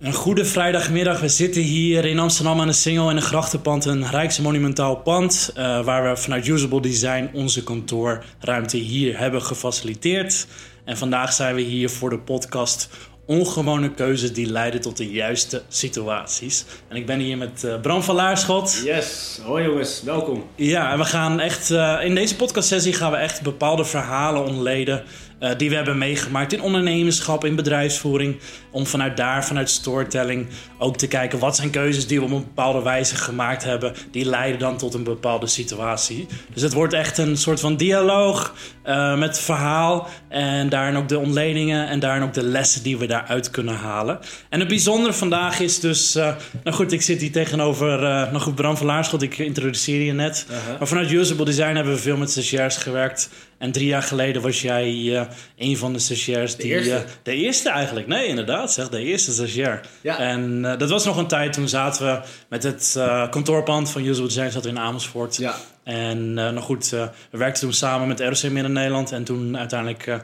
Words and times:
Een 0.00 0.12
goede 0.12 0.44
vrijdagmiddag. 0.44 1.20
We 1.20 1.28
zitten 1.28 1.62
hier 1.62 2.04
in 2.04 2.18
Amsterdam 2.18 2.60
aan 2.60 2.66
de 2.66 2.72
Singel 2.72 3.10
in 3.10 3.16
een 3.16 3.22
grachtenpand, 3.22 3.84
een 3.84 4.10
rijksmonumentaal 4.10 4.96
pand, 4.96 5.52
uh, 5.56 5.84
waar 5.84 6.10
we 6.10 6.16
vanuit 6.16 6.46
Usable 6.46 6.80
Design 6.80 7.30
onze 7.32 7.64
kantoorruimte 7.64 8.76
hier 8.76 9.18
hebben 9.18 9.42
gefaciliteerd. 9.42 10.46
En 10.84 10.96
vandaag 10.96 11.32
zijn 11.32 11.54
we 11.54 11.60
hier 11.60 11.90
voor 11.90 12.10
de 12.10 12.18
podcast 12.18 12.88
ongewone 13.26 13.90
keuzes 13.90 14.32
die 14.32 14.46
leiden 14.46 14.80
tot 14.80 14.96
de 14.96 15.10
juiste 15.10 15.62
situaties. 15.68 16.64
En 16.88 16.96
ik 16.96 17.06
ben 17.06 17.18
hier 17.18 17.36
met 17.36 17.62
uh, 17.64 17.80
Bram 17.80 18.02
van 18.02 18.14
Laarschot. 18.14 18.82
Yes, 18.84 19.40
hoi 19.44 19.64
jongens, 19.64 20.02
welkom. 20.02 20.44
Ja, 20.54 20.92
en 20.92 20.98
we 20.98 21.04
gaan 21.04 21.40
echt, 21.40 21.70
uh, 21.70 21.98
in 22.02 22.14
deze 22.14 22.36
podcastsessie 22.36 22.92
gaan 22.92 23.10
we 23.10 23.16
echt 23.16 23.42
bepaalde 23.42 23.84
verhalen 23.84 24.44
ontleden 24.44 25.02
uh, 25.40 25.50
die 25.56 25.68
we 25.68 25.76
hebben 25.76 25.98
meegemaakt 25.98 26.52
in 26.52 26.62
ondernemerschap, 26.62 27.44
in 27.44 27.54
bedrijfsvoering. 27.54 28.38
Om 28.70 28.86
vanuit 28.86 29.16
daar, 29.16 29.44
vanuit 29.44 29.70
storytelling, 29.70 30.46
ook 30.78 30.96
te 30.96 31.08
kijken 31.08 31.38
wat 31.38 31.56
zijn 31.56 31.70
keuzes 31.70 32.06
die 32.06 32.18
we 32.18 32.24
op 32.24 32.30
een 32.30 32.44
bepaalde 32.44 32.82
wijze 32.82 33.16
gemaakt 33.16 33.64
hebben. 33.64 33.94
Die 34.10 34.24
leiden 34.24 34.58
dan 34.58 34.76
tot 34.76 34.94
een 34.94 35.04
bepaalde 35.04 35.46
situatie. 35.46 36.26
Dus 36.52 36.62
het 36.62 36.72
wordt 36.72 36.92
echt 36.92 37.18
een 37.18 37.36
soort 37.36 37.60
van 37.60 37.76
dialoog 37.76 38.54
uh, 38.86 39.18
met 39.18 39.38
verhaal. 39.38 40.08
En 40.28 40.68
daarin 40.68 40.96
ook 40.96 41.08
de 41.08 41.18
ontledingen 41.18 41.88
en 41.88 42.00
daarin 42.00 42.22
ook 42.22 42.34
de 42.34 42.42
lessen 42.42 42.82
die 42.82 42.98
we 42.98 43.06
daaruit 43.06 43.50
kunnen 43.50 43.74
halen. 43.74 44.18
En 44.48 44.60
het 44.60 44.68
bijzondere 44.68 45.12
vandaag 45.12 45.60
is 45.60 45.80
dus. 45.80 46.16
Uh, 46.16 46.34
nou 46.64 46.76
goed, 46.76 46.92
ik 46.92 47.02
zit 47.02 47.20
hier 47.20 47.32
tegenover. 47.32 48.28
Nog 48.32 48.42
goed, 48.42 48.54
Bram 48.54 48.76
van 48.76 48.86
Laarschot, 48.86 49.22
ik 49.22 49.38
introduceer 49.38 50.02
je 50.02 50.12
net. 50.12 50.46
-huh. 50.48 50.78
Maar 50.78 50.88
vanuit 50.88 51.10
Usable 51.10 51.44
Design 51.44 51.74
hebben 51.74 51.92
we 51.92 52.00
veel 52.00 52.16
met 52.16 52.30
stagiairs 52.30 52.76
gewerkt. 52.76 53.28
En 53.60 53.72
drie 53.72 53.86
jaar 53.86 54.02
geleden 54.02 54.42
was 54.42 54.62
jij 54.62 54.92
uh, 54.94 55.22
een 55.56 55.76
van 55.76 55.92
de 55.92 55.98
stagiairs 55.98 56.56
die... 56.56 56.66
De 56.66 56.74
eerste? 56.74 56.90
Uh, 56.90 57.00
de 57.22 57.34
eerste 57.34 57.70
eigenlijk. 57.70 58.06
Nee, 58.06 58.26
inderdaad. 58.26 58.72
Zeg, 58.72 58.88
de 58.88 59.02
eerste 59.02 59.32
stagiair. 59.32 59.80
Ja. 60.00 60.18
En 60.18 60.64
uh, 60.64 60.78
dat 60.78 60.90
was 60.90 61.04
nog 61.04 61.16
een 61.16 61.26
tijd 61.26 61.52
toen 61.52 61.68
zaten 61.68 62.06
we 62.06 62.20
met 62.48 62.62
het 62.62 62.98
kantoorpand 63.30 63.90
van 63.90 64.04
Usable 64.04 64.28
Design 64.28 64.50
zaten 64.50 64.62
we 64.62 64.68
in 64.78 64.78
Amersfoort. 64.78 65.36
Ja. 65.36 65.56
En 65.84 66.34
nou 66.34 66.58
goed, 66.58 66.88
we 66.90 67.08
werkten 67.30 67.62
toen 67.62 67.72
samen 67.72 68.08
met 68.08 68.20
ROC 68.20 68.50
Midden-Nederland. 68.50 69.12
En 69.12 69.24
toen 69.24 69.58
uiteindelijk 69.58 70.20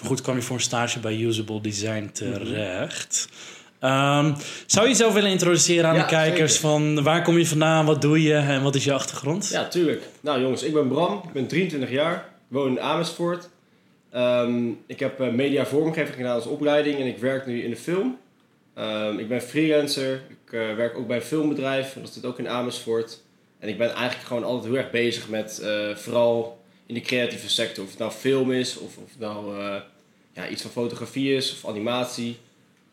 goed 0.00 0.20
kwam 0.20 0.36
je 0.36 0.42
voor 0.42 0.56
een 0.56 0.62
stage 0.62 0.98
bij 0.98 1.16
Usable 1.20 1.60
Design 1.60 2.10
terecht. 2.12 3.28
Mm 3.30 3.36
-hmm. 3.36 3.54
Um, 3.84 4.34
zou 4.66 4.86
je 4.86 4.92
jezelf 4.92 5.12
willen 5.12 5.30
introduceren 5.30 5.88
aan 5.88 5.94
Ja, 5.94 6.00
de 6.02 6.08
kijkers? 6.08 6.52
zeker. 6.52 6.68
Van 6.68 7.02
waar 7.02 7.22
kom 7.22 7.38
je 7.38 7.46
vandaan, 7.46 7.86
wat 7.86 8.02
doe 8.02 8.22
je 8.22 8.34
en 8.34 8.62
wat 8.62 8.74
is 8.74 8.84
je 8.84 8.92
achtergrond? 8.92 9.48
Ja, 9.48 9.68
tuurlijk. 9.68 10.02
Nou 10.20 10.40
jongens, 10.40 10.62
ik 10.62 10.72
ben 10.72 10.88
Bram, 10.88 11.20
ik 11.24 11.32
ben 11.32 11.46
23 11.46 11.90
jaar, 11.90 12.24
woon 12.54 12.70
in 12.70 12.80
Amersfoort. 12.80 13.48
Ehm, 14.10 14.68
ik 14.86 15.00
heb 15.00 15.20
uh, 15.20 15.32
media 15.32 15.66
vormgeving 15.66 16.16
gedaan 16.16 16.34
als 16.34 16.46
opleiding 16.46 16.98
en 16.98 17.06
ik 17.06 17.18
werk 17.18 17.46
nu 17.46 17.62
in 17.62 17.70
de 17.70 17.76
film. 17.76 18.18
Ehm, 18.74 19.18
ik 19.18 19.28
ben 19.28 19.42
freelancer, 19.42 20.22
ik 20.28 20.52
uh, 20.52 20.74
werk 20.74 20.98
ook 20.98 21.06
bij 21.06 21.16
een 21.16 21.22
filmbedrijf, 21.22 21.96
dat 22.00 22.12
zit 22.12 22.24
ook 22.24 22.38
in 22.38 22.48
Amersfoort. 22.48 23.22
En 23.58 23.68
ik 23.68 23.78
ben 23.78 23.92
eigenlijk 23.92 24.26
gewoon 24.26 24.44
altijd 24.44 24.64
heel 24.72 24.82
erg 24.82 24.90
bezig 24.90 25.28
met 25.28 25.60
uh, 25.62 25.94
vooral 25.96 26.62
in 26.86 26.94
de 26.94 27.00
creatieve 27.00 27.48
sector. 27.48 27.84
Of 27.84 27.90
het 27.90 27.98
nou 27.98 28.12
film 28.12 28.52
is, 28.52 28.78
of, 28.78 28.96
of 28.96 29.18
nou 29.18 29.54
ja, 30.32 30.48
iets 30.48 30.62
van 30.62 30.70
fotografie 30.70 31.34
is, 31.34 31.52
of 31.52 31.68
animatie. 31.68 32.38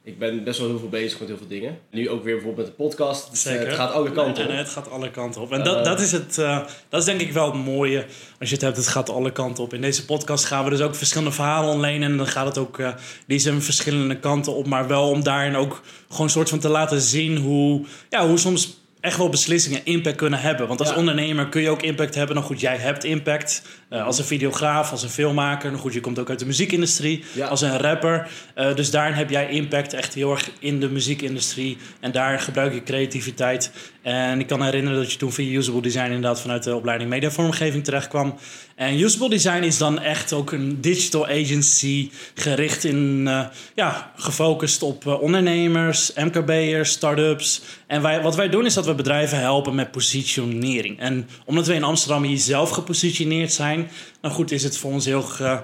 Ik 0.03 0.19
ben 0.19 0.43
best 0.43 0.59
wel 0.59 0.67
heel 0.67 0.79
veel 0.79 0.89
bezig 0.89 1.19
met 1.19 1.27
heel 1.27 1.37
veel 1.37 1.47
dingen. 1.47 1.79
Nu 1.91 2.09
ook 2.09 2.23
weer 2.23 2.33
bijvoorbeeld 2.33 2.67
met 2.67 2.77
de 2.77 2.83
podcast. 2.83 3.31
Dus, 3.31 3.41
Zeker. 3.41 3.67
het 3.67 3.75
gaat 3.75 3.91
alle 3.91 4.11
kanten 4.11 4.43
op. 4.43 4.49
En 4.49 4.57
het 4.57 4.69
gaat 4.69 4.89
alle 4.89 5.11
kanten 5.11 5.41
op. 5.41 5.51
En 5.51 5.63
dat, 5.63 5.85
dat, 5.85 5.99
is 5.99 6.11
het, 6.11 6.37
uh, 6.37 6.59
dat 6.89 6.99
is 6.99 7.05
denk 7.05 7.21
ik 7.21 7.31
wel 7.31 7.51
het 7.51 7.65
mooie 7.65 8.05
als 8.39 8.49
je 8.49 8.55
het 8.55 8.63
hebt. 8.63 8.77
Het 8.77 8.87
gaat 8.87 9.09
alle 9.09 9.31
kanten 9.31 9.63
op. 9.63 9.73
In 9.73 9.81
deze 9.81 10.05
podcast 10.05 10.45
gaan 10.45 10.63
we 10.63 10.69
dus 10.69 10.81
ook 10.81 10.95
verschillende 10.95 11.31
verhalen 11.31 11.73
ontlenen. 11.73 12.11
En 12.11 12.17
dan 12.17 12.27
gaat 12.27 12.45
het 12.45 12.57
ook, 12.57 12.77
uh, 12.77 12.93
die 13.27 13.39
zijn 13.39 13.61
verschillende 13.61 14.19
kanten 14.19 14.53
op. 14.53 14.67
Maar 14.67 14.87
wel 14.87 15.09
om 15.09 15.23
daarin 15.23 15.55
ook 15.55 15.81
gewoon 16.09 16.25
een 16.25 16.31
soort 16.31 16.49
van 16.49 16.59
te 16.59 16.69
laten 16.69 17.01
zien 17.01 17.37
hoe, 17.37 17.85
ja, 18.09 18.27
hoe 18.27 18.37
soms 18.37 18.80
echt 19.01 19.17
wel 19.17 19.29
beslissingen 19.29 19.81
impact 19.83 20.15
kunnen 20.15 20.39
hebben. 20.39 20.67
Want 20.67 20.79
als 20.79 20.89
Ja. 20.89 20.95
ondernemer 20.95 21.49
kun 21.49 21.61
je 21.61 21.69
ook 21.69 21.81
impact 21.81 22.15
hebben. 22.15 22.35
Nou 22.35 22.47
goed, 22.47 22.59
jij 22.59 22.77
hebt 22.77 23.03
impact. 23.03 23.61
Uh, 23.89 24.05
als 24.05 24.19
een 24.19 24.25
videograaf, 24.25 24.91
als 24.91 25.03
een 25.03 25.09
filmmaker. 25.09 25.69
Nou 25.69 25.81
goed, 25.81 25.93
je 25.93 25.99
komt 25.99 26.19
ook 26.19 26.29
uit 26.29 26.39
de 26.39 26.45
muziekindustrie. 26.45 27.23
Ja. 27.33 27.47
Als 27.47 27.61
een 27.61 27.77
rapper. 27.77 28.27
Uh, 28.55 28.75
dus 28.75 28.91
daarin 28.91 29.13
heb 29.13 29.29
jij 29.29 29.49
impact 29.49 29.93
echt 29.93 30.13
heel 30.13 30.31
erg 30.31 30.51
in 30.59 30.79
de 30.79 30.89
muziekindustrie. 30.89 31.77
En 31.99 32.11
daar 32.11 32.39
gebruik 32.39 32.73
je 32.73 32.83
creativiteit. 32.83 33.71
En 34.01 34.39
ik 34.39 34.47
kan 34.47 34.63
herinneren 34.63 34.99
dat 34.99 35.11
je 35.11 35.17
toen 35.17 35.31
via 35.31 35.57
Usable 35.57 35.81
Design... 35.81 36.05
inderdaad 36.05 36.41
vanuit 36.41 36.63
de 36.63 36.75
opleiding 36.75 37.09
mediavormgeving 37.09 37.83
terecht 37.83 38.07
kwam. 38.07 38.35
En 38.75 38.99
Usable 38.99 39.29
Design 39.29 39.63
is 39.63 39.77
dan 39.77 39.99
echt 39.99 40.33
ook 40.33 40.51
een 40.51 40.81
digital 40.81 41.27
agency... 41.27 42.09
gericht 42.33 42.83
in, 42.83 43.23
uh, 43.27 43.45
ja, 43.75 44.11
gefocust 44.15 44.83
op 44.83 45.05
uh, 45.05 45.21
ondernemers, 45.21 46.13
MKB'ers, 46.13 46.91
start-ups. 46.91 47.61
En 47.87 48.01
wij, 48.01 48.21
wat 48.21 48.35
wij 48.35 48.49
doen 48.49 48.65
is 48.65 48.73
dat 48.73 48.85
we 48.85 48.95
bedrijven 48.95 49.39
helpen 49.39 49.75
met 49.75 49.91
positionering. 49.91 50.99
En 50.99 51.29
omdat 51.45 51.67
we 51.67 51.73
in 51.73 51.83
Amsterdam 51.83 52.23
hier 52.23 52.37
zelf 52.37 52.69
gepositioneerd 52.69 53.53
zijn... 53.53 53.89
nou 54.21 54.33
goed, 54.33 54.51
is 54.51 54.63
het 54.63 54.77
voor 54.77 54.91
ons 54.91 55.05
heel... 55.05 55.25
Uh, 55.41 55.57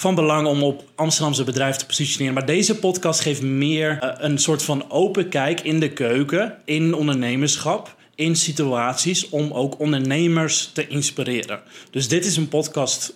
van 0.00 0.14
belang 0.14 0.46
om 0.46 0.62
op 0.62 0.84
Amsterdamse 0.94 1.44
bedrijven 1.44 1.78
te 1.78 1.86
positioneren. 1.86 2.34
Maar 2.34 2.46
deze 2.46 2.78
podcast 2.78 3.20
geeft 3.20 3.42
meer 3.42 3.98
uh, 4.02 4.10
een 4.16 4.38
soort 4.38 4.62
van 4.62 4.90
open 4.90 5.28
kijk 5.28 5.60
in 5.60 5.80
de 5.80 5.92
keuken, 5.92 6.58
in 6.64 6.94
ondernemerschap, 6.94 7.96
in 8.14 8.36
situaties 8.36 9.28
om 9.28 9.52
ook 9.52 9.78
ondernemers 9.78 10.70
te 10.72 10.86
inspireren. 10.86 11.60
Dus 11.90 12.08
dit 12.08 12.24
is 12.24 12.36
een 12.36 12.48
podcast 12.48 13.14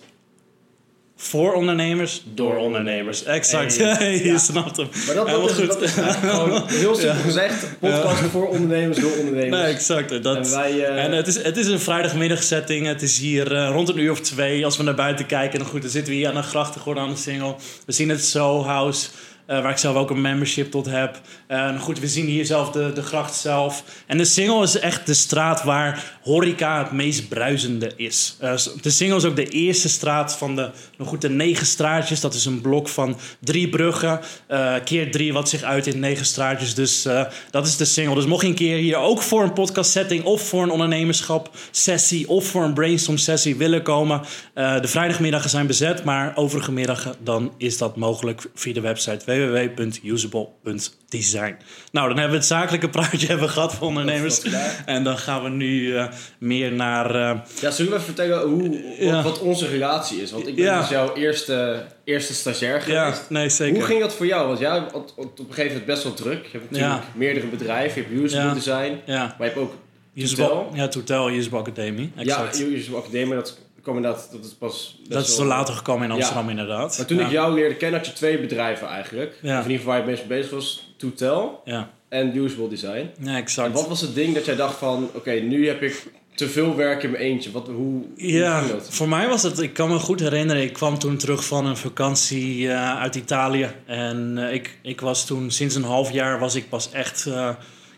voor 1.17 1.53
ondernemers, 1.53 2.21
door 2.33 2.55
ondernemers. 2.55 3.23
Exact. 3.23 3.77
Hey, 3.77 3.93
Hey, 3.93 4.17
je 4.23 4.23
ja. 4.23 4.37
snapt 4.37 4.77
hem. 4.77 4.87
Maar 5.05 5.15
dat, 5.15 5.27
dat, 5.27 5.49
is, 5.49 5.67
dat 5.67 5.81
is 5.81 5.97
eigenlijk 5.97 6.33
gewoon 6.35 6.67
heel 6.67 6.95
simpel 6.95 7.21
gezegd. 7.21 7.79
Podcast 7.79 8.21
voor 8.21 8.47
ondernemers 8.47 8.99
door 8.99 9.17
ondernemers. 9.17 9.61
Nee, 9.61 9.73
exact. 9.73 10.23
Dat, 10.23 10.35
En 10.35 10.51
wij, 10.51 10.85
eh, 10.85 11.03
en 11.03 11.11
het, 11.11 11.27
is, 11.27 11.43
het 11.43 11.57
is 11.57 11.67
een 11.67 11.79
vrijdagmiddagsetting. 11.79 12.87
Het 12.87 13.01
is 13.01 13.17
hier 13.17 13.55
eh, 13.55 13.69
rond 13.71 13.89
een 13.89 13.99
uur 13.99 14.11
of 14.11 14.19
twee. 14.19 14.65
Als 14.65 14.77
we 14.77 14.83
naar 14.83 14.95
buiten 14.95 15.25
kijken, 15.25 15.59
dan, 15.59 15.67
goed, 15.67 15.81
dan 15.81 15.91
zitten 15.91 16.13
we 16.13 16.19
hier 16.19 16.27
aan 16.27 16.35
de 16.35 16.41
grachtengordel 16.41 17.03
aan 17.03 17.09
de 17.09 17.15
Singel. 17.15 17.57
We 17.85 17.91
zien 17.91 18.09
het 18.09 18.25
Soho 18.25 18.63
House. 18.63 19.07
Uh, 19.49 19.61
waar 19.61 19.71
ik 19.71 19.77
zelf 19.77 19.95
ook 19.95 20.09
een 20.09 20.21
membership 20.21 20.71
tot 20.71 20.85
heb. 20.85 21.21
Uh, 21.47 21.81
goed, 21.81 21.99
we 21.99 22.07
zien 22.07 22.25
hier 22.25 22.45
zelf 22.45 22.71
de, 22.71 22.91
de 22.93 23.01
gracht 23.01 23.35
zelf. 23.35 23.83
En 24.07 24.17
de 24.17 24.25
Singel 24.25 24.63
is 24.63 24.79
echt 24.79 25.05
de 25.05 25.13
straat 25.13 25.63
waar 25.63 26.14
horeca 26.25 26.83
het 26.83 26.91
meest 26.91 27.29
bruisende 27.29 27.91
is. 27.95 28.37
Uh, 28.43 28.53
de 28.81 28.89
Singel 28.89 29.17
is 29.17 29.25
ook 29.25 29.35
de 29.35 29.47
eerste 29.47 29.89
straat 29.89 30.37
van 30.37 30.55
de, 30.55 30.69
nog 30.97 31.07
goed, 31.07 31.21
de 31.21 31.29
negen 31.29 31.65
straatjes. 31.65 32.21
Dat 32.21 32.33
is 32.33 32.45
een 32.45 32.61
blok 32.61 32.89
van 32.89 33.17
drie 33.39 33.69
bruggen. 33.69 34.19
eh, 34.47 34.73
keer 34.83 35.11
drie, 35.11 35.33
wat 35.33 35.49
zich 35.49 35.61
uit 35.61 35.87
in 35.87 35.99
negen 35.99 36.25
straatjes. 36.25 36.73
Dus 36.73 37.05
eh, 37.05 37.25
dat 37.51 37.67
is 37.67 37.77
de 37.77 37.85
Singel. 37.85 38.13
Dus 38.13 38.25
mocht 38.25 38.41
je 38.41 38.47
een 38.47 38.55
keer 38.55 38.77
hier 38.77 38.97
ook 38.97 39.21
voor 39.21 39.43
een 39.43 39.53
podcast 39.53 39.91
setting... 39.91 40.23
of 40.23 40.41
voor 40.41 40.63
een 40.63 40.69
ondernemerschap 40.69 41.49
sessie... 41.71 42.29
of 42.29 42.45
voor 42.45 42.63
een 42.63 42.73
brainstorm 42.73 43.17
sessie 43.17 43.55
willen 43.55 43.81
komen... 43.81 44.21
eh, 44.53 44.81
de 44.81 44.87
vrijdagmiddagen 44.87 45.49
zijn 45.49 45.67
bezet, 45.67 46.03
maar 46.03 46.31
overige 46.35 46.71
middagen... 46.71 47.15
dan 47.23 47.53
is 47.57 47.77
dat 47.77 47.95
mogelijk 47.95 48.45
via 48.55 48.73
de 48.73 48.81
website 48.81 49.25
www.usable.design. 49.25 51.55
Nou, 51.91 52.07
dan 52.07 52.17
hebben 52.17 52.29
we 52.29 52.37
het 52.37 52.45
zakelijke 52.45 52.89
praatje 52.89 53.27
hebben 53.33 53.49
gehad 53.49 53.75
voor 53.75 53.87
ondernemers. 53.87 54.41
En 54.85 55.03
dan 55.03 55.17
gaan 55.17 55.43
we 55.43 55.49
nu 55.49 55.81
uh, 55.81 56.05
meer 56.37 56.71
naar... 56.71 57.15
Uh, 57.15 57.39
ja, 57.61 57.71
zullen 57.71 57.91
we 57.91 57.97
even 57.97 58.13
vertellen 58.13 58.41
hoe, 58.49 59.21
wat 59.23 59.39
onze 59.39 59.67
relatie 59.67 60.21
is? 60.21 60.31
Want 60.31 60.47
ik 60.47 60.55
ben 60.55 60.77
dus 60.79 60.89
jouw 60.89 61.15
eerste, 61.15 61.83
eerste 62.03 62.33
stagiair 62.33 62.81
geweest. 62.81 63.17
ja, 63.17 63.25
nee, 63.29 63.49
zeker. 63.49 63.75
Hoe 63.75 63.85
ging 63.85 63.99
dat 64.01 64.13
voor 64.13 64.25
jou? 64.25 64.47
Want 64.47 64.59
jij 64.59 64.69
had 64.69 65.13
op 65.15 65.39
een 65.39 65.45
gegeven 65.47 65.67
moment 65.67 65.85
best 65.85 66.03
wel 66.03 66.13
druk. 66.13 66.45
Je 66.45 66.57
hebt 66.57 66.71
natuurlijk 66.71 67.03
meerdere 67.13 67.47
bedrijven. 67.47 68.01
Je 68.11 68.19
hebt 68.19 68.31
Ja. 68.31 68.53
Design. 68.53 68.99
Maar 69.05 69.35
je 69.37 69.43
hebt 69.43 69.57
ook 69.57 69.73
Toetel. 70.15 70.71
ja, 70.73 70.87
Toetel, 70.87 71.31
Usable 71.31 71.59
Academy. 71.59 72.11
Exact. 72.15 72.57
Ja, 72.57 72.65
Usable 72.65 72.97
Academie. 72.99 73.33
Dat 73.35 73.57
kwam 73.85 73.95
inderdaad... 73.95 74.29
Dat 74.31 74.45
is 74.45 74.51
pas... 74.53 74.99
dat 75.07 75.21
is 75.21 75.27
wel- 75.27 75.37
zo 75.37 75.45
later 75.45 75.73
gekomen 75.73 76.03
in 76.03 76.09
Ja. 76.09 76.15
Amsterdam, 76.15 76.49
inderdaad. 76.49 76.97
Maar 76.97 77.07
toen 77.07 77.17
ja. 77.17 77.25
ik 77.25 77.31
jou 77.31 77.53
leerde 77.53 77.75
kennen 77.75 77.99
had 77.99 78.07
je 78.09 78.13
twee 78.13 78.39
bedrijven 78.39 78.87
eigenlijk. 78.87 79.31
Of 79.43 79.49
in 79.49 79.49
ieder 79.49 79.63
geval 79.77 79.85
waar 79.85 79.99
je 79.99 80.05
meest 80.05 80.25
mee 80.27 80.37
bezig 80.37 80.51
was. 80.53 80.93
Toetel 80.97 81.61
Ja, 81.65 81.89
en 82.09 82.37
Usable 82.37 82.67
Design. 82.69 83.09
ja 83.19 83.29
En 83.29 83.35
exact. 83.35 83.73
wat 83.73 83.87
was 83.87 84.01
het 84.01 84.15
ding 84.15 84.33
dat 84.33 84.45
jij 84.45 84.55
dacht 84.55 84.77
van... 84.77 85.09
Oké, 85.13 85.31
nu 85.31 85.67
heb 85.67 85.81
ik 85.81 86.03
te 86.35 86.49
veel 86.49 86.75
werk 86.75 87.03
in 87.03 87.11
mijn 87.11 87.23
eentje. 87.23 87.51
Wat, 87.51 87.67
hoe, 87.67 87.75
hoe 87.75 88.03
Ja, 88.15 88.67
dat? 88.67 88.87
voor 88.89 89.09
mij 89.09 89.27
was 89.27 89.43
het, 89.43 89.59
ik 89.59 89.73
kan 89.73 89.89
me 89.89 89.99
goed 89.99 90.19
herinneren, 90.19 90.63
ik 90.63 90.73
kwam 90.73 90.99
toen 90.99 91.17
terug 91.17 91.45
van 91.45 91.65
een 91.65 91.77
vakantie 91.77 92.69
eh, 92.69 92.99
uit 92.99 93.15
Italië. 93.15 93.69
En 93.85 94.37
eh, 94.37 94.53
ik, 94.53 94.77
ik 94.81 95.01
was 95.01 95.25
toen, 95.25 95.51
sinds 95.51 95.75
een 95.75 95.83
half 95.83 96.11
jaar 96.11 96.39
was 96.39 96.55
ik 96.55 96.69
pas 96.69 96.91
echt, 96.91 97.25
eh, 97.25 97.49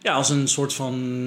ja, 0.01 0.13
als 0.13 0.29
een 0.29 0.47
soort 0.47 0.73
van, 0.73 1.25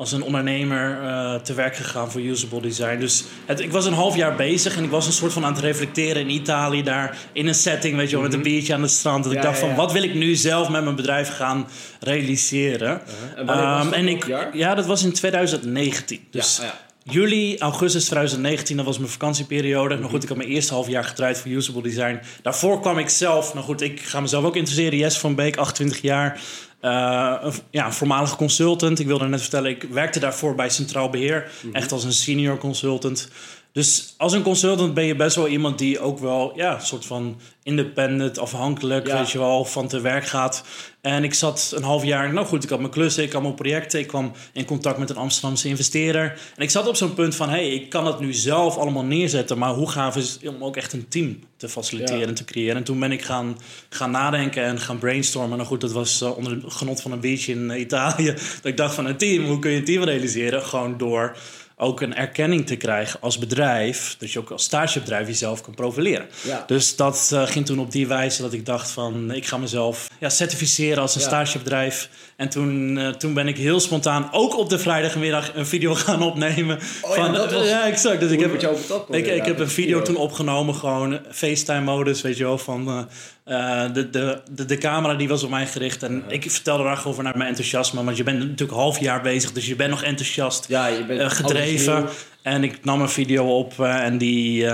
als 0.00 0.12
een 0.12 0.22
ondernemer 0.22 1.02
eh, 1.02 1.34
te 1.34 1.54
werk 1.54 1.76
gegaan 1.76 2.10
voor 2.10 2.20
Usable 2.20 2.60
Design. 2.60 2.98
Dus 2.98 3.24
het, 3.46 3.60
ik 3.60 3.72
was 3.72 3.86
een 3.86 3.92
half 3.92 4.16
jaar 4.16 4.34
bezig 4.36 4.76
en 4.76 4.84
ik 4.84 4.90
was 4.90 5.06
een 5.06 5.12
soort 5.12 5.32
van 5.32 5.44
aan 5.44 5.52
het 5.52 5.62
reflecteren 5.62 6.22
in 6.22 6.30
Italië 6.30 6.82
daar, 6.82 7.18
in 7.32 7.46
een 7.46 7.54
setting, 7.54 7.96
weet 7.96 8.10
je 8.10 8.16
wel, 8.16 8.24
met 8.24 8.34
een 8.34 8.42
biertje 8.42 8.74
aan 8.74 8.82
het 8.82 8.90
strand. 8.90 9.24
Dat 9.24 9.32
Ja, 9.32 9.38
ik 9.38 9.44
dacht 9.44 9.60
ja, 9.60 9.66
van, 9.66 9.74
wat 9.74 9.92
wil 9.92 10.02
ik 10.02 10.14
nu 10.14 10.34
zelf 10.34 10.68
met 10.68 10.84
mijn 10.84 10.96
bedrijf 10.96 11.36
gaan 11.36 11.68
realiseren? 12.00 13.02
Dat? 13.46 13.92
en 13.92 14.08
ik, 14.08 14.26
jaar? 14.26 14.56
ja, 14.56 14.74
dat 14.74 14.86
was 14.86 15.02
in 15.02 15.12
2019. 15.12 16.26
Dus 16.30 16.56
ja, 16.56 16.64
ja. 16.64 16.74
Juli, 17.12 17.58
augustus 17.58 18.04
2019, 18.04 18.76
dat 18.76 18.86
was 18.86 18.98
mijn 18.98 19.10
vakantieperiode. 19.10 19.96
Nou 19.96 20.10
goed, 20.10 20.22
ik 20.22 20.28
had 20.28 20.38
mijn 20.38 20.48
eerste 20.48 20.74
half 20.74 20.88
jaar 20.88 21.04
gedraaid 21.04 21.38
voor 21.38 21.50
Usable 21.50 21.82
Design. 21.82 22.20
Daarvoor 22.42 22.80
kwam 22.80 22.98
ik 22.98 23.08
zelf, 23.08 23.54
nou 23.54 23.66
goed, 23.66 23.80
ik 23.80 24.00
ga 24.00 24.20
mezelf 24.20 24.44
ook 24.44 24.56
interesseren. 24.56 24.98
Jes 24.98 25.18
van 25.18 25.34
Beek, 25.34 25.56
28 25.56 26.02
jaar. 26.02 26.40
Uh, 26.82 27.36
een, 27.40 27.52
ja, 27.70 27.86
een 27.86 27.92
voormalige 27.92 28.36
consultant. 28.36 28.98
Ik 28.98 29.06
wilde 29.06 29.26
net 29.26 29.40
vertellen, 29.40 29.70
ik 29.70 29.82
werkte 29.82 30.20
daarvoor 30.20 30.54
bij 30.54 30.68
Centraal 30.68 31.10
Beheer. 31.10 31.50
Mhm. 31.62 31.74
Echt 31.74 31.92
als 31.92 32.04
een 32.04 32.12
senior 32.12 32.58
consultant. 32.58 33.28
Dus 33.72 34.14
als 34.16 34.32
een 34.32 34.42
consultant 34.42 34.94
ben 34.94 35.04
je 35.04 35.16
best 35.16 35.36
wel 35.36 35.48
iemand 35.48 35.78
die 35.78 36.00
ook 36.00 36.18
wel, 36.18 36.52
ja, 36.56 36.74
een 36.74 36.86
soort 36.86 37.06
van 37.06 37.40
independent, 37.62 38.38
afhankelijk, 38.38 39.06
Ja. 39.06 39.16
weet 39.18 39.30
je 39.30 39.38
wel, 39.38 39.64
van 39.64 39.88
te 39.88 40.00
werk 40.00 40.26
gaat. 40.26 40.64
En 41.00 41.24
ik 41.24 41.34
zat 41.34 41.72
een 41.76 41.82
half 41.82 42.04
jaar, 42.04 42.32
nou 42.32 42.46
goed, 42.46 42.64
ik 42.64 42.70
had 42.70 42.78
mijn 42.78 42.90
klussen, 42.90 43.22
ik 43.22 43.32
had 43.32 43.42
mijn 43.42 43.54
projecten, 43.54 44.00
ik 44.00 44.06
kwam 44.06 44.32
in 44.52 44.64
contact 44.64 44.98
met 44.98 45.10
een 45.10 45.16
Amsterdamse 45.16 45.68
investeerder. 45.68 46.22
En 46.56 46.62
ik 46.62 46.70
zat 46.70 46.88
op 46.88 46.96
zo'n 46.96 47.14
punt 47.14 47.34
van, 47.34 47.48
hé, 47.48 47.54
hey, 47.54 47.68
ik 47.68 47.88
kan 47.90 48.06
het 48.06 48.20
nu 48.20 48.32
zelf 48.32 48.76
allemaal 48.76 49.04
neerzetten, 49.04 49.58
maar 49.58 49.74
hoe 49.74 49.90
gaaf 49.90 50.16
is 50.16 50.32
het 50.40 50.54
om 50.54 50.64
ook 50.64 50.76
echt 50.76 50.92
een 50.92 51.08
team 51.08 51.38
te 51.56 51.68
faciliteren 51.68 52.20
Ja. 52.20 52.26
en 52.26 52.34
te 52.34 52.44
creëren? 52.44 52.76
En 52.76 52.84
toen 52.84 52.98
ben 53.00 53.12
ik 53.12 53.22
gaan, 53.22 53.58
gaan 53.88 54.10
nadenken 54.10 54.64
en 54.64 54.80
gaan 54.80 54.98
brainstormen. 54.98 55.56
Nou 55.56 55.68
goed, 55.68 55.80
dat 55.80 55.92
was 55.92 56.20
eh, 56.20 56.36
onder 56.36 56.52
het 56.52 56.72
genot 56.72 57.00
van 57.02 57.12
een 57.12 57.20
biertje 57.20 57.52
in 57.52 57.80
Italië. 57.80 58.24
Dat 58.62 58.64
ik 58.64 58.76
dacht 58.76 58.94
van 58.94 59.06
een 59.06 59.16
team, 59.16 59.44
hoe 59.44 59.58
kun 59.58 59.70
je 59.70 59.76
een 59.78 59.84
team 59.84 60.02
realiseren? 60.04 60.62
Gewoon 60.62 60.98
door 60.98 61.36
ook 61.80 62.00
een 62.00 62.14
erkenning 62.14 62.66
te 62.66 62.76
krijgen 62.76 63.20
als 63.20 63.38
bedrijf. 63.38 64.16
Dat 64.18 64.32
je 64.32 64.38
ook 64.38 64.50
als 64.50 64.64
stagebedrijf 64.64 65.26
jezelf 65.26 65.60
kan 65.60 65.74
profileren. 65.74 66.26
Ja. 66.42 66.64
Dus 66.66 66.96
dat 66.96 67.30
eh, 67.32 67.46
ging 67.46 67.66
toen 67.66 67.78
op 67.78 67.92
die 67.92 68.06
wijze 68.06 68.42
dat 68.42 68.52
ik 68.52 68.66
dacht 68.66 68.90
van... 68.90 69.30
ik 69.30 69.46
ga 69.46 69.56
mezelf 69.56 70.10
ja, 70.18 70.28
certificeren 70.28 71.02
als 71.02 71.14
een 71.14 71.20
stagebedrijf. 71.20 72.08
En 72.40 72.48
toen, 72.48 72.98
eh, 72.98 73.08
toen 73.08 73.34
ben 73.34 73.48
ik 73.48 73.56
heel 73.56 73.80
spontaan 73.80 74.28
ook 74.32 74.56
op 74.58 74.68
de 74.68 74.78
vrijdagmiddag 74.78 75.54
een 75.54 75.66
video 75.66 75.94
gaan 76.04 76.22
opnemen. 76.22 76.78
Oh 77.02 77.16
ja, 77.16 77.24
van, 77.24 77.34
dat 77.34 77.52
was- 77.52 77.68
ja, 77.68 77.86
exact. 77.86 78.20
Dus 78.20 78.30
ik 78.30 78.40
heb, 78.40 78.48
op 78.48 78.60
het 79.08 79.16
ik, 79.16 79.26
ik 79.26 79.44
heb 79.44 79.58
een 79.58 79.68
video 79.70 80.02
toen 80.02 80.16
opgenomen, 80.16 80.74
gewoon 80.74 81.18
FaceTime-modus, 81.30 82.20
weet 82.22 82.36
je 82.36 82.44
wel, 82.44 82.58
van 82.58 83.06
eh, 83.44 83.84
eh, 83.84 83.92
de, 83.92 84.10
de, 84.10 84.40
de, 84.50 84.64
de 84.64 84.78
camera 84.78 85.14
die 85.14 85.28
was 85.28 85.42
op 85.42 85.50
mij 85.50 85.66
gericht. 85.66 86.02
En 86.02 86.24
ik 86.28 86.50
vertelde 86.50 86.84
daar 86.84 86.96
gewoon 86.96 87.12
over 87.12 87.24
naar 87.24 87.36
mijn 87.36 87.48
enthousiasme, 87.48 88.04
want 88.04 88.16
je 88.16 88.22
bent 88.22 88.38
natuurlijk 88.38 88.78
half 88.78 89.00
jaar 89.00 89.22
bezig, 89.22 89.52
dus 89.52 89.66
je 89.66 89.76
bent 89.76 89.90
nog 89.90 90.02
enthousiast, 90.02 90.64
Ja, 90.68 90.86
je 90.86 91.04
bent 91.04 91.32
gedreven. 91.32 92.08
En 92.42 92.64
ik 92.64 92.84
nam 92.84 93.00
een 93.00 93.08
video 93.10 93.58
op 93.58 93.80
en 93.80 94.18
die... 94.18 94.66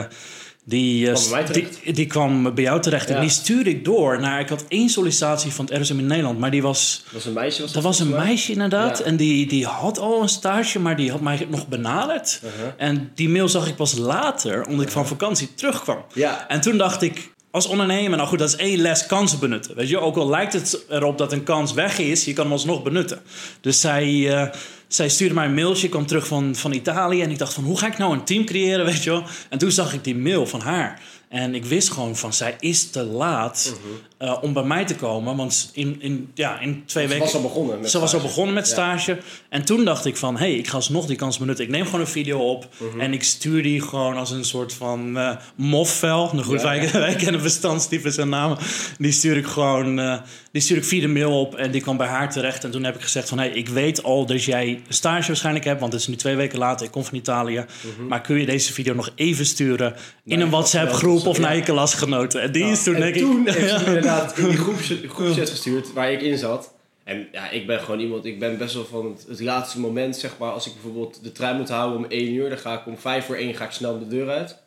die, 0.69 1.11
eh, 1.11 1.15
Kwam 1.15 1.53
die, 1.53 1.93
die 1.93 2.07
kwam 2.07 2.55
bij 2.55 2.65
jou 2.65 2.81
terecht. 2.81 3.11
En 3.11 3.21
die 3.21 3.31
stuurde 3.31 3.71
ik 3.71 3.85
door 3.85 4.21
naar... 4.21 4.41
Ik 4.41 4.49
had 4.49 4.65
één 4.69 4.89
sollicitatie 4.89 5.53
van 5.53 5.65
het 5.65 5.83
RSM 5.83 5.99
in 5.99 6.07
Nederland. 6.07 6.39
Maar 6.39 6.51
die 6.51 6.63
was... 6.63 7.03
Dat 7.05 7.13
was 7.13 7.25
een 7.25 7.33
meisje. 7.33 7.63
Was 7.63 7.73
Dat 7.73 7.83
was 7.83 8.01
een 8.01 8.11
meisje 8.11 8.53
inderdaad. 8.53 8.99
Ja. 8.99 9.05
En 9.05 9.17
die, 9.17 9.47
die 9.47 9.67
had 9.67 9.99
al 9.99 10.23
een 10.23 10.29
stage, 10.29 10.79
maar 10.79 10.97
die 10.97 11.11
had 11.11 11.21
mij 11.21 11.47
nog 11.51 11.69
benaderd. 11.69 12.41
Uh-huh. 12.45 12.73
En 12.77 13.11
die 13.15 13.29
mail 13.29 13.49
zag 13.49 13.69
ik 13.69 13.77
pas 13.77 13.97
later, 13.97 14.67
omdat 14.67 14.87
ik 14.87 14.93
van 14.93 15.07
vakantie 15.07 15.55
terugkwam. 15.55 16.05
Ja. 16.13 16.49
En 16.49 16.61
toen 16.61 16.77
dacht 16.77 17.03
ik, 17.03 17.35
als 17.51 17.67
ondernemer, 17.67 18.17
nou 18.17 18.29
goed, 18.29 18.39
dat 18.39 18.49
is 18.49 18.57
één 18.57 18.79
les 18.79 19.07
kansen 19.07 19.39
benutten. 19.39 19.77
Weet 19.77 19.89
je, 19.89 19.99
ook 19.99 20.17
al 20.17 20.29
lijkt 20.29 20.53
het 20.53 20.85
erop 20.89 21.19
dat 21.19 21.33
een 21.33 21.43
kans 21.43 21.73
weg 21.73 21.99
is, 21.99 22.25
je 22.25 22.33
kan 22.33 22.45
hem 22.45 22.53
alsnog 22.53 22.83
benutten. 22.83 23.21
Dus 23.61 23.81
zij, 23.81 24.35
eh, 24.35 24.49
zij 24.89 25.09
stuurde 25.09 25.35
mij 25.35 25.45
een 25.47 25.55
mailtje, 25.55 25.89
kwam 25.89 26.07
terug 26.07 26.27
van, 26.27 26.55
van 26.55 26.73
Italië. 26.73 27.23
En 27.23 27.31
ik 27.31 27.39
dacht 27.39 27.55
van, 27.55 27.65
hoe 27.65 27.79
ga 27.79 27.87
ik 27.87 27.99
nou 27.99 28.13
een 28.13 28.25
team 28.25 28.45
creëren, 28.45 28.85
weet 28.93 29.03
je 29.03 29.11
wel? 29.11 29.23
En 29.49 29.59
toen 29.59 29.71
zag 29.71 29.93
ik 29.95 30.05
die 30.05 30.17
mail 30.17 30.47
van 30.47 30.61
haar. 30.61 31.01
En 31.29 31.55
ik 31.55 31.65
wist 31.65 31.91
gewoon 31.91 32.17
van, 32.17 32.33
zij 32.33 32.57
is 32.61 32.91
te 32.91 33.03
laat 33.03 33.73
Mhm. 33.75 33.95
Eh, 34.19 34.37
om 34.43 34.53
bij 34.53 34.63
mij 34.63 34.85
te 34.85 34.95
komen. 34.97 35.37
Want 35.37 35.71
in, 35.73 35.97
in, 36.01 36.31
ja, 36.35 36.61
in 36.61 36.83
twee 36.87 37.05
Ze 37.05 37.09
weken... 37.09 37.25
was 37.25 37.35
al 37.35 37.43
begonnen. 37.43 37.81
Met 37.81 37.91
Ze 37.91 37.99
was 37.99 38.13
al 38.13 38.19
stage. 38.19 38.27
begonnen 38.35 38.55
met 38.55 38.67
Ja. 38.67 38.73
stage. 38.73 39.19
En 39.49 39.65
toen 39.65 39.85
dacht 39.85 40.05
ik 40.05 40.17
van, 40.17 40.35
hé, 40.37 40.47
hey, 40.47 40.55
ik 40.55 40.69
ga 40.69 40.77
alsnog 40.77 41.07
die 41.07 41.17
kans 41.17 41.39
benutten. 41.39 41.65
Ik 41.65 41.71
neem 41.71 41.85
gewoon 41.85 42.01
een 42.01 42.07
video 42.07 42.39
op 42.39 42.69
Mhm. 42.79 43.01
en 43.01 43.13
ik 43.13 43.23
stuur 43.23 43.63
die 43.63 43.81
gewoon 43.81 44.17
als 44.17 44.31
een 44.31 44.45
soort 44.45 44.73
van 44.73 45.19
eh 45.19 45.37
mofvel. 45.55 46.31
Nou 46.33 46.45
goed, 46.45 46.61
Ja, 46.61 46.67
wij, 46.67 46.83
ja. 46.83 46.91
wij 46.93 47.15
kennen 47.15 47.43
bestandstypes 47.43 48.17
en 48.17 48.29
namen. 48.29 48.59
Die 48.99 49.13
stuur 49.13 49.37
ik 49.37 49.47
gewoon, 49.47 49.99
eh, 49.99 50.19
die 50.53 50.63
stuur 50.63 50.77
ik 50.77 50.85
via 50.85 51.01
de 51.01 51.09
mail 51.09 51.41
op 51.41 51.55
en 51.55 51.71
die 51.71 51.81
kwam 51.81 51.97
bij 51.97 52.07
haar 52.07 52.33
terecht. 52.33 52.65
En 52.65 52.71
toen 52.71 52.85
heb 52.85 52.95
ik 52.95 53.03
gezegd 53.03 53.29
van, 53.29 53.39
hé, 53.39 53.45
hey, 53.49 53.55
ik 53.57 53.69
weet 53.69 54.03
al 54.03 54.27
dat 54.27 54.45
jij 54.45 54.81
stage 54.89 55.27
waarschijnlijk 55.27 55.65
hebt, 55.65 55.81
want 55.81 55.93
het 55.93 56.01
is 56.03 56.09
nu 56.09 56.15
twee 56.17 56.37
weken 56.37 56.59
later, 56.59 56.87
ik 56.87 56.93
kom 56.93 57.05
van 57.05 57.15
Italië. 57.19 57.65
Maar 58.09 58.21
kun 58.21 58.41
je 58.41 58.47
deze 58.47 58.73
video 58.73 58.95
nog 58.95 59.11
even 59.15 59.47
sturen 59.47 59.95
in 60.25 60.41
een 60.41 60.51
WhatsApp 60.51 60.93
groep 60.93 61.27
of 61.27 61.39
naar 61.39 61.57
je 61.57 61.63
klasgenoten? 61.63 62.43
En 62.43 62.53
die 62.53 62.65
is 62.65 62.83
toen 62.83 62.95
en 62.95 63.01
denk 63.01 63.15
ik... 63.15 63.21
ze 63.53 64.01
inderdaad 64.07 64.39
in 64.39 64.49
die 64.49 65.09
groepchat 65.09 65.51
gestuurd 65.57 65.93
waar 65.93 66.13
ik 66.13 66.23
in 66.23 66.39
zat. 66.39 66.75
En 67.05 67.29
ja, 67.33 67.51
ik 67.51 67.67
ben 67.67 67.81
gewoon 67.81 68.01
iemand, 68.01 68.25
ik 68.25 68.39
ben 68.39 68.59
best 68.59 68.75
wel 68.75 68.85
van 68.85 69.07
het, 69.07 69.27
het 69.29 69.41
laatste 69.41 69.81
moment, 69.81 70.17
zeg 70.17 70.39
maar. 70.39 70.53
Als 70.53 70.67
ik 70.67 70.73
bijvoorbeeld 70.73 71.23
de 71.23 71.33
trein 71.33 71.57
moet 71.57 71.69
houden 71.69 71.99
om 71.99 72.05
1 72.05 72.33
uur, 72.33 72.49
dan 72.49 72.59
ga 72.59 72.79
ik 72.81 72.87
om 72.87 72.99
5 72.99 73.25
voor 73.25 73.37
1 73.37 73.55
ga 73.55 73.65
ik 73.65 73.71
snel 73.71 73.99
de 73.99 74.09
deur 74.09 74.29
uit. 74.29 74.59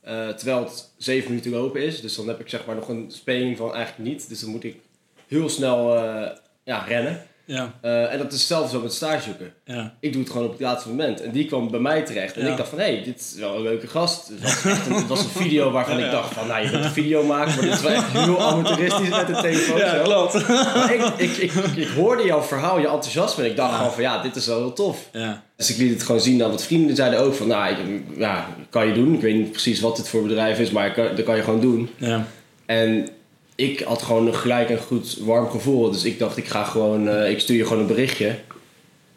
Eh, 0.00 0.28
terwijl 0.28 0.64
het 0.64 0.90
7 0.96 1.28
minuten 1.28 1.50
lopen 1.50 1.82
is. 1.82 2.00
Dus 2.00 2.14
dan 2.14 2.28
heb 2.28 2.40
ik 2.40 2.48
zeg 2.48 2.66
maar 2.66 2.74
nog 2.74 2.88
een 2.88 3.06
speling 3.08 3.56
van 3.56 3.74
eigenlijk 3.74 4.10
niet. 4.10 4.28
Dus 4.28 4.40
dan 4.40 4.50
moet 4.50 4.64
ik 4.64 4.76
heel 5.26 5.48
snel 5.48 5.96
eh, 5.96 6.36
ja, 6.64 6.78
rennen. 6.78 7.26
Ja, 7.50 7.72
Eh, 7.80 8.12
en 8.12 8.18
dat 8.18 8.26
is 8.32 8.38
hetzelfde 8.38 8.76
zo 8.76 8.82
met 8.82 8.92
stage 8.92 9.22
zoeken. 9.22 9.52
ja. 9.64 9.94
Ik 10.00 10.12
doe 10.12 10.22
het 10.22 10.30
gewoon 10.30 10.46
op 10.46 10.52
het 10.52 10.60
laatste 10.60 10.88
moment. 10.88 11.20
En 11.22 11.30
die 11.30 11.44
kwam 11.44 11.70
bij 11.70 11.80
mij 11.80 12.02
terecht. 12.02 12.36
En 12.36 12.44
Ja. 12.44 12.50
ik 12.50 12.56
dacht 12.56 12.68
van, 12.68 12.78
hé, 12.78 12.84
hey, 12.94 13.02
dit 13.04 13.20
is 13.20 13.34
wel 13.40 13.54
een 13.56 13.62
leuke 13.62 13.86
gast. 13.86 14.28
Het 14.28 14.42
was, 14.42 14.64
een, 14.64 14.92
het 14.94 15.06
was 15.06 15.20
een 15.24 15.30
video 15.30 15.70
waarvan 15.70 15.98
ik 16.04 16.10
dacht 16.10 16.34
van, 16.34 16.46
nou, 16.46 16.64
je 16.64 16.70
bent 16.70 16.84
een 16.84 16.90
video 16.90 17.22
maken, 17.22 17.54
maar 17.54 17.64
dit 17.64 17.72
is 17.74 17.80
wel 17.80 17.90
echt 17.92 18.12
heel 18.12 18.40
amateuristisch 18.42 19.08
met 19.08 19.26
de 19.26 19.32
telefoon. 19.42 19.78
Ja, 19.78 19.96
zo. 19.96 20.02
klopt. 20.02 20.34
Ik, 20.90 21.30
ik, 21.30 21.36
ik, 21.36 21.52
ik 21.76 21.88
hoorde 21.88 22.24
jouw 22.24 22.42
verhaal, 22.42 22.78
je 22.78 22.86
enthousiasme. 22.88 23.44
En 23.44 23.50
ik 23.50 23.56
dacht 23.56 23.74
gewoon 23.76 23.92
van, 23.92 24.02
ja, 24.02 24.22
dit 24.22 24.36
is 24.36 24.46
wel 24.46 24.58
heel 24.58 24.72
tof. 24.72 25.08
Ja, 25.12 25.42
Dus 25.56 25.70
ik 25.70 25.76
liet 25.76 25.92
het 25.92 26.02
gewoon 26.02 26.20
zien 26.20 26.44
aan 26.44 26.50
wat 26.50 26.62
vrienden. 26.64 26.96
Zeiden 26.96 27.20
ook 27.20 27.34
van, 27.34 27.46
nou, 27.46 27.74
ja, 28.16 28.46
kan 28.70 28.86
je 28.86 28.92
doen. 28.92 29.14
Ik 29.14 29.20
weet 29.20 29.34
niet 29.34 29.50
precies 29.50 29.80
wat 29.80 29.96
dit 29.96 30.08
voor 30.08 30.22
bedrijf 30.22 30.58
is, 30.58 30.70
maar 30.70 30.92
kan- 30.92 31.14
dat 31.16 31.24
kan 31.24 31.36
je 31.36 31.42
gewoon 31.42 31.60
doen. 31.60 31.90
ja. 31.96 32.26
En 32.66 33.08
ik 33.66 33.80
had 33.80 34.02
gewoon 34.02 34.26
een 34.26 34.34
gelijk 34.34 34.68
een 34.70 34.78
goed 34.78 35.18
warm 35.20 35.50
gevoel. 35.50 35.90
Dus 35.90 36.04
ik 36.04 36.18
dacht, 36.18 36.36
ik 36.36 36.46
ga 36.48 36.64
gewoon, 36.64 37.08
eh, 37.08 37.30
ik 37.30 37.40
stuur 37.40 37.56
je 37.56 37.62
gewoon 37.66 37.80
een 37.80 37.86
berichtje. 37.86 38.34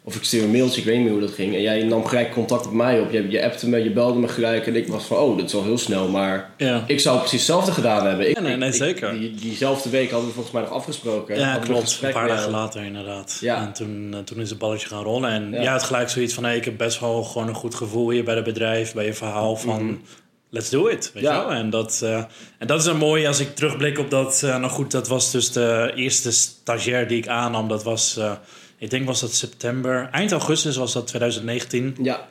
Of 0.04 0.14
ik 0.16 0.24
stuur 0.24 0.42
een 0.42 0.50
mailtje, 0.50 0.80
ik 0.80 0.86
weet 0.86 0.94
niet 0.94 1.04
meer 1.04 1.12
hoe 1.12 1.20
dat 1.20 1.30
ging. 1.32 1.54
En 1.54 1.60
jij 1.62 1.82
nam 1.82 2.04
gelijk 2.06 2.30
contact 2.32 2.64
met 2.64 2.74
mij 2.74 3.00
op. 3.00 3.10
Je, 3.10 3.30
je 3.30 3.44
appte 3.44 3.68
me, 3.68 3.78
je 3.84 3.90
belde 3.90 4.18
me 4.18 4.28
gelijk. 4.28 4.66
En 4.66 4.76
ik 4.76 4.86
was 4.88 5.04
van, 5.04 5.16
oh, 5.16 5.36
dat 5.36 5.46
is 5.46 5.52
wel 5.52 5.64
heel 5.64 5.78
snel. 5.78 6.08
Maar 6.08 6.50
ja. 6.56 6.84
ik 6.86 7.00
zou 7.00 7.18
precies 7.18 7.38
hetzelfde 7.38 7.72
gedaan 7.72 8.06
hebben. 8.06 8.28
Ik, 8.28 8.36
Ja, 8.36 8.42
nee, 8.42 8.56
nee, 8.56 8.68
ik- 8.68 8.74
zeker. 8.74 9.12
die, 9.12 9.34
diezelfde 9.34 9.90
week 9.90 10.10
hadden 10.10 10.28
we 10.28 10.34
volgens 10.34 10.54
mij 10.54 10.62
nog 10.62 10.72
afgesproken. 10.72 11.38
Ja, 11.38 11.54
een 11.54 11.60
klopt. 11.60 11.80
Een 11.80 11.86
gesprek 11.86 12.12
paar 12.12 12.28
dagen 12.28 12.50
later 12.50 12.82
inderdaad. 12.84 13.38
Ja. 13.40 13.66
En 13.66 13.72
toen, 13.72 14.08
eh, 14.14 14.18
toen 14.18 14.40
is 14.40 14.50
het 14.50 14.58
balletje 14.58 14.88
gaan 14.88 15.02
rollen. 15.02 15.30
En 15.30 15.62
Ja. 15.62 15.72
het 15.72 15.82
gelijk 15.82 16.08
zoiets 16.08 16.34
van... 16.34 16.44
Hey, 16.44 16.56
ik 16.56 16.64
heb 16.64 16.76
best 16.76 17.00
wel 17.00 17.22
gewoon 17.22 17.48
een 17.48 17.54
goed 17.54 17.74
gevoel 17.74 18.10
hier 18.10 18.24
bij 18.24 18.34
het 18.34 18.44
bedrijf. 18.44 18.92
Bij 18.94 19.04
je 19.04 19.14
verhaal 19.14 19.56
van... 19.56 20.00
Let's 20.54 20.70
do 20.70 20.86
it. 20.88 21.10
Weet 21.14 21.22
Ja. 21.22 21.48
En, 21.50 21.70
dat, 21.70 22.00
eh, 22.02 22.24
en 22.58 22.66
dat 22.66 22.80
is 22.80 22.86
een 22.86 22.96
mooie 22.96 23.26
als 23.26 23.40
ik 23.40 23.54
terugblik 23.54 23.98
op 23.98 24.10
dat... 24.10 24.42
eh, 24.42 24.56
nou 24.58 24.70
goed, 24.70 24.90
dat 24.90 25.08
was 25.08 25.30
dus 25.30 25.52
de 25.52 25.92
eerste 25.94 26.30
stagiair 26.30 27.08
die 27.08 27.18
ik 27.18 27.28
aannam. 27.28 27.68
Dat 27.68 27.82
was... 27.82 28.16
eh, 28.16 28.32
ik 28.78 28.90
denk 28.90 29.06
was 29.06 29.20
dat 29.20 29.34
september... 29.34 30.08
Eind 30.12 30.32
augustus 30.32 30.76
was 30.76 30.92
dat 30.92 31.06
2019. 31.06 31.96
Ja, 32.02 32.28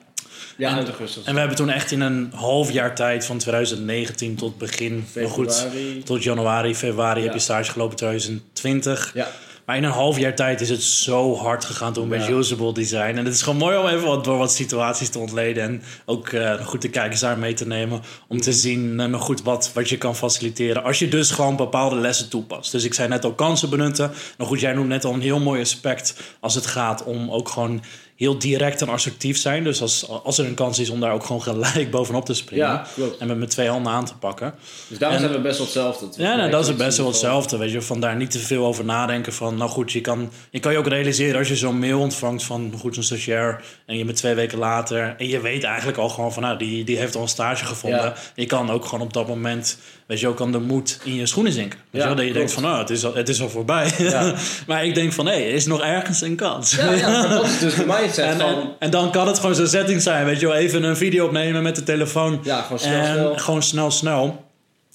ja 0.58 0.70
En- 0.70 0.76
eind 0.76 0.88
augustus. 0.88 1.24
En 1.26 1.34
we 1.34 1.40
hebben 1.40 1.58
toen 1.58 1.70
echt 1.70 1.92
in 1.92 2.02
een 2.02 2.32
half 2.36 2.72
jaar 2.72 2.96
tijd... 2.96 3.26
van 3.26 3.38
2019 3.38 4.36
tot 4.36 4.58
begin... 4.58 5.06
nou 5.16 5.28
goed, 5.28 5.56
Februari. 5.56 6.04
tot 6.04 6.24
januari, 6.24 6.76
februari 6.76 7.20
Ja. 7.20 7.26
heb 7.26 7.34
je 7.34 7.40
stage 7.42 7.72
gelopen 7.72 7.96
2020. 7.98 9.12
Ja, 9.14 9.28
Maar 9.72 9.80
in 9.80 9.86
een 9.86 9.96
half 9.96 10.18
jaar 10.18 10.36
tijd 10.36 10.62
is 10.62 10.70
het 10.70 10.84
zo 10.84 11.36
hard 11.36 11.66
gegaan 11.66 11.94
toen 11.94 12.08
met 12.08 12.30
usable 12.30 12.74
design. 12.74 13.18
En 13.18 13.26
het 13.26 13.34
is 13.34 13.42
gewoon 13.42 13.60
mooi 13.60 13.78
om 13.78 13.88
even 13.88 14.08
wat, 14.08 14.24
door 14.24 14.38
wat 14.38 14.52
situaties 14.52 15.10
te 15.10 15.20
ontleden. 15.20 15.64
En 15.64 15.84
ook 16.06 16.28
eh, 16.28 16.66
goed 16.66 16.82
de 16.82 16.90
kijkers 16.90 17.20
daar 17.20 17.38
mee 17.38 17.54
te 17.54 17.68
nemen. 17.68 18.02
Om 18.28 18.42
te 18.42 18.54
zien 18.54 19.00
eh, 19.00 19.06
nog 19.06 19.22
goed 19.22 19.42
wat, 19.44 19.72
wat 19.74 19.90
je 19.90 19.98
kan 19.98 20.16
faciliteren. 20.16 20.84
Als 20.84 21.00
je 21.00 21.08
dus 21.08 21.32
gewoon 21.32 21.56
bepaalde 21.56 21.96
lessen 21.96 22.30
toepast. 22.30 22.72
Dus 22.72 22.84
ik 22.84 22.94
zei 22.94 23.08
net 23.08 23.26
al 23.26 23.34
kansen 23.34 23.70
benutten. 23.70 24.12
Nou 24.38 24.50
goed, 24.50 24.60
jij 24.60 24.74
noemt 24.74 24.88
net 24.88 25.06
al 25.06 25.14
een 25.14 25.22
heel 25.22 25.40
mooi 25.40 25.62
aspect. 25.62 26.16
Als 26.40 26.56
het 26.56 26.66
gaat 26.66 27.04
om 27.04 27.32
ook 27.32 27.50
gewoon 27.50 27.84
heel 28.22 28.38
direct 28.40 28.82
en 28.82 28.90
assertief 28.90 29.38
zijn. 29.38 29.64
Dus 29.64 29.82
als, 29.82 30.08
als 30.24 30.38
er 30.38 30.46
een 30.46 30.54
kans 30.54 30.80
is 30.80 30.90
om 30.90 31.00
daar 31.00 31.14
ook 31.14 31.24
gewoon 31.26 31.42
gelijk 31.42 31.92
bovenop 31.98 32.26
te 32.26 32.34
springen. 32.34 32.66
ja. 32.66 32.86
En 33.20 33.28
met 33.28 33.38
mijn 33.38 33.50
twee 33.50 33.68
handen 33.70 33.92
aan 33.92 34.06
te 34.06 34.16
pakken. 34.16 34.54
Dus 34.88 34.98
daarom 34.98 35.18
En- 35.18 35.24
zijn 35.24 35.36
we 35.36 35.42
best 35.48 35.58
wel 35.58 35.66
hetzelfde. 35.66 36.24
Ja, 36.24 36.36
nou, 36.36 36.50
dat 36.52 36.62
is 36.62 36.68
het 36.68 36.78
best 36.78 36.98
wel 36.98 37.08
hetzelfde. 37.08 37.58
Weet 37.58 37.72
je, 37.72 37.82
van 37.82 38.00
daar 38.00 38.16
niet 38.16 38.32
te 38.32 38.40
veel 38.40 38.66
over 38.66 38.86
nadenken. 38.86 39.34
Van, 39.34 39.56
nou 39.56 39.70
goed, 39.70 39.92
je 39.92 40.02
kan 40.02 40.32
je, 40.52 40.60
kan 40.60 40.72
je 40.72 40.78
ook 40.78 40.88
realiseren 40.88 41.38
als 41.40 41.48
je 41.48 41.56
zo'n 41.56 41.80
mail 41.80 42.00
ontvangt 42.00 42.44
van 42.44 42.74
goed, 42.80 42.94
zo'n 42.94 43.04
stagiair. 43.04 43.64
En 43.86 43.98
je 43.98 44.06
bent 44.06 44.18
twee 44.18 44.34
weken 44.34 44.58
later. 44.58 45.16
En 45.18 45.28
je 45.28 45.40
weet 45.42 45.64
eigenlijk 45.64 45.98
al 45.98 46.10
gewoon 46.10 46.34
van, 46.34 46.44
nou, 46.44 46.58
die, 46.58 46.84
die 46.84 46.98
heeft 46.98 47.16
al 47.16 47.22
een 47.22 47.28
stage 47.28 47.66
gevonden. 47.66 48.00
Ja. 48.02 48.14
Je 48.36 48.46
kan 48.46 48.70
ook 48.70 48.86
gewoon 48.86 49.02
op 49.06 49.14
dat 49.14 49.28
moment, 49.28 49.78
weet 50.06 50.20
je, 50.20 50.28
ook 50.28 50.52
de 50.52 50.60
moed 50.60 51.00
in 51.04 51.16
je 51.16 51.26
schoenen 51.26 51.52
zinken. 51.54 51.80
Weet 51.80 52.02
Ja, 52.02 52.08
je 52.10 52.16
wel? 52.16 52.16
Dat 52.16 52.26
je 52.26 52.34
denkt 52.34 52.52
van, 52.52 52.64
nou, 52.64 52.80
het 52.80 52.90
is 52.90 53.06
al, 53.06 53.16
het 53.16 53.30
is 53.30 53.42
al 53.42 53.50
voorbij. 53.50 53.92
Ja. 53.98 54.34
maar 54.68 54.86
ik 54.86 54.96
denk 54.96 55.14
van, 55.14 55.26
hé, 55.26 55.32
er 55.34 55.54
is 55.54 55.66
nog 55.66 55.82
ergens 55.82 56.22
een 56.22 56.36
kans. 56.36 56.76
Ja, 56.76 57.28
dat 57.28 57.46
is 57.46 57.60
dus 57.60 57.76
de 57.76 57.86
mindset 58.16 58.26
En, 58.26 58.40
van... 58.40 58.62
en, 58.62 58.76
en 58.80 58.90
dan 58.90 59.12
kan 59.12 59.28
het 59.28 59.40
gewoon 59.40 59.56
zo'n 59.56 59.68
setting 59.68 60.02
zijn, 60.02 60.26
weet 60.26 60.40
je 60.40 60.48
wel. 60.48 60.56
Even 60.56 60.84
een 60.84 60.98
video 60.98 61.26
opnemen 61.26 61.64
met 61.64 61.76
de 61.76 61.84
telefoon. 61.84 62.40
Ja, 62.44 62.62
gewoon 62.62 62.80
snel, 62.80 62.94
en 62.94 63.14
snel. 63.14 63.38
Gewoon 63.38 63.64
snel, 63.64 63.92
snel. 63.92 64.50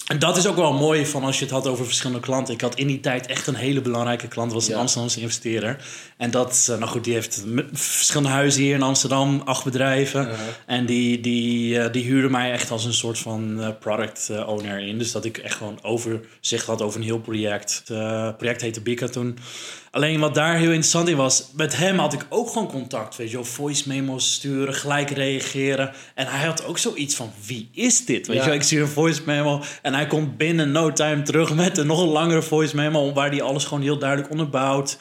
En 0.07 0.19
dat 0.19 0.37
is 0.37 0.47
ook 0.47 0.55
wel 0.55 0.73
mooi 0.73 1.05
van 1.05 1.23
als 1.23 1.37
je 1.39 1.43
het 1.43 1.53
had 1.53 1.67
over 1.67 1.85
verschillende 1.85 2.19
klanten. 2.21 2.53
Ik 2.53 2.61
had 2.61 2.75
in 2.75 2.87
die 2.87 2.99
tijd 2.99 3.25
echt 3.25 3.47
een 3.47 3.55
hele 3.55 3.81
belangrijke 3.81 4.27
klant. 4.27 4.53
Was 4.53 4.67
een 4.67 4.73
Ja. 4.73 4.79
Amsterdamse 4.79 5.19
investeerder. 5.19 5.77
En 6.17 6.31
dat, 6.31 6.67
eh, 6.71 6.77
nou 6.77 6.91
goed, 6.91 7.03
die 7.03 7.13
heeft 7.13 7.43
verschillende 7.73 8.29
huizen 8.29 8.61
hier 8.61 8.75
in 8.75 8.81
Amsterdam. 8.81 9.41
Acht 9.45 9.63
bedrijven. 9.63 10.29
En 10.65 10.85
die, 10.85 11.19
die, 11.19 11.79
eh, 11.79 11.91
die 11.91 12.03
huurde 12.03 12.29
mij 12.29 12.51
echt 12.51 12.71
als 12.71 12.85
een 12.85 12.93
soort 12.93 13.19
van 13.19 13.61
eh, 13.61 13.69
product 13.79 14.31
owner 14.45 14.79
in. 14.79 14.97
Dus 14.97 15.11
dat 15.11 15.25
ik 15.25 15.37
echt 15.37 15.57
gewoon 15.57 15.79
overzicht 15.81 16.65
had 16.65 16.81
over 16.81 16.99
een 16.99 17.05
heel 17.05 17.19
project. 17.19 17.83
Het 17.85 18.37
project 18.37 18.61
heette 18.61 18.81
Bika 18.81 19.07
toen. 19.07 19.37
Alleen 19.97 20.19
wat 20.19 20.35
daar 20.35 20.55
heel 20.55 20.67
interessant 20.67 21.07
in 21.07 21.15
was, 21.15 21.49
met 21.53 21.77
hem 21.77 21.97
had 21.97 22.13
ik 22.13 22.25
ook 22.29 22.49
gewoon 22.49 22.67
contact. 22.67 23.15
Weet 23.15 23.31
je 23.31 23.43
voice 23.43 23.87
memos 23.87 24.33
sturen, 24.33 24.73
gelijk 24.73 25.09
reageren. 25.09 25.91
En 26.15 26.27
hij 26.27 26.45
had 26.45 26.65
ook 26.65 26.77
zoiets 26.77 27.15
van, 27.15 27.31
wie 27.45 27.69
is 27.73 28.05
dit? 28.05 28.27
Weet 28.27 28.43
je 28.43 28.51
ik 28.51 28.63
stuur 28.63 28.81
een 28.81 28.87
voice 28.87 29.21
memo 29.25 29.61
en 29.81 29.93
hij 29.93 30.07
komt 30.07 30.37
binnen 30.37 30.71
no 30.71 30.93
time 30.93 31.21
terug 31.21 31.55
met 31.55 31.77
een 31.77 31.87
nog 31.87 32.01
een 32.01 32.07
langere 32.07 32.41
voice 32.41 32.75
memo... 32.75 33.13
waar 33.13 33.29
hij 33.29 33.41
alles 33.41 33.65
gewoon 33.65 33.83
heel 33.83 33.99
duidelijk 33.99 34.31
onderbouwt. 34.31 34.97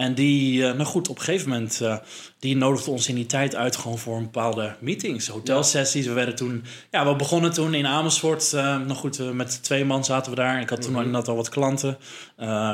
En 0.00 0.14
die, 0.14 0.66
eh, 0.66 0.72
nou 0.72 0.84
goed, 0.84 1.08
op 1.08 1.18
een 1.18 1.24
gegeven 1.24 1.48
moment, 1.48 1.80
eh, 1.80 1.96
die 2.38 2.56
nodigde 2.56 2.90
ons 2.90 3.08
in 3.08 3.14
die 3.14 3.26
tijd 3.26 3.54
uit 3.54 3.76
gewoon 3.76 3.98
voor 3.98 4.16
een 4.16 4.22
bepaalde 4.22 4.76
meetings, 4.80 5.28
hotelsessies. 5.28 6.06
We 6.06 6.12
werden 6.12 6.34
toen, 6.34 6.64
ja, 6.90 7.06
we 7.06 7.16
begonnen 7.16 7.52
toen 7.52 7.74
in 7.74 7.86
Amersfoort. 7.86 8.52
eh 8.52 8.62
nou 8.62 8.94
goed, 8.94 9.34
met 9.34 9.62
twee 9.62 9.84
man 9.84 10.04
zaten 10.04 10.30
we 10.30 10.36
daar. 10.36 10.60
Ik 10.60 10.68
had 10.68 10.82
toen 10.82 10.96
inderdaad 10.96 11.28
al 11.28 11.36
wat 11.36 11.48
klanten. 11.48 11.98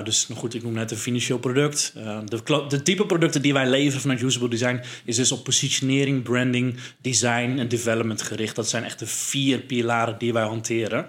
Dus 0.05 0.29
nou 0.29 0.41
goed, 0.41 0.55
ik 0.55 0.63
noem 0.63 0.73
net 0.73 0.91
een 0.91 0.97
financieel 0.97 1.39
product. 1.39 1.93
De, 2.25 2.65
de 2.69 2.83
type 2.83 3.07
producten 3.07 3.43
die 3.43 3.53
wij 3.53 3.69
leveren 3.69 4.01
vanuit 4.01 4.23
Usable 4.23 4.49
Design 4.49 4.81
is 5.05 5.17
dus 5.17 5.33
op 5.33 5.45
positionering, 5.45 6.23
branding, 6.23 6.77
design 7.01 7.59
en 7.59 7.69
development 7.69 8.23
gericht. 8.23 8.57
Dat 8.57 8.69
zijn 8.69 8.85
echt 8.85 8.99
de 8.99 9.07
vier 9.07 9.59
pilaren 9.59 10.19
die 10.19 10.33
wij 10.33 10.45
hanteren. 10.45 11.07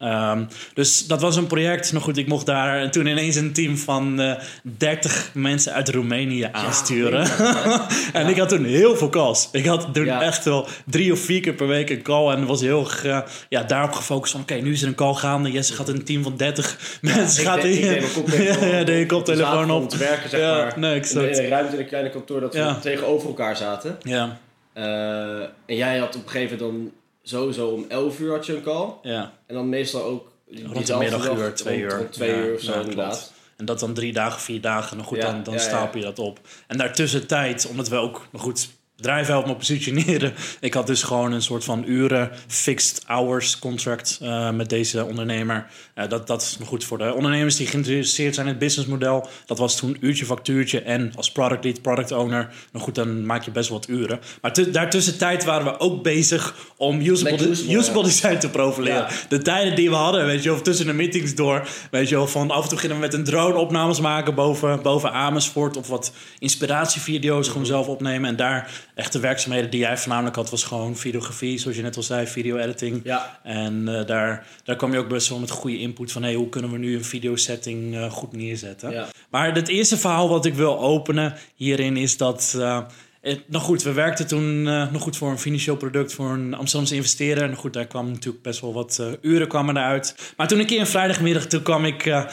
Ehm, 0.00 0.44
dus 0.74 1.06
dat 1.06 1.20
was 1.20 1.36
een 1.36 1.46
project. 1.46 1.92
Nou 1.92 2.04
goed, 2.04 2.16
ik 2.16 2.26
mocht 2.26 2.46
daar 2.46 2.90
toen 2.90 3.06
ineens 3.06 3.36
een 3.36 3.52
team 3.52 3.76
van 3.76 4.20
eh 4.20 4.32
30 4.62 5.30
mensen 5.34 5.72
uit 5.72 5.88
Roemenië 5.88 6.48
aansturen. 6.52 7.26
en 8.12 8.26
ik 8.28 8.36
had 8.38 8.48
toen 8.48 8.64
heel 8.64 8.96
veel 8.96 9.08
calls. 9.08 9.48
Ik 9.52 9.66
had 9.66 9.94
toen 9.94 10.04
Ja. 10.04 10.22
echt 10.22 10.44
wel 10.44 10.66
drie 10.86 11.12
of 11.12 11.18
vier 11.20 11.40
keer 11.40 11.52
per 11.54 11.66
week 11.66 11.90
een 11.90 12.02
call. 12.02 12.30
En 12.32 12.46
was 12.46 12.60
heel 12.60 12.88
eh, 13.04 13.18
ja, 13.48 13.62
daarop 13.62 13.92
gefocust 13.92 14.32
van... 14.32 14.40
oké, 14.40 14.54
nu 14.54 14.72
is 14.72 14.82
er 14.82 14.88
een 14.88 14.94
call 14.94 15.14
gaande. 15.14 15.50
Jesse 15.50 15.74
gaat 15.74 15.88
een 15.88 16.04
team 16.04 16.22
van 16.22 16.36
30 16.36 16.78
mensen... 17.00 17.44
gaat 17.44 17.64
in- 17.64 17.70
ik 17.72 17.82
deed 17.82 18.86
mijn 18.86 19.06
koptelefoon 19.06 19.66
ja, 19.66 19.74
op. 19.74 19.90
de 19.90 19.96
werken, 19.96 20.30
zeg 20.30 20.40
maar. 20.40 20.78
nee, 20.78 21.00
In 21.00 21.18
een 21.18 21.48
ruimte 21.48 21.74
in 21.74 21.80
een 21.80 21.86
kleine 21.88 22.10
kantoor 22.10 22.40
dat 22.40 22.54
we 22.54 22.74
tegenover 22.80 23.28
elkaar 23.28 23.56
zaten. 23.56 23.98
Ja, 24.02 24.38
Eh, 24.72 25.40
en 25.66 25.76
jij 25.76 25.98
had 25.98 26.16
op 26.16 26.22
een 26.24 26.30
gegeven 26.30 26.58
moment 26.58 26.78
dan 26.82 26.90
sowieso 27.22 27.68
om 27.68 27.84
11 27.88 28.18
uur 28.20 28.30
had 28.32 28.46
je 28.46 28.56
een 28.56 28.62
call. 28.62 28.92
ja. 29.02 29.32
En 29.46 29.54
dan 29.54 29.68
meestal 29.68 30.02
ook 30.04 30.28
Rond 30.72 30.86
de 30.86 30.96
middaguur, 30.96 31.36
dag, 31.36 31.52
twee 31.52 31.78
uur. 31.78 31.96
Rond 31.96 32.12
twee 32.12 32.30
Ja, 32.30 32.36
uur 32.36 32.54
of 32.54 32.60
zo 32.60 32.72
ja, 32.72 32.80
inderdaad. 32.80 33.08
klopt. 33.16 33.32
En 33.56 33.64
dat 33.64 33.80
dan 33.80 33.94
drie 33.94 34.12
dagen, 34.12 34.40
vier 34.40 34.60
dagen. 34.60 34.96
Nou 34.96 35.08
goed, 35.08 35.18
Ja, 35.18 35.24
dan, 35.32 35.42
dan 35.42 35.58
stapel 35.58 35.98
je 35.98 36.04
dat 36.04 36.18
op. 36.18 36.38
En 36.66 36.78
daartussen 36.78 37.26
tijd, 37.26 37.66
omdat 37.66 37.88
we 37.88 37.96
ook 37.96 38.26
nog 38.32 38.42
goed 38.42 38.68
bedrijf 39.00 39.26
helpen 39.26 39.50
me 39.50 39.56
positioneren. 39.56 40.32
Ik 40.60 40.74
had 40.74 40.86
dus 40.86 41.02
gewoon 41.02 41.32
een 41.32 41.42
soort 41.42 41.64
van 41.64 41.84
uren 41.86 42.30
fixed 42.46 43.02
hours 43.06 43.58
contract 43.58 44.18
eh, 44.22 44.50
met 44.50 44.68
deze 44.68 45.04
ondernemer. 45.04 45.66
Eh, 45.94 46.08
dat, 46.08 46.26
dat 46.26 46.42
is 46.42 46.58
goed 46.64 46.84
voor 46.84 46.98
de 46.98 47.14
ondernemers 47.14 47.56
die 47.56 47.66
geïnteresseerd 47.66 48.34
zijn 48.34 48.46
in 48.46 48.52
het 48.52 48.60
businessmodel. 48.62 49.28
Dat 49.46 49.58
was 49.58 49.76
toen 49.76 49.96
uurtje 50.00 50.24
factuurtje 50.24 50.82
en 50.82 51.12
als 51.16 51.32
product 51.32 51.64
lead, 51.64 51.82
product 51.82 52.12
owner. 52.12 52.48
Nou 52.72 52.84
goed, 52.84 52.94
dan 52.94 53.26
maak 53.26 53.44
je 53.44 53.50
best 53.50 53.68
wat 53.68 53.88
uren. 53.88 54.20
Maar 54.40 54.52
tu- 54.52 54.70
daartussen 54.70 55.18
tijd 55.18 55.44
waren 55.44 55.64
we 55.64 55.78
ook 55.78 56.02
bezig 56.02 56.54
om 56.76 57.00
usable, 57.00 57.48
usable, 57.48 57.74
usable 57.76 58.00
ja. 58.00 58.06
design 58.06 58.38
te 58.38 58.50
profileren. 58.50 58.96
Ja. 58.96 59.08
De 59.28 59.38
tijden 59.38 59.74
die 59.74 59.88
we 59.90 59.96
hadden, 59.96 60.26
weet 60.26 60.42
je 60.42 60.50
wel, 60.50 60.60
tussen 60.60 60.86
de 60.86 60.92
meetings 60.92 61.34
door. 61.34 61.68
Weet 61.90 62.08
je 62.08 62.14
wel, 62.14 62.26
van 62.26 62.50
af 62.50 62.62
en 62.62 62.68
toe 62.68 62.78
gingen 62.78 62.96
we 62.96 63.02
met 63.02 63.14
een 63.14 63.24
drone 63.24 63.54
opnames 63.54 64.00
maken 64.00 64.34
boven, 64.34 64.82
boven 64.82 65.12
Amersfoort. 65.12 65.76
Of 65.76 65.88
wat 65.88 66.12
inspiratievideo's 66.38 67.48
gewoon 67.48 67.66
zelf 67.66 67.86
opnemen. 67.86 68.28
En 68.28 68.36
daar 68.36 68.70
echt 69.00 69.12
de 69.12 69.20
werkzaamheden 69.20 69.70
die 69.70 69.80
jij 69.80 69.96
voornamelijk 69.98 70.36
had, 70.36 70.50
was 70.50 70.64
gewoon 70.64 70.96
videografie. 70.96 71.58
Zoals 71.58 71.76
je 71.76 71.82
net 71.82 71.96
al 71.96 72.02
zei, 72.02 72.26
video 72.26 72.56
editing. 72.56 73.00
Ja, 73.04 73.40
En 73.42 73.88
eh, 73.98 74.06
daar, 74.06 74.46
daar 74.64 74.76
kwam 74.76 74.92
je 74.92 74.98
ook 74.98 75.08
best 75.08 75.28
wel 75.28 75.38
met 75.38 75.50
goede 75.50 75.78
input 75.78 76.12
van... 76.12 76.22
Hey, 76.22 76.34
hoe 76.34 76.48
kunnen 76.48 76.70
we 76.72 76.78
nu 76.78 76.94
een 76.96 77.04
videosetting 77.04 77.94
eh 77.96 78.10
goed 78.10 78.32
neerzetten? 78.32 78.90
ja. 78.90 79.06
Maar 79.30 79.54
het 79.54 79.68
eerste 79.68 79.96
verhaal 79.98 80.28
wat 80.28 80.44
ik 80.44 80.54
wil 80.54 80.78
openen 80.80 81.34
hierin 81.54 81.96
is 81.96 82.16
dat... 82.16 82.54
eh, 82.58 82.80
het- 83.20 83.48
nou 83.48 83.64
goed, 83.64 83.82
we 83.82 83.92
werkten 83.92 84.26
toen 84.26 84.62
nog 84.62 85.02
goed 85.02 85.16
voor 85.16 85.30
een 85.30 85.38
financieel 85.38 85.76
product... 85.76 86.12
voor 86.12 86.30
een 86.30 86.54
Amsterdamse 86.54 86.94
investeerder. 86.94 87.44
Nou 87.46 87.56
goed, 87.58 87.72
daar 87.72 87.86
kwam 87.86 88.10
natuurlijk 88.10 88.42
best 88.42 88.60
wel 88.60 88.72
wat 88.72 89.02
uren 89.20 89.48
kwamen 89.48 89.76
eruit. 89.76 90.32
Maar 90.36 90.48
toen 90.48 90.58
een 90.58 90.66
keer 90.66 90.80
een 90.80 90.86
vrijdagmiddag, 90.86 91.46
toen 91.46 91.62
kwam 91.62 91.84
ik... 91.84 92.24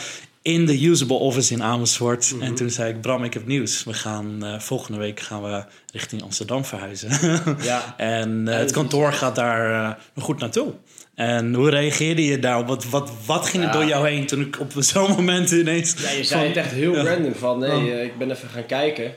in 0.47 0.65
de 0.65 0.85
usable 0.85 1.15
office 1.17 1.53
in 1.53 1.63
Amersfoort. 1.63 2.35
En 2.39 2.55
toen 2.55 2.69
zei 2.69 2.93
ik, 2.93 3.01
Bram, 3.01 3.23
ik 3.23 3.33
heb 3.33 3.45
nieuws. 3.47 3.83
We 3.83 3.93
gaan 3.93 4.43
eh, 4.45 4.59
volgende 4.59 4.99
week 4.99 5.19
gaan 5.19 5.43
we 5.43 5.63
richting 5.93 6.21
Amsterdam 6.23 6.65
verhuizen. 6.65 7.09
Ja. 7.63 7.93
en 7.97 8.47
eh, 8.47 8.57
het 8.57 8.71
kantoor 8.71 9.13
gaat 9.13 9.35
daar 9.35 9.95
eh, 10.15 10.23
goed 10.23 10.39
naartoe. 10.39 10.73
En 11.15 11.53
hoe 11.53 11.69
reageerde 11.69 12.25
je 12.25 12.39
daarop? 12.39 12.67
Wat, 12.67 12.85
wat, 12.89 13.11
wat 13.25 13.45
ging 13.45 13.63
er 13.63 13.71
door 13.71 13.85
jou 13.85 14.07
heen 14.07 14.25
toen 14.25 14.41
ik 14.41 14.59
op 14.59 14.71
zo'n 14.77 15.09
moment 15.19 15.51
ineens... 15.51 15.93
Ja, 16.01 16.09
je 16.11 16.23
zei 16.23 16.39
van- 16.39 16.47
het 16.49 16.57
echt 16.57 16.71
heel 16.71 16.95
Ja. 16.95 17.03
random 17.03 17.35
van 17.35 17.59
nee, 17.59 18.03
ik 18.03 18.17
ben 18.17 18.31
even 18.31 18.49
gaan 18.49 18.65
kijken. 18.65 19.15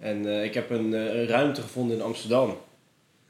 En 0.00 0.44
ik 0.44 0.54
heb 0.54 0.70
een, 0.70 0.92
een 0.92 1.26
ruimte 1.26 1.60
gevonden 1.60 1.96
in 1.96 2.02
Amsterdam. 2.02 2.56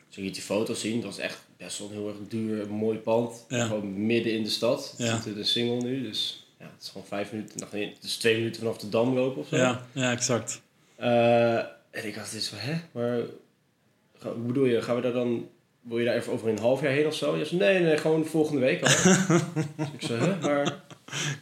Dus 0.07 0.17
je 0.17 0.23
liet 0.23 0.35
die 0.35 0.43
foto's 0.43 0.81
zien. 0.81 0.95
Dat 1.01 1.05
was 1.11 1.19
echt 1.19 1.39
best 1.59 1.79
wel 1.79 1.89
een 1.89 1.95
heel 1.95 2.09
erg 2.09 2.17
duur, 2.29 2.69
mooi 2.71 2.99
pand. 2.99 3.45
Gewoon 3.49 4.07
midden 4.07 4.33
in 4.33 4.43
de 4.43 4.51
stad. 4.51 4.95
Het 4.97 5.07
zit 5.07 5.27
in 5.27 5.35
de 5.35 5.45
single 5.45 5.89
nu, 5.89 6.03
dus 6.03 6.48
ja, 6.59 6.65
het 6.75 6.83
is 6.83 6.89
gewoon 6.89 7.07
vijf 7.07 7.33
minuten. 7.33 7.61
nog 7.61 7.73
niet- 7.73 7.97
is 8.05 8.17
twee 8.17 8.37
minuten 8.37 8.61
vanaf 8.63 8.79
de 8.79 8.89
Dam 8.89 9.15
lopen 9.15 9.41
of 9.41 9.49
zo. 9.49 9.57
Ja, 9.57 9.83
ja, 9.93 10.11
exact. 10.13 10.61
Eh, 10.97 11.57
en 11.91 12.07
ik 12.07 12.15
dacht 12.15 12.35
eens 12.35 12.49
van, 12.49 12.59
hè, 12.61 12.75
maar 12.93 13.19
hoe 14.23 14.33
bedoel 14.47 14.65
je, 14.65 14.83
gaan 14.83 14.97
we 14.97 15.03
daar 15.03 15.13
dan, 15.13 15.49
wil 15.81 15.99
je 15.99 16.05
daar 16.05 16.15
even 16.17 16.33
over 16.33 16.49
een 16.49 16.59
half 16.59 16.81
jaar 16.83 16.93
heen 16.93 17.07
of 17.07 17.15
zo? 17.15 17.37
Je 17.37 17.45
zei, 17.45 17.61
nee, 17.61 17.81
nee, 17.81 17.97
gewoon 17.97 18.25
volgende 18.27 18.61
week 18.61 18.83
al. 18.83 18.89
dus 19.77 19.87
ik 19.93 20.03
zei, 20.03 20.21
hè, 20.21 20.37
maar 20.41 20.75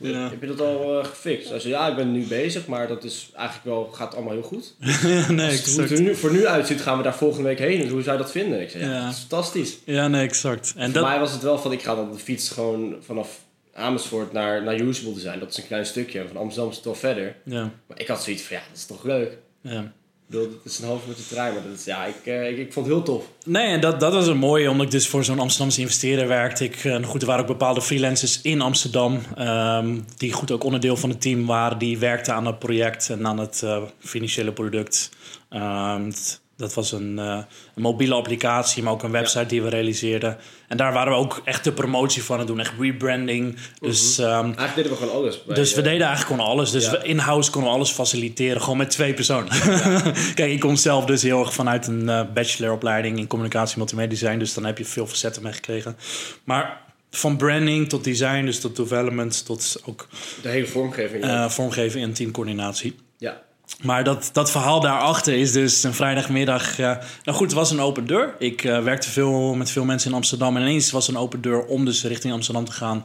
Ja. 0.01 0.29
heb 0.31 0.41
je 0.41 0.47
dat 0.47 0.61
al 0.61 0.99
eh, 1.01 1.05
gefixt? 1.07 1.49
Hij 1.49 1.59
zei, 1.61 1.73
ja, 1.73 1.89
ik 1.89 1.97
ben 1.97 2.13
nu 2.13 2.27
bezig, 2.27 2.67
maar 2.67 2.89
dat 2.89 3.05
is 3.05 3.31
eigenlijk 3.35 3.67
wel, 3.67 3.85
gaat 3.93 4.15
allemaal 4.15 4.33
heel 4.33 4.43
goed. 4.43 4.75
nee, 5.29 5.51
Als 5.51 5.77
het, 5.77 5.91
er 5.91 6.01
nu, 6.01 6.15
voor 6.15 6.33
nu 6.33 6.47
uitziet, 6.47 6.81
gaan 6.81 6.97
we 6.97 7.03
daar 7.03 7.15
volgende 7.17 7.49
week 7.49 7.59
heen. 7.59 7.81
Dus 7.81 7.91
hoe 7.91 8.03
zou 8.03 8.17
je 8.17 8.23
dat 8.23 8.33
vinden? 8.33 8.61
Ik 8.61 8.71
zei, 8.71 8.85
ja, 8.85 8.91
Ja. 8.91 9.05
dat 9.05 9.13
is 9.13 9.19
fantastisch. 9.19 9.79
Ja, 9.85 10.09
nee, 10.09 10.23
exact. 10.27 10.73
En 10.77 10.85
voor 10.85 10.93
dat, 10.93 11.05
mij 11.05 11.19
was 11.19 11.33
het 11.33 11.43
wel 11.43 11.59
van, 11.59 11.73
ik 11.73 11.83
ga 11.83 11.95
dan 11.95 12.13
de 12.13 12.19
fiets 12.19 12.49
gewoon 12.51 12.95
vanaf 13.01 13.45
Amersfoort 13.77 14.33
naar, 14.33 14.63
naar 14.63 14.81
Usable 14.81 15.15
Design. 15.15 15.39
Dat 15.39 15.51
is 15.51 15.57
een 15.57 15.67
klein 15.67 15.87
stukje. 15.87 16.21
En 16.21 16.29
van 16.29 16.37
Amsterdam 16.37 16.71
is 16.71 16.77
het 16.77 16.85
wel 16.85 16.95
verder. 16.95 17.37
ja, 17.45 17.71
Maar 17.87 18.01
ik 18.01 18.07
had 18.09 18.23
zoiets 18.23 18.43
van, 18.43 18.57
ja, 18.57 18.63
dat 18.69 18.77
is 18.77 18.87
toch 18.87 19.05
leuk. 19.05 19.39
ja. 19.61 19.93
Ik 20.29 20.33
bedoel, 20.33 20.51
het 20.63 20.73
is 20.73 20.79
een 20.79 20.87
half 20.87 21.09
uur 21.09 21.15
te 21.15 21.27
trein, 21.29 21.55
maar 21.55 21.63
dat 21.63 21.79
is, 21.79 21.85
ja, 21.85 22.05
ik, 22.05 22.17
eh, 22.25 22.49
ik, 22.51 22.59
ik 22.59 22.73
vond 22.73 22.87
het 22.87 22.95
heel 22.95 23.05
tof. 23.05 23.25
Nee, 23.45 23.67
en 23.67 23.81
dat, 23.81 24.01
dat 24.01 24.13
was 24.13 24.27
een 24.27 24.37
mooie, 24.37 24.71
omdat 24.71 24.87
ik 24.87 24.93
dus 24.93 25.09
voor 25.09 25.25
zo'n 25.25 25.39
Amsterdamse 25.39 25.81
investeerder 25.81 26.29
werkte. 26.29 26.65
Ik, 26.65 26.85
eh, 26.85 27.03
goed, 27.05 27.21
er 27.21 27.27
waren 27.27 27.43
ook 27.43 27.49
bepaalde 27.49 27.83
freelancers 27.83 28.41
in 28.43 28.61
Amsterdam, 28.61 29.21
ehm, 29.37 30.01
die 30.17 30.33
goed 30.33 30.51
ook 30.51 30.65
onderdeel 30.65 30.97
van 30.97 31.11
het 31.11 31.21
team 31.21 31.47
waren, 31.47 31.79
die 31.79 31.99
werkten 31.99 32.35
aan 32.35 32.47
het 32.47 32.59
project 32.59 33.11
en 33.11 33.27
aan 33.27 33.39
het 33.39 33.63
eh, 33.63 33.83
financiële 33.99 34.53
product. 34.53 35.11
Ehm, 35.49 36.11
dat 36.57 36.75
was 36.75 36.93
een, 36.93 37.19
eh, 37.19 37.39
een 37.75 37.83
mobiele 37.83 38.15
applicatie, 38.15 38.83
maar 38.83 38.93
ook 38.93 39.03
een 39.03 39.11
website 39.11 39.47
die 39.47 39.63
we 39.63 39.69
realiseerden. 39.69 40.37
En 40.69 40.77
daar 40.77 40.93
waren 40.93 41.13
we 41.13 41.19
ook 41.19 41.41
echt 41.45 41.65
de 41.65 41.73
promotie 41.73 42.23
van 42.23 42.39
het 42.39 42.47
doen, 42.47 42.61
echt 42.61 42.73
rebranding. 42.79 43.57
Dus 43.81 44.19
ehm, 44.19 44.29
Eigenlijk 44.45 44.75
deden 44.75 44.91
we 44.91 44.97
gewoon 44.97 45.15
alles. 45.15 45.45
bij, 45.45 45.55
dus 45.57 45.75
we 45.75 45.81
eh, 45.81 45.85
deden 45.85 46.07
eigenlijk 46.07 46.35
gewoon 46.37 46.53
alles. 46.53 46.71
Dus 46.71 46.85
ja. 46.85 47.03
in-house 47.03 47.51
konden 47.51 47.71
we 47.71 47.77
alles 47.77 47.91
faciliteren. 47.91 48.63
Gewoon 48.63 48.77
met 48.79 48.91
twee 48.91 49.15
personen. 49.15 49.49
Kijk, 50.35 50.53
ik 50.53 50.61
kom 50.61 50.77
zelf 50.77 51.05
dus 51.05 51.23
heel 51.23 51.41
erg 51.41 51.55
vanuit 51.55 51.87
een 51.87 52.09
eh, 52.09 52.23
bacheloropleiding 52.35 53.19
in 53.19 53.27
communicatie 53.27 53.79
multimedia 53.79 54.09
design. 54.11 54.39
Dus 54.39 54.55
dan 54.55 54.65
heb 54.65 54.79
je 54.79 54.85
veel 54.85 55.07
facetten 55.07 55.43
meegekregen. 55.43 55.97
Maar 56.45 56.81
van 57.11 57.37
branding 57.37 57.89
tot 57.89 58.05
design, 58.05 58.45
dus 58.45 58.61
tot 58.61 58.77
development, 58.77 59.45
tot 59.47 59.81
ook 59.85 60.09
De 60.43 60.49
hele 60.49 60.67
vormgeving. 60.67 61.25
ja. 61.25 61.45
eh 61.45 61.51
vormgeving 61.51 62.05
en 62.05 62.13
teamcoördinatie. 62.13 62.97
ja. 63.19 63.45
Maar 63.83 64.05
dat, 64.05 64.31
dat 64.33 64.51
verhaal 64.51 64.81
daarachter 64.81 65.35
is 65.35 65.53
dus 65.53 65.83
een 65.83 65.95
vrijdagmiddag. 65.95 66.79
eh, 66.79 66.97
nou 67.23 67.37
goed, 67.37 67.47
het 67.47 67.53
was 67.53 67.71
een 67.71 67.81
open 67.81 68.07
deur. 68.07 68.35
Ik 68.39 68.65
eh, 68.65 68.83
werkte 68.83 69.11
veel 69.11 69.55
met 69.55 69.71
veel 69.71 69.85
mensen 69.85 70.11
in 70.11 70.17
Amsterdam. 70.17 70.57
En 70.57 70.63
ineens 70.63 70.91
was 70.91 71.09
een 71.09 71.17
open 71.17 71.41
deur 71.41 71.65
om 71.65 71.85
dus 71.85 72.05
richting 72.05 72.33
Amsterdam 72.33 72.65
te 72.65 72.73
gaan. 72.73 73.05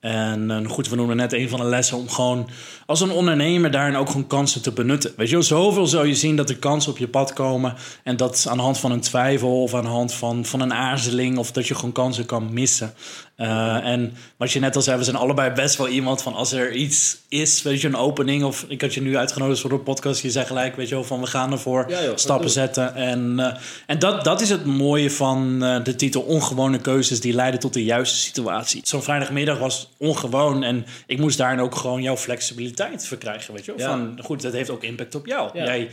En 0.00 0.50
eh, 0.50 0.70
goed, 0.70 0.88
we 0.88 0.96
noemen 0.96 1.16
net 1.16 1.32
een 1.32 1.48
van 1.48 1.60
de 1.60 1.66
lessen 1.66 1.96
om 1.96 2.08
gewoon 2.08 2.48
als 2.86 3.00
een 3.00 3.10
ondernemer 3.10 3.70
daarin 3.70 3.96
ook 3.96 4.06
gewoon 4.06 4.26
kansen 4.26 4.62
te 4.62 4.72
benutten. 4.72 5.12
Weet 5.16 5.28
je 5.28 5.42
zoveel 5.42 5.86
zou 5.86 6.06
je 6.06 6.14
zien 6.14 6.36
dat 6.36 6.50
er 6.50 6.56
kansen 6.56 6.92
op 6.92 6.98
je 6.98 7.08
pad 7.08 7.32
komen. 7.32 7.74
En 8.04 8.16
dat 8.16 8.46
aan 8.48 8.56
de 8.56 8.62
hand 8.62 8.78
van 8.78 8.92
een 8.92 9.00
twijfel 9.00 9.62
of 9.62 9.74
aan 9.74 9.82
de 9.82 9.88
hand 9.88 10.14
van, 10.14 10.44
van 10.44 10.60
een 10.60 10.74
aarzeling 10.74 11.38
of 11.38 11.52
dat 11.52 11.66
je 11.66 11.74
gewoon 11.74 11.92
kansen 11.92 12.26
kan 12.26 12.52
missen. 12.52 12.94
Eh, 13.40 13.84
en 13.84 14.12
wat 14.36 14.52
je 14.52 14.60
net 14.60 14.76
al 14.76 14.82
zei, 14.82 14.98
we 14.98 15.04
zijn 15.04 15.16
allebei 15.16 15.50
best 15.50 15.76
wel 15.76 15.88
iemand 15.88 16.22
van 16.22 16.34
als 16.34 16.52
er 16.52 16.72
iets 16.72 17.18
is, 17.28 17.62
weet 17.62 17.80
je, 17.80 17.88
een 17.88 17.96
opening. 17.96 18.44
Of 18.44 18.64
ik 18.68 18.80
had 18.80 18.94
je 18.94 19.02
nu 19.02 19.16
uitgenodigd 19.16 19.60
voor 19.60 19.70
de 19.70 19.78
podcast. 19.78 20.22
Je 20.22 20.30
zei 20.30 20.46
gelijk, 20.46 20.76
weet 20.76 20.88
je 20.88 20.94
wel, 20.94 21.04
van 21.04 21.20
we 21.20 21.26
gaan 21.26 21.52
ervoor 21.52 21.84
Ja, 21.88 22.02
joh, 22.02 22.16
stappen 22.16 22.50
zetten. 22.50 22.94
En, 22.94 23.34
eh, 23.38 23.56
en 23.86 23.98
dat, 23.98 24.24
dat 24.24 24.40
is 24.40 24.48
het 24.48 24.64
mooie 24.64 25.10
van 25.10 25.64
eh, 25.64 25.84
de 25.84 25.94
titel 25.94 26.22
Ongewone 26.22 26.78
keuzes 26.78 27.20
die 27.20 27.32
leiden 27.32 27.60
tot 27.60 27.74
de 27.74 27.84
juiste 27.84 28.16
situatie. 28.16 28.80
Zo'n 28.84 29.02
vrijdagmiddag 29.02 29.58
was 29.58 29.88
ongewoon 29.96 30.62
en 30.62 30.86
ik 31.06 31.18
moest 31.18 31.38
daarin 31.38 31.60
ook 31.60 31.74
gewoon 31.74 32.02
jouw 32.02 32.16
flexibiliteit 32.16 33.06
verkrijgen. 33.06 33.54
Weet 33.54 33.64
je 33.64 33.74
wel? 33.76 33.86
Ja. 33.86 33.92
Van, 33.92 34.18
goed, 34.22 34.42
dat 34.42 34.52
heeft 34.52 34.70
ook 34.70 34.82
impact 34.82 35.14
op 35.14 35.26
jou. 35.26 35.50
Ja. 35.58 35.64
Jij 35.64 35.90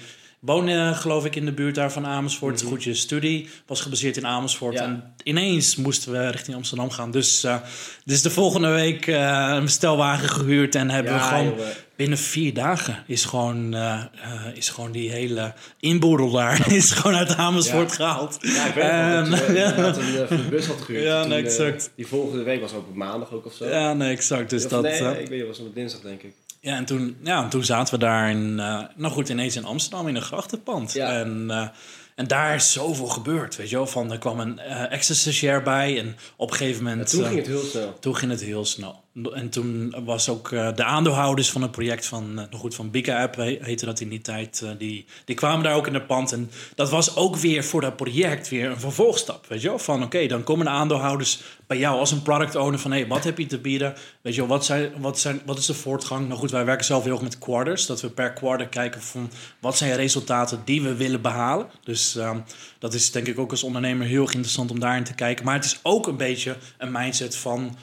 woonde, 0.47 0.71
eh, 0.71 0.97
geloof 0.97 1.25
ik, 1.25 1.35
in 1.35 1.45
de 1.45 1.51
buurt 1.51 1.75
daar 1.75 1.91
van 1.91 2.05
Amersfoort. 2.05 2.61
Goed, 2.61 2.83
je 2.83 2.93
studie 2.93 3.49
was 3.65 3.81
gebaseerd 3.81 4.17
in 4.17 4.27
Amersfoort. 4.27 4.73
Ja. 4.73 4.83
En 4.83 5.13
ineens 5.23 5.75
moesten 5.75 6.11
we 6.11 6.29
richting 6.29 6.55
Amsterdam 6.55 6.89
gaan. 6.89 7.11
Dus, 7.11 7.43
eh, 7.43 7.55
dus 8.05 8.21
de 8.21 8.29
volgende 8.29 8.69
week 8.69 9.07
eh, 9.07 9.49
een 9.53 9.63
bestelwagen 9.63 10.29
gehuurd 10.29 10.75
en 10.75 10.89
hebben 10.89 11.13
we 11.13 11.19
gewoon 11.19 11.53
binnen 11.95 12.17
vier 12.17 12.53
dagen 12.53 13.03
is 13.07 13.25
gewoon, 13.25 13.75
uh, 13.75 14.03
uh, 14.15 14.55
is 14.55 14.69
gewoon 14.69 14.91
die 14.91 15.11
hele 15.11 15.53
inboedel 15.79 16.31
daar 16.31 16.71
is 16.73 16.91
gewoon 16.91 17.17
uit 17.17 17.35
Amersfoort 17.35 17.89
Ja. 17.89 17.95
gehaald. 17.95 18.37
Ja, 18.41 18.65
ik 18.65 18.73
weet 18.73 18.83
dat 19.75 19.95
je 19.95 20.03
een, 20.27 20.27
eh, 20.27 20.37
de 20.37 20.47
bus 20.49 20.65
had 20.65 20.81
gehuurd. 20.81 21.03
Ja, 21.03 21.19
Toen, 21.21 21.29
nee, 21.29 21.39
eh, 21.39 21.45
exact. 21.45 21.91
die 21.95 22.07
volgende 22.07 22.43
week 22.43 22.61
was 22.61 22.73
ook 22.73 22.87
op 22.87 22.95
maandag 22.95 23.31
ook 23.31 23.45
of 23.45 23.53
zo. 23.53 23.67
Ja, 23.67 23.93
nee, 23.93 24.11
exact. 24.11 24.49
Dus 24.49 24.67
dat, 24.67 24.81
nee, 24.81 24.91
eh, 24.93 25.19
ik 25.21 25.27
weet 25.27 25.47
was 25.47 25.59
op 25.59 25.75
dinsdag 25.75 26.01
denk 26.01 26.21
ik. 26.21 26.33
Ja, 26.67 26.75
en 26.75 26.85
toen, 26.85 27.17
ja, 27.23 27.43
en 27.43 27.49
toen 27.49 27.63
zaten 27.63 27.93
we 27.93 27.99
daar 27.99 28.29
in, 28.29 28.59
eh, 28.59 28.83
nou 28.95 29.13
goed, 29.13 29.29
ineens 29.29 29.55
in 29.55 29.65
Amsterdam 29.65 30.07
in 30.07 30.15
een 30.15 30.21
grachtenpand. 30.21 30.93
Ja. 30.93 31.11
En, 31.11 31.45
eh, 31.49 31.67
en 32.15 32.27
daar 32.27 32.55
is 32.55 32.71
zoveel 32.71 33.07
gebeurd, 33.07 33.55
weet 33.55 33.69
je 33.69 33.75
wel. 33.75 33.87
Van, 33.87 34.11
er 34.11 34.17
kwam 34.17 34.39
een 34.39 34.59
eh 34.59 34.91
extra 34.91 35.15
stagiair 35.15 35.63
bij 35.63 35.99
en 35.99 36.15
op 36.35 36.51
een 36.51 36.55
gegeven 36.55 36.79
En 36.79 36.83
moment... 36.89 37.09
toen 37.09 37.25
ging 37.25 37.37
het 37.37 37.47
heel 37.47 37.63
snel. 37.63 37.97
Toen 37.99 38.15
ging 38.15 38.31
het 38.31 38.41
heel 38.41 38.65
snel. 38.65 39.03
En 39.33 39.49
toen 39.49 39.95
was 40.05 40.29
ook 40.29 40.51
eh, 40.51 40.73
de 40.75 40.83
aandeelhouders 40.83 41.51
van 41.51 41.61
het 41.61 41.71
project 41.71 42.05
van, 42.05 42.39
eh, 42.39 42.45
nog 42.51 42.59
goed, 42.59 42.75
van 42.75 42.91
Bika 42.91 43.21
App 43.21 43.35
he- 43.35 43.57
heette 43.61 43.85
dat 43.85 43.99
in 43.99 44.09
die 44.09 44.21
tijd. 44.21 44.61
eh, 44.61 44.69
die, 44.77 45.05
die 45.25 45.35
kwamen 45.35 45.63
daar 45.63 45.75
ook 45.75 45.87
in 45.87 45.93
het 45.93 46.07
pand. 46.07 46.31
En 46.31 46.51
dat 46.75 46.89
was 46.89 47.15
ook 47.15 47.35
weer 47.35 47.63
voor 47.63 47.81
dat 47.81 47.95
project 47.95 48.49
weer 48.49 48.69
een 48.69 48.79
vervolgstap. 48.79 49.45
Weet 49.47 49.61
je 49.61 49.67
wel? 49.67 49.79
Van 49.79 50.03
oké, 50.03 50.27
dan 50.27 50.43
komen 50.43 50.65
de 50.65 50.71
aandeelhouders 50.71 51.39
bij 51.67 51.77
jou 51.77 51.99
als 51.99 52.11
een 52.11 52.21
product 52.21 52.55
owner 52.55 52.79
van 52.79 52.91
hé, 52.91 52.99
hey, 52.99 53.07
wat 53.07 53.23
heb 53.23 53.37
je 53.37 53.45
te 53.45 53.57
bieden? 53.57 53.93
Weet 54.21 54.35
je 54.35 54.39
wel, 54.41 54.49
wat, 54.49 54.65
zijn, 54.65 54.91
wat, 54.97 55.19
zijn, 55.19 55.41
wat 55.45 55.57
is 55.57 55.65
de 55.65 55.73
voortgang? 55.73 56.27
Nou 56.27 56.39
goed, 56.39 56.51
wij 56.51 56.65
werken 56.65 56.85
zelf 56.85 57.03
heel 57.03 57.13
erg 57.13 57.21
met 57.21 57.37
quarters. 57.37 57.85
Dat 57.85 58.01
we 58.01 58.09
per 58.09 58.33
quarter 58.33 58.67
kijken 58.67 59.01
van 59.01 59.29
wat 59.59 59.77
zijn 59.77 59.95
resultaten 59.95 60.61
die 60.65 60.81
we 60.81 60.95
willen 60.95 61.21
behalen. 61.21 61.67
Dus 61.83 62.15
ehm, 62.15 62.39
dat 62.79 62.93
is 62.93 63.11
denk 63.11 63.27
ik 63.27 63.39
ook 63.39 63.51
als 63.51 63.63
ondernemer 63.63 64.07
heel 64.07 64.21
erg 64.21 64.33
interessant 64.33 64.71
om 64.71 64.79
daarin 64.79 65.03
te 65.03 65.13
kijken. 65.15 65.45
Maar 65.45 65.55
het 65.55 65.65
is 65.65 65.79
ook 65.83 66.07
een 66.07 66.17
beetje 66.17 66.55
een 66.77 66.91
mindset 66.91 67.35
van 67.35 67.75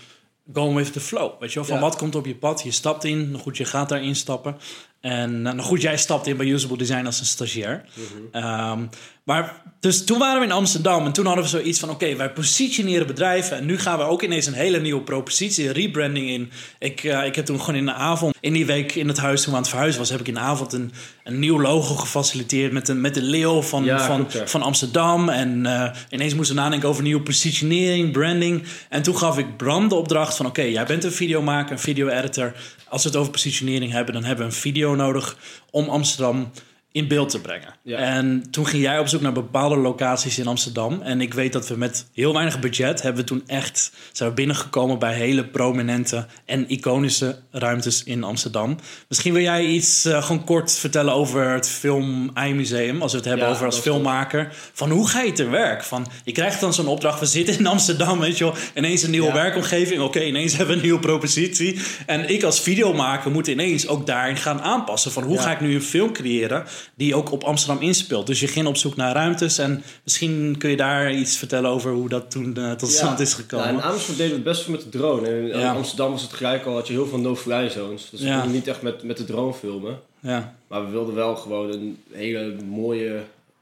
going 0.53 0.77
with 0.77 0.93
the 0.93 1.01
flow. 1.01 1.41
Weet 1.41 1.49
je 1.53 1.55
wel, 1.55 1.65
van 1.69 1.77
Ja. 1.77 1.83
wat 1.83 1.97
komt 1.97 2.15
op 2.15 2.27
je 2.27 2.35
pad? 2.37 2.63
Je 2.63 2.71
stapt 2.71 3.05
in, 3.05 3.31
nou 3.31 3.43
goed, 3.43 3.57
je 3.57 3.65
gaat 3.65 3.89
daarin 3.89 4.17
stappen. 4.17 4.57
En 5.01 5.43
nou 5.43 5.59
goed, 5.61 5.83
jij 5.83 5.97
stapt 5.97 6.27
in 6.27 6.37
bij 6.37 6.47
Usable 6.47 6.77
Design 6.77 7.07
als 7.07 7.21
een 7.21 7.27
stagiair. 7.27 7.85
Ehm, 8.33 8.87
maar 9.25 9.63
dus 9.85 10.05
toen 10.05 10.19
waren 10.19 10.41
we 10.41 10.47
in 10.47 10.53
Amsterdam 10.53 11.07
en 11.07 11.13
toen 11.13 11.27
hadden 11.27 11.45
we 11.45 11.51
zoiets 11.51 11.79
van: 11.79 11.91
oké, 11.91 12.17
wij 12.17 12.33
positioneren 12.33 13.07
bedrijven. 13.07 13.57
En 13.57 13.67
nu 13.67 13.79
gaan 13.79 13.99
we 13.99 14.05
ook 14.05 14.23
ineens 14.23 14.47
een 14.47 14.53
hele 14.53 14.81
nieuwe 14.81 15.03
propositie, 15.03 15.73
rebranding 15.73 16.29
in. 16.29 16.51
Ik, 16.79 17.05
eh, 17.05 17.27
ik 17.27 17.35
heb 17.35 17.45
toen 17.45 17.61
gewoon 17.61 17.75
in 17.75 17.85
de 17.85 17.93
avond, 17.93 18.35
in 18.41 18.53
die 18.53 18.67
week 18.67 18.95
in 18.95 19.09
het 19.09 19.19
huis 19.19 19.43
toen 19.43 19.51
we 19.51 19.57
aan 19.57 19.63
het 19.63 19.71
verhuizen 19.71 20.01
was, 20.01 20.11
heb 20.11 20.21
ik 20.21 20.29
in 20.29 20.35
de 20.35 20.41
avond 20.41 20.73
een, 20.73 20.93
een 21.25 21.39
nieuw 21.39 21.61
logo 21.61 21.95
gefaciliteerd 21.95 22.73
met 22.73 22.89
een, 22.89 23.01
met 23.01 23.15
de 23.15 23.23
leeuw 23.23 23.63
van, 23.63 23.85
Ja, 23.85 24.07
van, 24.07 24.27
van 24.45 24.63
Amsterdam. 24.63 25.29
En 25.29 25.67
eh, 25.67 25.91
ineens 26.09 26.35
moesten 26.35 26.57
we 26.57 26.63
nadenken 26.63 26.89
over 26.89 27.03
nieuwe 27.03 27.23
positionering, 27.23 28.13
branding. 28.13 28.63
En 28.89 29.03
toen 29.03 29.17
gaf 29.17 29.39
ik 29.39 29.57
Bram 29.57 29.89
de 29.89 29.95
opdracht 29.95 30.37
van... 30.37 30.47
oké, 30.47 30.63
jij 30.63 30.85
bent 30.85 31.05
een 31.05 31.13
videomaker, 31.13 31.73
een 31.73 31.79
video-editor. 31.79 32.53
Als 32.89 33.03
we 33.03 33.09
het 33.09 33.19
over 33.19 33.33
positionering 33.33 33.93
hebben, 33.93 34.15
dan 34.15 34.25
hebben 34.25 34.47
we 34.47 34.53
een 34.53 34.59
video 34.59 34.95
nodig... 34.95 35.37
om 35.71 35.89
Amsterdam 35.89 36.51
in 36.95 37.09
beeld 37.09 37.29
te 37.31 37.41
brengen. 37.41 37.75
Ja. 37.83 37.99
En 37.99 38.45
toen 38.51 38.67
ging 38.67 38.83
jij 38.83 38.99
op 38.99 39.09
zoek 39.09 39.21
naar 39.21 39.33
bepaalde 39.33 39.77
locaties 39.77 40.39
in 40.39 40.47
Amsterdam. 40.47 41.03
En 41.03 41.21
ik 41.21 41.35
weet 41.35 41.53
dat 41.53 41.69
we 41.69 41.77
met 41.77 42.07
heel 42.13 42.33
weinig 42.33 42.61
budget... 42.61 43.03
hebben 43.03 43.23
we 43.23 43.29
toen 43.29 43.43
echt 43.47 43.93
zijn 44.13 44.29
we 44.29 44.35
binnengekomen 44.35 44.99
bij 44.99 45.15
hele 45.15 45.45
prominente 45.45 46.27
en 46.45 46.69
iconische 46.69 47.39
ruimtes 47.51 48.05
in 48.05 48.25
Amsterdam. 48.25 48.79
Misschien 49.09 49.33
wil 49.33 49.43
jij 49.43 49.65
iets 49.65 50.05
eh, 50.05 50.23
gewoon 50.23 50.45
kort 50.45 50.73
vertellen 50.79 51.15
over 51.15 51.49
het 51.51 51.69
Film 51.69 52.33
Museum, 52.35 53.03
als 53.03 53.13
we 53.13 53.19
het 53.19 53.27
hebben 53.27 53.47
Ja, 53.47 53.53
over 53.53 53.67
als 53.67 53.79
filmmaker. 53.79 54.53
Van 54.73 54.91
hoe 54.91 55.09
ga 55.09 55.21
je 55.21 55.33
te 55.33 55.49
werk? 55.49 55.85
Van, 55.85 56.07
je 56.25 56.33
krijgt 56.33 56.61
dan 56.61 56.75
zo'n 56.75 56.87
opdracht, 56.87 57.21
we 57.21 57.27
zitten 57.27 57.59
in 57.59 57.67
Amsterdam, 57.67 58.21
weet 58.21 58.39
je 58.39 58.45
wel. 58.45 58.55
Ineens 58.75 59.03
een 59.03 59.11
nieuwe 59.11 59.27
Ja. 59.27 59.35
werkomgeving, 59.35 60.01
oké, 60.01 60.23
ineens 60.23 60.51
hebben 60.57 60.69
we 60.69 60.75
een 60.75 60.87
nieuwe 60.87 61.01
propositie. 61.01 61.81
En 62.07 62.29
ik 62.31 62.43
als 62.43 62.61
videomaker 62.61 63.31
moet 63.31 63.47
ineens 63.47 63.89
ook 63.89 64.07
daarin 64.07 64.37
gaan 64.37 64.61
aanpassen. 64.61 65.13
Van 65.13 65.23
hoe 65.23 65.39
ga 65.39 65.53
ik 65.53 65.61
nu 65.61 65.75
een 65.75 65.83
film 65.83 66.13
creëren 66.13 66.65
die 66.95 67.15
ook 67.15 67.33
op 67.33 67.45
Amsterdam 67.45 67.83
inspeelt? 67.83 68.27
Dus 68.27 68.41
je 68.41 68.47
ging 68.49 68.67
op 68.67 68.77
zoek 68.77 68.97
naar 68.97 69.15
ruimtes 69.15 69.59
en 69.59 69.83
misschien 70.05 70.55
kun 70.59 70.71
je 70.71 70.77
daar 70.77 71.13
iets 71.15 71.37
vertellen 71.37 71.71
over 71.71 71.93
hoe 71.93 72.09
dat 72.09 72.31
toen 72.31 72.57
eh, 72.57 72.73
tot 72.73 72.91
stand 72.91 73.21
is 73.21 73.35
gekomen. 73.35 73.67
Nou, 73.67 73.77
in 73.79 73.83
Amersfoort 73.83 74.17
deden 74.19 74.31
we 74.33 74.39
het 74.39 74.45
best 74.49 74.63
veel 74.63 74.73
met 74.75 74.83
de 74.83 74.89
drone. 74.99 75.29
En 75.29 75.51
in 75.51 75.59
Ja. 75.59 75.73
Amsterdam 75.73 76.11
was 76.11 76.23
het 76.23 76.33
gelijk 76.33 76.65
al, 76.67 76.75
had 76.75 76.87
je 76.87 76.93
heel 76.93 77.07
veel 77.07 77.19
no-fly 77.19 77.69
zones. 77.69 78.11
Dus 78.11 78.21
we 78.21 78.27
Ja. 78.27 78.35
konden 78.35 78.53
niet 78.55 78.67
echt 78.69 78.83
met, 78.83 79.03
met 79.03 79.17
de 79.17 79.25
drone 79.25 79.53
filmen. 79.55 79.99
ja. 80.21 80.55
Maar 80.69 80.85
we 80.85 80.91
wilden 80.91 81.15
wel 81.15 81.37
gewoon 81.37 81.71
een 81.73 81.99
hele 82.13 82.55
mooie, 82.69 83.21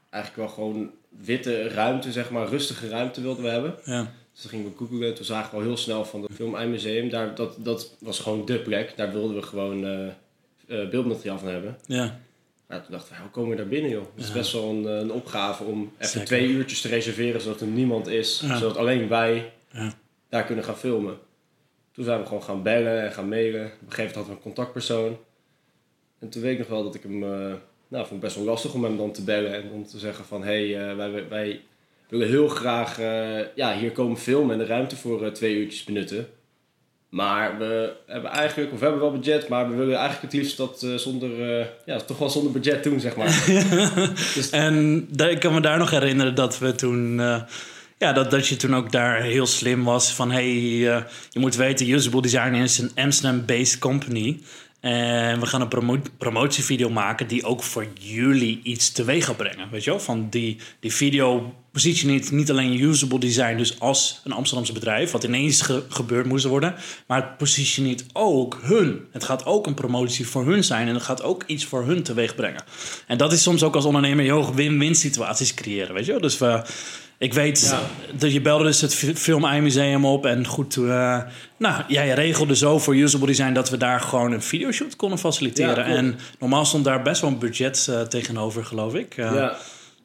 eigenlijk 0.09 0.43
wel 0.45 0.55
gewoon 0.55 0.89
witte 1.23 1.67
ruimte, 1.67 2.11
zeg 2.11 2.29
maar, 2.29 2.47
rustige 2.47 2.87
ruimte 2.89 3.21
wilden 3.21 3.43
we 3.43 3.49
hebben. 3.49 3.75
Ja, 3.85 4.11
Dus 4.33 4.41
toen 4.41 4.49
gingen 4.49 4.65
we 4.65 4.85
googlen. 4.85 5.13
Toen 5.15 5.25
zagen 5.25 5.49
we 5.51 5.55
al 5.57 5.61
heel 5.63 5.77
snel 5.77 6.05
van 6.05 6.21
het 6.21 6.31
Film 6.35 6.69
Museum. 6.69 7.09
Daar, 7.09 7.35
dat, 7.35 7.55
dat 7.57 7.89
was 7.99 8.19
gewoon 8.19 8.45
dé 8.45 8.57
plek. 8.59 8.93
Daar 8.95 9.11
wilden 9.11 9.35
we 9.35 9.41
gewoon 9.41 9.85
eh, 9.85 10.05
eh, 10.81 10.89
beeldmateriaal 10.89 11.39
van 11.39 11.47
hebben. 11.49 11.77
ja, 11.85 12.19
Ja, 12.73 12.79
toen 12.79 12.91
dachten 12.91 13.15
we, 13.15 13.21
hoe 13.21 13.29
komen 13.31 13.49
we 13.49 13.55
daar 13.55 13.67
binnen, 13.67 13.91
joh? 13.91 14.05
Het 14.15 14.23
is 14.23 14.31
best 14.31 14.51
wel 14.51 14.69
een, 14.69 14.87
eh, 14.87 14.97
een 14.97 15.11
opgave 15.11 15.63
om 15.63 15.91
even 15.97 16.07
Zeker. 16.09 16.27
twee 16.27 16.47
uurtjes 16.47 16.81
te 16.81 16.87
reserveren, 16.87 17.41
zodat 17.41 17.61
er 17.61 17.67
niemand 17.67 18.07
is. 18.07 18.43
Zodat 18.43 18.77
alleen 18.77 19.07
wij 19.07 19.51
Ja. 19.71 19.93
daar 20.29 20.43
kunnen 20.45 20.63
gaan 20.63 20.77
filmen. 20.77 21.17
Toen 21.91 22.03
zijn 22.05 22.19
we 22.19 22.25
gewoon 22.25 22.43
gaan 22.43 22.63
bellen 22.63 23.01
en 23.03 23.11
gaan 23.11 23.29
mailen. 23.29 23.65
Op 23.65 23.71
een 23.71 23.77
gegeven 23.79 23.97
moment 23.97 24.15
hadden 24.15 24.33
we 24.33 24.37
een 24.37 24.41
contactpersoon. 24.53 25.17
En 26.19 26.29
toen 26.29 26.41
weet 26.41 26.51
ik 26.53 26.57
nog 26.59 26.67
wel 26.67 26.83
dat 26.83 26.95
ik 26.95 27.03
hem... 27.03 27.23
eh, 27.23 27.29
nou, 27.87 28.05
vond 28.07 28.11
ik 28.11 28.19
best 28.19 28.35
wel 28.35 28.45
lastig 28.45 28.73
om 28.73 28.83
hem 28.83 28.97
dan 28.97 29.11
te 29.11 29.23
bellen 29.23 29.53
en 29.53 29.71
om 29.71 29.85
te 29.85 29.99
zeggen 29.99 30.25
van... 30.25 30.43
Hé, 30.43 30.71
hey, 30.71 30.89
eh, 30.89 30.95
wij, 30.95 31.27
wij 31.29 31.61
willen 32.09 32.27
heel 32.27 32.47
graag 32.47 32.97
ja, 33.55 33.77
hier 33.77 33.91
komen 33.91 34.17
filmen 34.17 34.51
en 34.51 34.57
de 34.57 34.65
ruimte 34.65 34.95
voor 34.95 35.31
twee 35.31 35.55
uurtjes 35.55 35.83
benutten. 35.83 36.27
Maar 37.13 37.57
we 37.57 37.93
hebben 38.07 38.31
eigenlijk, 38.31 38.71
of 38.71 38.79
we 38.79 38.85
hebben 38.85 39.01
wel 39.03 39.11
budget, 39.11 39.47
maar 39.47 39.69
we 39.69 39.75
willen 39.75 39.97
eigenlijk 39.97 40.33
het 40.33 40.41
liefst 40.41 40.57
dat 40.57 40.83
eh, 40.83 40.93
zonder, 40.95 41.59
eh, 41.59 41.65
ja, 41.85 41.99
toch 41.99 42.17
wel 42.17 42.29
zonder 42.29 42.51
budget 42.51 42.83
doen, 42.83 42.99
zeg 42.99 43.15
maar. 43.15 43.43
Dus- 44.35 44.49
En 44.49 45.07
ik 45.29 45.39
kan 45.39 45.53
me 45.53 45.61
daar 45.61 45.77
nog 45.77 45.89
herinneren 45.89 46.35
dat 46.35 46.59
we 46.59 46.75
toen. 46.75 47.19
eh, 47.19 47.41
ja, 47.97 48.13
dat, 48.13 48.31
dat 48.31 48.47
je 48.47 48.55
toen 48.55 48.75
ook 48.75 48.91
daar 48.91 49.21
heel 49.21 49.45
slim 49.45 49.83
was. 49.83 50.13
Van 50.13 50.31
hey, 50.31 50.53
je 51.29 51.39
moet 51.39 51.55
weten, 51.55 51.89
Usable 51.89 52.21
Design 52.21 52.53
is 52.53 52.77
een 52.77 52.91
Amsterdam-based 52.95 53.79
company. 53.79 54.39
En 54.83 55.39
we 55.39 55.45
gaan 55.45 55.61
een 55.61 55.67
promo 55.67 55.97
promotievideo 56.17 56.89
maken 56.89 57.27
die 57.27 57.45
ook 57.45 57.63
voor 57.63 57.87
jullie 57.99 58.59
iets 58.63 58.91
teweeg 58.91 59.25
gaat 59.25 59.37
brengen. 59.37 59.69
Weet 59.71 59.83
je 59.83 59.89
wel? 59.89 59.99
Van 59.99 60.27
die, 60.29 60.57
die 60.79 60.93
video 60.93 61.53
positioneert 61.71 62.31
niet 62.31 62.49
alleen 62.51 62.81
Usable 62.81 63.19
Design 63.19 63.57
dus 63.57 63.79
als 63.79 64.21
een 64.23 64.31
Amsterdamse 64.31 64.73
bedrijf, 64.73 65.11
wat 65.11 65.23
ineens 65.23 65.61
ge- 65.61 65.83
gebeurd 65.89 66.25
moest 66.25 66.45
worden, 66.45 66.75
maar 67.07 67.21
het 67.21 67.37
positioneert 67.37 68.05
ook 68.13 68.59
hun. 68.63 69.05
Het 69.11 69.23
gaat 69.23 69.45
ook 69.45 69.67
een 69.67 69.73
promotie 69.73 70.27
voor 70.27 70.45
hun 70.45 70.63
zijn 70.63 70.87
en 70.87 70.93
het 70.93 71.03
gaat 71.03 71.23
ook 71.23 71.43
iets 71.47 71.65
voor 71.65 71.85
hun 71.85 72.03
teweeg 72.03 72.35
brengen. 72.35 72.63
En 73.07 73.17
dat 73.17 73.33
is 73.33 73.41
soms 73.43 73.63
ook 73.63 73.75
als 73.75 73.85
ondernemer 73.85 74.23
heel 74.23 74.53
win-win 74.53 74.95
situaties 74.95 75.53
creëren, 75.53 75.93
weet 75.93 76.05
je 76.05 76.11
wel? 76.11 76.21
Dus 76.21 76.37
we, 76.37 76.61
ik 77.17 77.33
weet, 77.33 77.75
dat 78.13 78.33
je 78.33 78.41
belde 78.41 78.63
dus 78.63 78.81
het 78.81 78.95
Fi- 78.95 79.15
Film 79.15 79.63
Museum 79.63 80.05
op 80.05 80.25
en 80.25 80.47
goed, 80.47 80.75
eh, 80.75 81.21
nou, 81.57 81.83
jij 81.87 82.09
regelde 82.09 82.55
zo 82.55 82.79
voor 82.79 82.95
Usable 82.95 83.27
Design 83.27 83.53
dat 83.53 83.69
we 83.69 83.77
daar 83.77 83.99
gewoon 83.99 84.31
een 84.31 84.41
videoshoot 84.41 84.95
konden 84.95 85.17
faciliteren. 85.19 85.89
Ja, 85.89 85.95
en 85.95 86.19
normaal 86.39 86.65
stond 86.65 86.83
daar 86.83 87.01
best 87.01 87.21
wel 87.21 87.29
een 87.29 87.37
budget 87.39 87.87
eh, 87.89 88.01
tegenover, 88.01 88.65
geloof 88.65 88.93
ik. 88.95 89.17
Eh, 89.17 89.31
ja, 89.35 89.55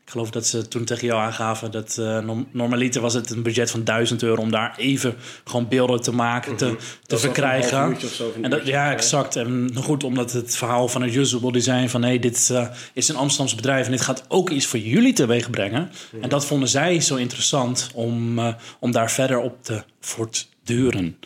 ik 0.09 0.15
geloof 0.15 0.31
dat 0.31 0.47
ze 0.47 0.69
toen 0.69 0.85
tegen 0.85 1.07
jou 1.07 1.21
aangaven 1.21 1.71
dat 1.71 1.97
norm- 1.99 2.49
normaliter 2.53 3.01
was 3.01 3.15
het 3.15 3.31
een 3.31 3.43
budget 3.43 3.71
van 3.71 3.85
1000 3.85 4.23
euro 4.23 4.43
om 4.43 4.51
daar 4.51 4.75
even 4.77 5.15
gewoon 5.45 5.69
beelden 5.69 6.01
te 6.01 6.13
maken, 6.13 6.57
te, 6.57 6.65
te 6.65 6.71
Mhm. 6.71 6.77
Een 7.07 7.19
verkrijgen. 7.19 7.97
zo, 8.11 8.33
En 8.43 8.51
dat, 8.51 8.67
ja, 8.67 8.93
exact. 8.93 9.37
En 9.37 9.71
goed, 9.77 10.05
omdat 10.05 10.33
het 10.33 10.57
verhaal 10.57 10.89
van 10.89 11.03
het 11.03 11.15
Usable 11.15 11.53
Design 11.53 11.87
van 11.89 12.03
hey, 12.03 12.19
dit 12.19 12.51
eh, 12.53 12.67
is 12.93 13.09
een 13.09 13.17
Amsterdamse 13.17 13.57
bedrijf 13.57 13.85
en 13.87 13.93
dit 13.93 14.01
gaat 14.01 14.25
ook 14.29 14.51
iets 14.51 14.67
voor 14.67 14.79
jullie 14.79 15.13
teweeg 15.13 15.51
brengen. 15.51 15.91
Mhm. 16.13 16.23
En 16.23 16.29
dat 16.29 16.47
vonden 16.47 16.69
zij 16.69 17.01
zo 17.01 17.17
interessant 17.17 17.91
om, 17.95 18.39
eh, 18.39 18.55
om 18.81 18.93
daar 18.93 19.11
verder 19.11 19.39
op 19.41 19.65
te 19.65 19.83
voortduren. 20.69 21.17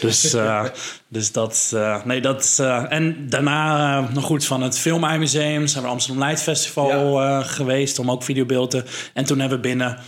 Dus, 0.00 0.34
eh, 0.34 0.64
dus 1.08 1.32
dat, 1.32 1.70
eh, 1.74 2.04
nee, 2.04 2.20
dat. 2.20 2.56
eh, 2.60 2.92
en 2.92 3.26
daarna, 3.28 4.00
nog 4.12 4.24
goed, 4.24 4.44
van 4.44 4.62
het 4.62 4.78
Film 4.78 5.18
Museum 5.18 5.66
zijn 5.66 5.84
we 5.84 5.90
Amsterdam 5.90 6.24
Light 6.24 6.42
Festival 6.42 7.42
geweest 7.44 7.98
om 7.98 8.10
ook 8.10 8.22
videobeelden. 8.22 8.84
En 9.14 9.24
toen 9.24 9.38
hebben 9.38 9.60
we 9.60 9.68
binnen 9.68 9.98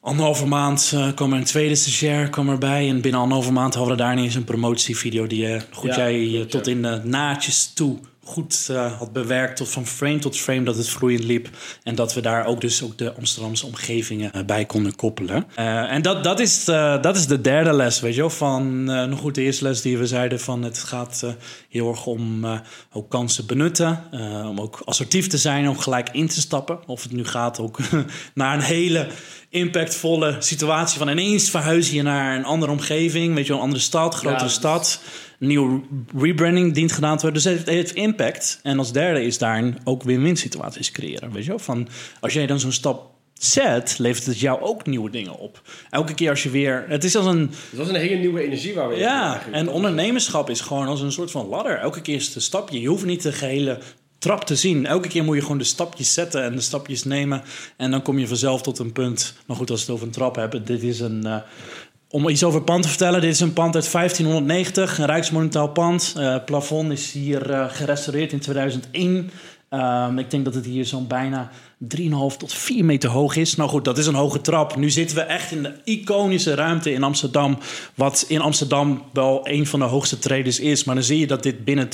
anderhalve 0.00 0.46
maand 0.46 0.96
kwam 1.14 1.32
er 1.32 1.38
een 1.38 1.44
tweede 1.44 1.74
stagiair 1.74 2.30
kwam 2.30 2.48
erbij. 2.48 2.88
En 2.88 3.00
binnen 3.00 3.20
anderhalve 3.20 3.52
maand 3.52 3.74
hadden 3.74 3.96
we 3.96 4.02
daar 4.02 4.14
niet 4.14 4.24
eens 4.24 4.34
een 4.34 4.44
promotievideo 4.44 5.26
die 5.26 5.60
goed 5.70 5.94
Ja, 5.94 6.10
jij 6.10 6.44
tot 6.44 6.66
in 6.66 6.82
de 6.82 7.00
naadjes 7.04 7.72
toe 7.72 7.98
goed 8.24 8.68
eh, 8.70 8.98
had 8.98 9.12
bewerkt 9.12 9.56
tot 9.56 9.68
van 9.68 9.86
frame 9.86 10.18
tot 10.18 10.36
frame 10.36 10.62
dat 10.62 10.76
het 10.76 10.88
vloeiend 10.88 11.24
liep 11.24 11.48
en 11.82 11.94
dat 11.94 12.14
we 12.14 12.20
daar 12.20 12.46
ook 12.46 12.60
dus 12.60 12.82
ook 12.82 12.98
de 12.98 13.14
Amsterdamse 13.14 13.66
omgevingen 13.66 14.32
eh, 14.32 14.44
bij 14.44 14.64
konden 14.64 14.96
koppelen. 14.96 15.46
Eh, 15.54 15.92
en 15.92 16.02
dat, 16.02 16.24
dat, 16.24 16.40
is, 16.40 16.64
dat 16.64 17.16
is 17.16 17.26
de 17.26 17.40
derde 17.40 17.72
les, 17.72 18.00
weet 18.00 18.14
je 18.14 18.20
wel, 18.20 18.30
van 18.30 18.84
nog 18.84 19.18
goed 19.18 19.34
de 19.34 19.42
eerste 19.42 19.64
les 19.64 19.82
die 19.82 19.98
we 19.98 20.06
zeiden 20.06 20.40
van 20.40 20.62
het 20.62 20.78
gaat 20.78 21.36
heel 21.68 21.88
erg 21.88 22.06
om 22.06 22.44
ook 22.92 23.10
kansen 23.10 23.46
benutten, 23.46 24.04
om 24.48 24.60
ook 24.60 24.82
assertief 24.84 25.26
te 25.26 25.38
zijn, 25.38 25.68
om 25.68 25.78
gelijk 25.78 26.08
in 26.12 26.28
te 26.28 26.40
stappen. 26.40 26.78
Of 26.86 27.02
het 27.02 27.12
nu 27.12 27.24
gaat 27.24 27.58
ook 27.58 27.78
naar 28.34 28.54
een 28.54 28.60
hele 28.60 29.06
impactvolle 29.50 30.36
situatie 30.38 30.98
van 30.98 31.08
ineens 31.08 31.50
verhuis 31.50 31.90
je 31.90 32.02
naar 32.02 32.36
een 32.36 32.44
andere 32.44 32.72
omgeving, 32.72 33.34
weet 33.34 33.46
je 33.46 33.52
een 33.52 33.58
andere 33.58 33.80
stad, 33.82 34.14
grotere 34.14 34.44
Ja, 34.44 34.48
stad. 34.48 35.00
nieuw 35.38 35.84
rebranding 36.16 36.74
dient 36.74 36.92
gedaan 36.92 37.16
te 37.16 37.22
worden. 37.22 37.42
Dus 37.42 37.58
het 37.58 37.68
heeft 37.68 37.94
impact. 37.94 38.60
En 38.62 38.78
als 38.78 38.92
derde 38.92 39.24
is 39.24 39.38
daarin 39.38 39.78
ook 39.84 40.02
win-win 40.02 40.36
situaties 40.36 40.90
creëren. 40.90 41.32
Weet 41.32 41.42
je 41.42 41.48
wel? 41.48 41.58
Van, 41.58 41.88
als 42.20 42.32
jij 42.32 42.46
dan 42.46 42.60
zo'n 42.60 42.72
stap 42.72 43.10
zet, 43.34 43.98
levert 43.98 44.26
het 44.26 44.40
jou 44.40 44.60
ook 44.60 44.86
nieuwe 44.86 45.10
dingen 45.10 45.38
op. 45.38 45.62
Elke 45.90 46.14
keer 46.14 46.30
als 46.30 46.42
je 46.42 46.50
weer... 46.50 46.84
Het 46.88 47.04
is 47.04 47.16
als 47.16 47.26
een... 47.26 47.50
Het 47.70 47.78
was 47.78 47.88
een 47.88 47.94
hele 47.94 48.16
nieuwe 48.16 48.42
energie 48.44 48.74
waar 48.74 48.88
we 48.88 48.94
in 48.94 49.00
Ja, 49.00 49.42
en 49.52 49.68
ondernemerschap 49.68 50.50
is 50.50 50.60
gewoon 50.60 50.86
als 50.86 51.00
een 51.00 51.12
soort 51.12 51.30
van 51.30 51.46
ladder. 51.46 51.78
Elke 51.78 52.00
keer 52.00 52.14
is 52.14 52.26
het 52.26 52.34
een 52.34 52.40
stapje. 52.40 52.80
Je 52.80 52.88
hoeft 52.88 53.04
niet 53.04 53.22
de 53.22 53.32
gehele 53.32 53.78
trap 54.20 54.44
te 54.44 54.56
zien. 54.56 54.86
Elke 54.86 55.08
keer 55.08 55.24
moet 55.24 55.36
je 55.36 55.42
gewoon 55.42 55.58
de 55.58 55.64
stapjes 55.64 56.14
zetten 56.14 56.42
en 56.44 56.54
de 56.54 56.60
stapjes 56.60 57.04
nemen. 57.04 57.42
En 57.76 57.90
dan 57.90 58.02
kom 58.02 58.18
je 58.18 58.26
vanzelf 58.26 58.62
tot 58.62 58.78
een 58.78 58.92
punt. 58.92 59.34
Maar 59.46 59.56
goed, 59.56 59.70
als 59.70 59.80
we 59.80 59.86
het 59.86 59.94
over 59.94 60.06
een 60.06 60.12
trap 60.12 60.36
hebben. 60.36 60.64
Dit 60.64 60.82
is 60.82 61.00
een... 61.00 61.26
eh, 61.26 61.36
om 62.08 62.28
iets 62.28 62.44
over 62.44 62.62
pand 62.62 62.82
te 62.82 62.88
vertellen, 62.88 63.20
dit 63.20 63.30
is 63.30 63.40
een 63.40 63.52
pand 63.52 63.74
uit 63.74 63.92
1590, 63.92 64.98
een 64.98 65.06
rijksmonumentaal 65.06 65.68
pand. 65.68 66.14
Het 66.18 66.44
plafond 66.44 66.92
is 66.92 67.12
hier 67.12 67.50
eh, 67.50 67.66
gerestaureerd 67.68 68.32
in 68.32 68.40
2001. 68.40 69.30
Ehm, 69.68 70.18
ik 70.18 70.30
denk 70.30 70.44
dat 70.44 70.54
het 70.54 70.64
hier 70.64 70.84
zo'n 70.84 71.06
bijna 71.06 71.50
3,5 71.80 72.36
tot 72.38 72.52
4 72.52 72.84
meter 72.84 73.10
hoog 73.10 73.36
is. 73.36 73.56
Nou 73.56 73.70
goed, 73.70 73.84
dat 73.84 73.98
is 73.98 74.06
een 74.06 74.14
hoge 74.14 74.40
trap. 74.40 74.76
Nu 74.76 74.90
zitten 74.90 75.16
we 75.16 75.22
echt 75.22 75.50
in 75.50 75.62
de 75.62 75.74
iconische 75.84 76.54
ruimte 76.54 76.92
in 76.92 77.02
Amsterdam. 77.02 77.58
Wat 77.94 78.24
in 78.28 78.40
Amsterdam 78.40 79.02
wel 79.12 79.40
een 79.42 79.66
van 79.66 79.80
de 79.80 79.86
hoogste 79.86 80.18
tredes 80.18 80.60
is. 80.60 80.84
Maar 80.84 80.94
dan 80.94 81.04
zie 81.04 81.18
je 81.18 81.26
dat 81.26 81.42
dit 81.42 81.64
binnen 81.64 81.88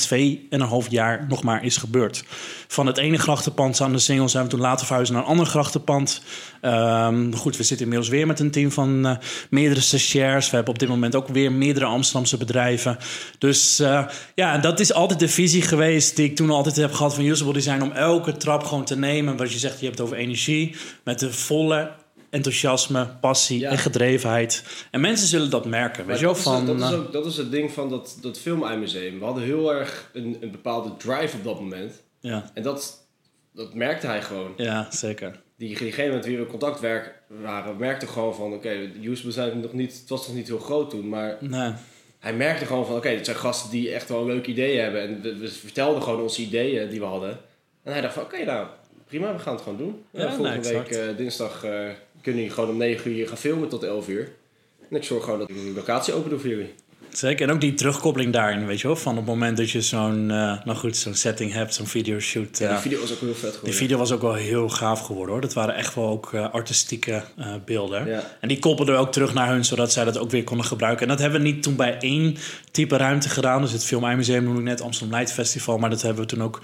2,5 0.85 0.89
jaar 0.89 1.25
nog 1.27 1.43
maar 1.43 1.63
is 1.63 1.77
gebeurd. 1.77 2.23
Van 2.67 2.85
het 2.85 2.97
ene 2.97 3.17
grachtenpand 3.17 3.81
aan 3.81 3.91
de 3.91 3.99
Singel 3.99 4.29
zijn 4.29 4.43
we 4.43 4.49
toen 4.49 4.59
later 4.59 4.85
verhuisd 4.85 5.11
naar 5.11 5.21
een 5.21 5.27
ander 5.27 5.45
grachtenpand. 5.45 6.21
Ehm, 6.61 7.33
goed, 7.33 7.57
we 7.57 7.63
zitten 7.63 7.85
inmiddels 7.85 8.09
weer 8.11 8.27
met 8.27 8.39
een 8.39 8.51
team 8.51 8.71
van 8.71 9.05
eh, 9.05 9.15
meerdere 9.49 9.81
stagiairs. 9.81 10.49
We 10.49 10.55
hebben 10.55 10.73
op 10.73 10.79
dit 10.79 10.89
moment 10.89 11.15
ook 11.15 11.27
weer 11.27 11.51
meerdere 11.51 11.85
Amsterdamse 11.85 12.37
bedrijven. 12.37 12.97
Dus 13.37 13.79
eh, 13.79 14.05
ja, 14.35 14.57
dat 14.57 14.79
is 14.79 14.93
altijd 14.93 15.19
de 15.19 15.27
visie 15.27 15.61
geweest 15.61 16.15
die 16.15 16.25
ik 16.25 16.35
toen 16.35 16.49
altijd 16.49 16.75
heb 16.75 16.93
gehad 16.93 17.15
van 17.15 17.25
Usable 17.25 17.53
Design. 17.53 17.81
Om 17.81 17.91
elke 17.91 18.37
trap 18.37 18.63
gewoon 18.63 18.85
te 18.85 18.97
nemen. 18.97 19.37
Wat 19.37 19.51
je 19.51 19.59
zegt, 19.59 19.76
je 19.79 19.85
hebt 19.85 19.97
het 19.97 20.07
over 20.07 20.17
energie. 20.17 20.75
Met 21.03 21.19
de 21.19 21.33
volle 21.33 21.91
enthousiasme, 22.29 23.07
passie 23.21 23.59
Ja. 23.59 23.69
en 23.69 23.77
gedrevenheid. 23.77 24.63
En 24.91 25.01
mensen 25.01 25.27
zullen 25.27 25.49
dat 25.49 25.65
merken. 25.65 26.05
Weet 26.05 26.19
je 26.19 26.25
wel? 26.25 26.35
Van, 26.35 26.61
is, 26.61 26.67
dat, 26.67 26.75
is 26.89 26.95
eh, 26.95 26.99
ook, 26.99 27.11
dat 27.11 27.25
is 27.25 27.37
het 27.37 27.51
ding 27.51 27.71
van 27.71 27.89
dat, 27.89 28.17
dat 28.21 28.39
filmmuseum. 28.39 29.19
We 29.19 29.25
hadden 29.25 29.43
heel 29.43 29.73
erg 29.73 30.09
een, 30.13 30.37
een 30.39 30.51
bepaalde 30.51 30.97
drive 30.97 31.37
op 31.37 31.43
dat 31.43 31.59
moment. 31.59 32.03
ja, 32.19 32.51
En 32.53 32.63
dat, 32.63 33.07
dat 33.53 33.73
merkte 33.73 34.07
hij 34.07 34.21
gewoon. 34.21 34.53
ja, 34.57 34.87
zeker. 34.91 35.39
Die, 35.57 35.77
diegene 35.77 36.13
met 36.13 36.25
wie 36.25 36.35
we 36.37 36.43
in 36.43 36.49
contact 36.49 36.79
werk, 36.79 37.13
waren, 37.27 37.77
merkte 37.77 38.07
gewoon 38.07 38.35
van... 38.35 38.53
Oké, 38.53 38.69
de 39.01 39.07
Usable 39.09 39.31
zijn 39.31 39.59
nog 39.59 39.73
niet... 39.73 39.93
Het 39.99 40.09
was 40.09 40.27
nog 40.27 40.35
niet 40.35 40.47
heel 40.47 40.59
groot 40.59 40.89
toen, 40.89 41.09
maar... 41.09 41.37
Nee. 41.39 41.71
Hij 42.19 42.33
merkte 42.33 42.65
gewoon 42.65 42.85
van... 42.85 42.95
Oké, 42.95 43.09
dit 43.09 43.25
zijn 43.25 43.37
gasten 43.37 43.69
die 43.71 43.91
echt 43.91 44.09
wel 44.09 44.25
leuke 44.25 44.49
ideeën 44.49 44.81
hebben. 44.83 45.01
En 45.01 45.21
we, 45.21 45.37
we 45.37 45.49
vertelden 45.49 46.03
gewoon 46.03 46.21
onze 46.21 46.41
ideeën 46.41 46.89
die 46.89 46.99
we 46.99 47.05
hadden. 47.05 47.37
En 47.83 47.91
hij 47.91 48.01
dacht 48.01 48.13
van... 48.13 48.23
Oké, 48.23 48.43
nou, 48.45 48.67
prima, 49.07 49.33
we 49.33 49.39
gaan 49.39 49.53
het 49.53 49.63
gewoon 49.63 49.77
doen. 49.77 50.03
Ja, 50.11 50.21
Ja, 50.21 50.35
volgende 50.35 50.71
nou, 50.71 50.83
week 50.83 50.89
eh, 50.89 51.17
dinsdag 51.17 51.63
eh, 51.63 51.71
kunnen 52.21 52.41
jullie 52.41 52.49
gewoon 52.49 52.69
om 52.69 52.77
9 52.77 53.11
uur 53.11 53.27
gaan 53.27 53.37
filmen 53.37 53.69
tot 53.69 53.83
11 53.83 54.07
uur. 54.07 54.31
En 54.89 54.95
ik 54.95 55.03
zorg 55.03 55.23
gewoon 55.23 55.39
dat 55.39 55.49
ik 55.49 55.55
de 55.55 55.71
locatie 55.75 56.13
open 56.13 56.29
doe 56.29 56.39
voor 56.39 56.49
jullie. 56.49 56.73
Zeker, 57.17 57.47
en 57.47 57.53
ook 57.53 57.61
die 57.61 57.73
terugkoppeling 57.73 58.33
daarin, 58.33 58.65
weet 58.65 58.81
je 58.81 58.87
wel. 58.87 58.95
Van 58.95 59.11
op 59.11 59.17
het 59.17 59.25
moment 59.25 59.57
dat 59.57 59.69
je 59.69 59.81
zo'n, 59.81 60.31
eh, 60.31 60.63
nou 60.65 60.75
goed, 60.75 60.97
zo'n 60.97 61.15
setting 61.15 61.53
hebt, 61.53 61.73
zo'n 61.73 61.87
videoshoot. 61.87 62.57
Ja, 62.57 62.65
eh, 62.65 62.71
die 62.71 62.81
video 62.81 62.99
was 62.99 63.11
ook 63.11 63.19
heel 63.19 63.29
vet 63.29 63.39
geworden. 63.39 63.63
die 63.63 63.73
video 63.73 63.97
was 63.97 64.11
ook 64.11 64.21
wel 64.21 64.33
heel 64.33 64.69
gaaf 64.69 65.01
geworden 65.01 65.31
hoor. 65.31 65.41
Dat 65.41 65.53
waren 65.53 65.75
echt 65.75 65.95
wel 65.95 66.07
ook 66.07 66.33
eh, 66.33 66.53
artistieke 66.53 67.23
eh, 67.37 67.53
beelden. 67.65 68.07
Ja. 68.07 68.23
En 68.39 68.47
die 68.47 68.59
koppelden 68.59 68.97
ook 68.97 69.11
terug 69.11 69.33
naar 69.33 69.49
hun, 69.49 69.65
zodat 69.65 69.91
zij 69.91 70.05
dat 70.05 70.17
ook 70.17 70.31
weer 70.31 70.43
konden 70.43 70.65
gebruiken. 70.65 71.01
En 71.01 71.07
dat 71.07 71.19
hebben 71.19 71.41
we 71.41 71.47
niet 71.47 71.63
toen 71.63 71.75
bij 71.75 71.97
één 71.99 72.37
type 72.71 72.97
ruimte 72.97 73.29
gedaan. 73.29 73.61
Dus 73.61 73.71
het 73.71 73.85
Film 73.85 74.15
Museum 74.15 74.43
noem 74.43 74.57
ik 74.57 74.63
net, 74.63 74.81
Amsterdam 74.81 75.17
Light 75.17 75.33
Festival. 75.33 75.77
Maar 75.77 75.89
dat 75.89 76.01
hebben 76.01 76.21
we 76.21 76.29
toen 76.29 76.43
ook 76.43 76.61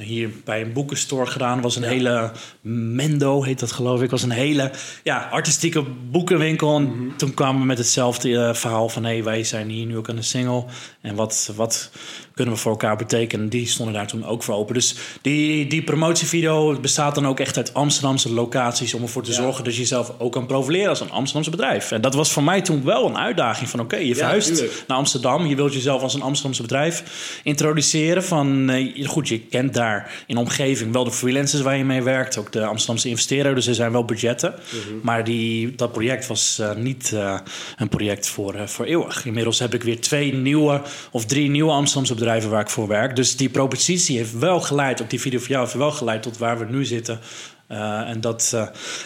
hier 0.00 0.30
bij 0.44 0.60
een 0.60 0.72
boekenstore 0.72 1.26
gedaan. 1.30 1.60
was 1.60 1.76
een 1.76 1.82
Ja. 1.82 1.88
hele 1.88 2.30
Mendo, 2.60 3.42
heet 3.42 3.58
dat 3.60 3.72
geloof 3.72 4.02
ik. 4.02 4.10
was 4.10 4.22
een 4.22 4.30
hele 4.30 4.70
ja, 5.02 5.28
artistieke 5.32 5.82
boekenwinkel. 6.10 6.76
En 6.76 6.82
Mhm. 6.82 7.16
toen 7.16 7.34
kwamen 7.34 7.60
we 7.60 7.66
met 7.66 7.78
hetzelfde 7.78 8.36
eh, 8.38 8.54
verhaal 8.54 8.88
van... 8.88 9.04
hé, 9.04 9.12
hey, 9.12 9.24
wij 9.24 9.44
zijn 9.44 9.68
hier 9.68 9.86
nu 9.86 9.96
ook 9.96 10.08
aan 10.08 10.16
de 10.16 10.22
single. 10.22 10.64
En 11.00 11.14
wat, 11.14 11.52
wat 11.56 11.90
kunnen 12.34 12.54
we 12.54 12.60
voor 12.60 12.70
elkaar 12.70 12.96
betekenen? 12.96 13.48
Die 13.48 13.66
stonden 13.66 13.94
daar 13.94 14.06
toen 14.06 14.24
ook 14.26 14.42
voor 14.42 14.54
open. 14.54 14.74
Dus 14.74 14.96
die, 15.22 15.66
die 15.66 15.82
promotievideo 15.82 16.80
bestaat 16.80 17.14
dan 17.14 17.26
ook 17.26 17.40
echt 17.40 17.56
uit 17.56 17.74
Amsterdamse 17.74 18.32
locaties... 18.32 18.94
om 18.94 19.02
ervoor 19.02 19.22
te 19.22 19.30
Ja. 19.30 19.36
zorgen 19.36 19.64
dat 19.64 19.74
je 19.74 19.80
jezelf 19.80 20.12
ook 20.18 20.32
kan 20.32 20.46
profileren 20.46 20.88
als 20.88 21.00
een 21.00 21.10
Amsterdamse 21.10 21.50
bedrijf. 21.50 21.90
En 21.92 22.00
dat 22.00 22.14
was 22.14 22.32
voor 22.32 22.42
mij 22.44 22.60
toen 22.62 22.84
wel 22.84 23.06
een 23.06 23.18
uitdaging 23.18 23.68
van... 23.68 23.80
oké, 23.80 23.96
je 23.96 24.14
verhuist 24.14 24.64
naar 24.86 24.96
Amsterdam. 24.96 25.46
Je 25.46 25.56
wilt 25.56 25.72
jezelf 25.74 26.02
als 26.02 26.14
een 26.14 26.22
Amsterdamse 26.22 26.62
bedrijf 26.62 27.40
introduceren. 27.44 28.24
Van, 28.24 28.70
eh, 28.70 29.06
goed, 29.08 29.28
je 29.28 29.40
kent 29.40 29.74
daar 29.74 29.84
in 30.26 30.34
de 30.34 30.40
omgeving 30.40 30.92
wel 30.92 31.04
de 31.04 31.10
freelancers 31.10 31.62
waar 31.62 31.76
je 31.76 31.84
mee 31.84 32.02
werkt. 32.02 32.38
Ook 32.38 32.52
de 32.52 32.64
Amsterdamse 32.64 33.08
investeerder. 33.08 33.54
Dus 33.54 33.66
er 33.66 33.74
zijn 33.74 33.92
wel 33.92 34.04
budgetten. 34.04 34.54
Maar 35.02 35.24
die, 35.24 35.74
dat 35.74 35.92
project 35.92 36.26
was 36.26 36.58
eh, 36.58 36.74
niet 36.74 37.12
eh, 37.12 37.38
een 37.76 37.88
project 37.88 38.28
voor, 38.28 38.54
eh, 38.54 38.66
voor 38.66 38.84
eeuwig. 38.84 39.24
Inmiddels 39.26 39.58
heb 39.58 39.74
ik 39.74 39.82
weer 39.82 40.00
twee 40.00 40.34
nieuwe 40.34 40.82
of 41.10 41.24
drie 41.24 41.50
nieuwe 41.50 41.72
Amsterdamse 41.72 42.14
bedrijven 42.14 42.50
waar 42.50 42.60
ik 42.60 42.70
voor 42.70 42.88
werk. 42.88 43.16
Dus 43.16 43.36
die 43.36 43.48
propositie 43.48 44.16
heeft 44.16 44.38
wel 44.38 44.60
geleid, 44.60 45.02
ook 45.02 45.10
die 45.10 45.20
video 45.20 45.38
voor 45.38 45.48
jou 45.48 45.62
heeft 45.62 45.76
wel 45.76 45.90
geleid 45.90 46.22
tot 46.22 46.38
waar 46.38 46.58
we 46.58 46.64
nu 46.64 46.84
zitten. 46.84 47.20
En 47.68 48.20
dat, 48.20 48.56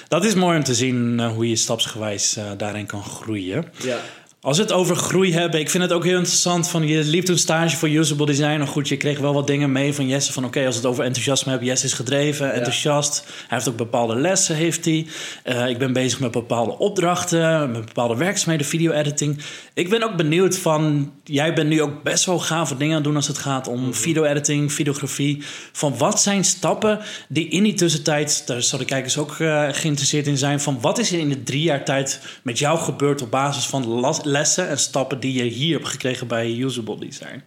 dat 0.08 0.24
is 0.24 0.34
mooi 0.34 0.56
om 0.56 0.64
te 0.64 0.74
zien 0.74 1.20
hoe 1.20 1.48
je 1.48 1.56
stapsgewijs 1.56 2.38
daarin 2.56 2.86
kan 2.86 3.02
groeien. 3.02 3.64
Ja. 3.82 3.98
Als 4.42 4.56
we 4.56 4.62
het 4.62 4.72
over 4.72 4.96
groei 4.96 5.32
hebben, 5.32 5.60
ik 5.60 5.70
vind 5.70 5.82
het 5.82 5.92
ook 5.92 6.04
heel 6.04 6.16
interessant. 6.16 6.68
Van, 6.68 6.86
je 6.86 7.04
liep 7.04 7.24
toen 7.24 7.38
stage 7.38 7.76
voor 7.76 7.88
Usable 7.88 8.26
Design. 8.26 8.58
Nou 8.58 8.66
goed, 8.66 8.88
je 8.88 8.96
kreeg 8.96 9.18
wel 9.18 9.34
wat 9.34 9.46
dingen 9.46 9.72
mee 9.72 9.94
van 9.94 10.08
Jesse. 10.08 10.32
Van 10.32 10.44
oké, 10.44 10.66
als 10.66 10.74
we 10.74 10.80
het 10.80 10.90
over 10.90 11.04
enthousiasme 11.04 11.50
hebben. 11.50 11.68
Jesse 11.68 11.86
is 11.86 11.92
gedreven, 11.92 12.52
enthousiast. 12.52 13.24
Hij 13.26 13.46
heeft 13.48 13.68
ook 13.68 13.76
bepaalde 13.76 14.16
lessen, 14.16 14.56
heeft 14.56 14.84
hij. 14.84 15.06
Eh, 15.42 15.68
ik 15.68 15.78
ben 15.78 15.92
bezig 15.92 16.20
met 16.20 16.30
bepaalde 16.30 16.78
opdrachten. 16.78 17.70
Met 17.70 17.84
bepaalde 17.84 18.16
werkzaamheden, 18.16 18.66
video-editing. 18.66 19.38
Ik 19.74 19.88
ben 19.90 20.02
ook 20.02 20.16
benieuwd 20.16 20.58
van... 20.58 21.12
Jij 21.24 21.54
bent 21.54 21.68
nu 21.68 21.82
ook 21.82 22.02
best 22.02 22.24
wel 22.24 22.38
gave 22.38 22.76
dingen 22.76 22.88
aan 22.88 22.94
het 22.94 23.04
doen 23.04 23.16
als 23.16 23.28
het 23.28 23.38
gaat 23.38 23.68
om 23.68 23.94
video-editing, 23.94 24.72
videografie. 24.72 25.42
Van 25.72 25.98
wat 25.98 26.22
zijn 26.22 26.44
stappen 26.44 27.00
die 27.28 27.48
in 27.48 27.62
die 27.62 27.74
tussentijd... 27.74 28.42
Daar 28.46 28.62
zouden 28.62 28.88
de 28.88 28.94
kijkers 28.94 29.18
ook 29.18 29.38
eh, 29.38 29.68
geïnteresseerd 29.70 30.26
in 30.26 30.38
zijn. 30.38 30.60
Van 30.60 30.80
wat 30.80 30.98
is 30.98 31.12
er 31.12 31.18
in 31.18 31.28
de 31.28 31.42
drie 31.42 31.62
jaar 31.62 31.84
tijd 31.84 32.20
met 32.42 32.58
jou 32.58 32.78
gebeurd... 32.78 33.22
op 33.22 33.30
basis 33.30 33.66
van 33.66 33.86
las- 33.86 34.28
lessen 34.30 34.68
en 34.68 34.78
stappen 34.78 35.20
die 35.20 35.44
je 35.44 35.50
hier 35.50 35.76
hebt 35.76 35.88
gekregen 35.88 36.26
bij 36.26 36.56
Usable 36.58 36.98
Design? 36.98 37.42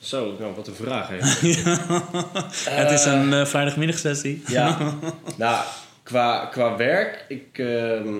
Zo, 0.00 0.34
nou, 0.38 0.54
wat 0.54 0.66
een 0.66 0.74
vraag, 0.74 1.08
hè. 1.08 1.16
het 2.80 2.90
is 2.90 3.04
een 3.04 3.32
eh 3.32 3.44
vrijdagmiddagsessie. 3.46 4.42
Ja, 4.46 4.78
nou, 5.36 5.64
qua, 6.02 6.46
qua 6.46 6.76
werk, 6.76 7.24
ik 7.28 7.58
ehm, 7.58 8.14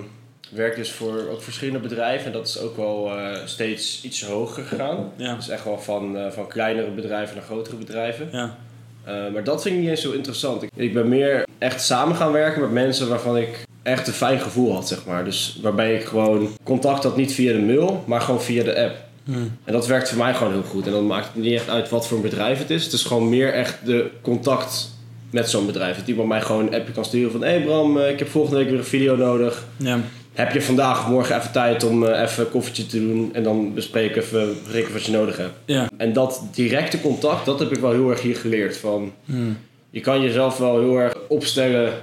werk 0.51 0.75
dus 0.75 0.91
voor 0.91 1.27
ook 1.31 1.41
verschillende 1.41 1.79
bedrijven 1.79 2.25
en 2.25 2.31
dat 2.31 2.47
is 2.47 2.59
ook 2.59 2.75
wel 2.75 3.17
eh, 3.17 3.37
steeds 3.45 4.03
iets 4.03 4.23
hoger 4.23 4.63
gegaan. 4.63 5.11
Ja. 5.15 5.35
Dus 5.35 5.49
echt 5.49 5.63
wel 5.63 5.79
van, 5.79 6.17
eh, 6.17 6.31
van 6.31 6.47
kleinere 6.47 6.91
bedrijven 6.91 7.35
naar 7.35 7.45
grotere 7.45 7.75
bedrijven. 7.75 8.29
Ja, 8.31 8.57
Eh, 9.05 9.13
maar 9.33 9.43
dat 9.43 9.61
vind 9.61 9.75
ik 9.75 9.81
niet 9.81 9.89
eens 9.89 10.01
zo 10.01 10.11
interessant. 10.11 10.63
Ik, 10.63 10.69
ik 10.75 10.93
ben 10.93 11.09
meer 11.09 11.45
echt 11.57 11.81
samen 11.83 12.15
gaan 12.15 12.31
werken 12.31 12.61
met 12.61 12.71
mensen 12.71 13.09
waarvan 13.09 13.37
ik 13.37 13.63
echt 13.83 14.07
een 14.07 14.13
fijn 14.13 14.39
gevoel 14.39 14.73
had, 14.73 14.87
zeg 14.87 15.05
maar. 15.05 15.25
Dus 15.25 15.59
waarbij 15.61 15.95
ik 15.95 16.03
gewoon 16.03 16.49
contact 16.63 17.03
had, 17.03 17.17
niet 17.17 17.33
via 17.33 17.51
de 17.53 17.59
mail, 17.59 18.03
maar 18.07 18.21
gewoon 18.21 18.41
via 18.41 18.63
de 18.63 18.83
app. 18.83 18.95
Hmm. 19.23 19.57
En 19.63 19.73
dat 19.73 19.87
werkt 19.87 20.09
voor 20.09 20.17
mij 20.17 20.33
gewoon 20.33 20.53
heel 20.53 20.63
goed. 20.63 20.85
En 20.85 20.91
dan 20.91 21.07
maakt 21.07 21.25
het 21.33 21.43
niet 21.43 21.53
echt 21.53 21.69
uit 21.69 21.89
wat 21.89 22.07
voor 22.07 22.17
een 22.17 22.23
bedrijf 22.23 22.57
het 22.57 22.69
is. 22.69 22.83
Het 22.83 22.93
is 22.93 23.03
gewoon 23.03 23.29
meer 23.29 23.53
echt 23.53 23.77
de 23.85 24.09
contact 24.21 24.89
met 25.29 25.49
zo'n 25.49 25.65
bedrijf. 25.65 25.97
Dat 25.97 26.07
iemand 26.07 26.27
mij 26.27 26.41
gewoon 26.41 26.67
een 26.67 26.73
appje 26.75 26.93
kan 26.93 27.05
sturen 27.05 27.31
van... 27.31 27.41
Hé 27.43 27.49
hey 27.49 27.61
Bram, 27.61 27.97
eh, 27.99 28.09
ik 28.09 28.19
heb 28.19 28.29
volgende 28.29 28.57
week 28.57 28.69
weer 28.69 28.77
een 28.77 28.85
video 28.85 29.15
nodig. 29.15 29.65
ja. 29.77 29.99
Heb 30.33 30.53
je 30.53 30.61
vandaag 30.61 30.99
of 31.03 31.09
morgen 31.09 31.35
even 31.37 31.51
tijd 31.51 31.83
om 31.83 32.05
eh, 32.05 32.21
even 32.21 32.43
een 32.45 32.51
koffietje 32.51 32.85
te 32.85 32.99
doen... 32.99 33.29
en 33.33 33.43
dan 33.43 33.73
bespreken 33.73 34.21
even, 34.21 34.55
bespreken 34.63 34.93
wat 34.93 35.03
je 35.03 35.11
nodig 35.11 35.37
hebt. 35.37 35.53
ja. 35.65 35.89
En 35.97 36.13
dat 36.13 36.43
directe 36.53 37.01
contact, 37.01 37.45
dat 37.45 37.59
heb 37.59 37.71
ik 37.71 37.79
wel 37.79 37.91
heel 37.91 38.09
erg 38.09 38.21
hier 38.21 38.35
geleerd. 38.35 38.77
Van, 38.77 39.11
Hmm. 39.25 39.57
je 39.89 39.99
kan 39.99 40.21
jezelf 40.21 40.57
wel 40.57 40.79
heel 40.79 40.97
erg 40.97 41.13
opstellen 41.27 41.93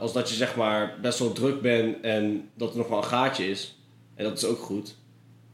als 0.00 0.12
dat 0.12 0.28
je 0.28 0.34
zeg 0.34 0.56
maar 0.56 0.94
best 1.02 1.18
wel 1.18 1.32
druk 1.32 1.60
bent 1.60 1.96
en 2.02 2.48
dat 2.54 2.70
er 2.72 2.78
nog 2.78 2.88
wel 2.88 2.98
een 2.98 3.04
gaatje 3.04 3.50
is. 3.50 3.78
En 4.14 4.24
dat 4.24 4.36
is 4.38 4.44
ook 4.44 4.58
goed. 4.58 4.96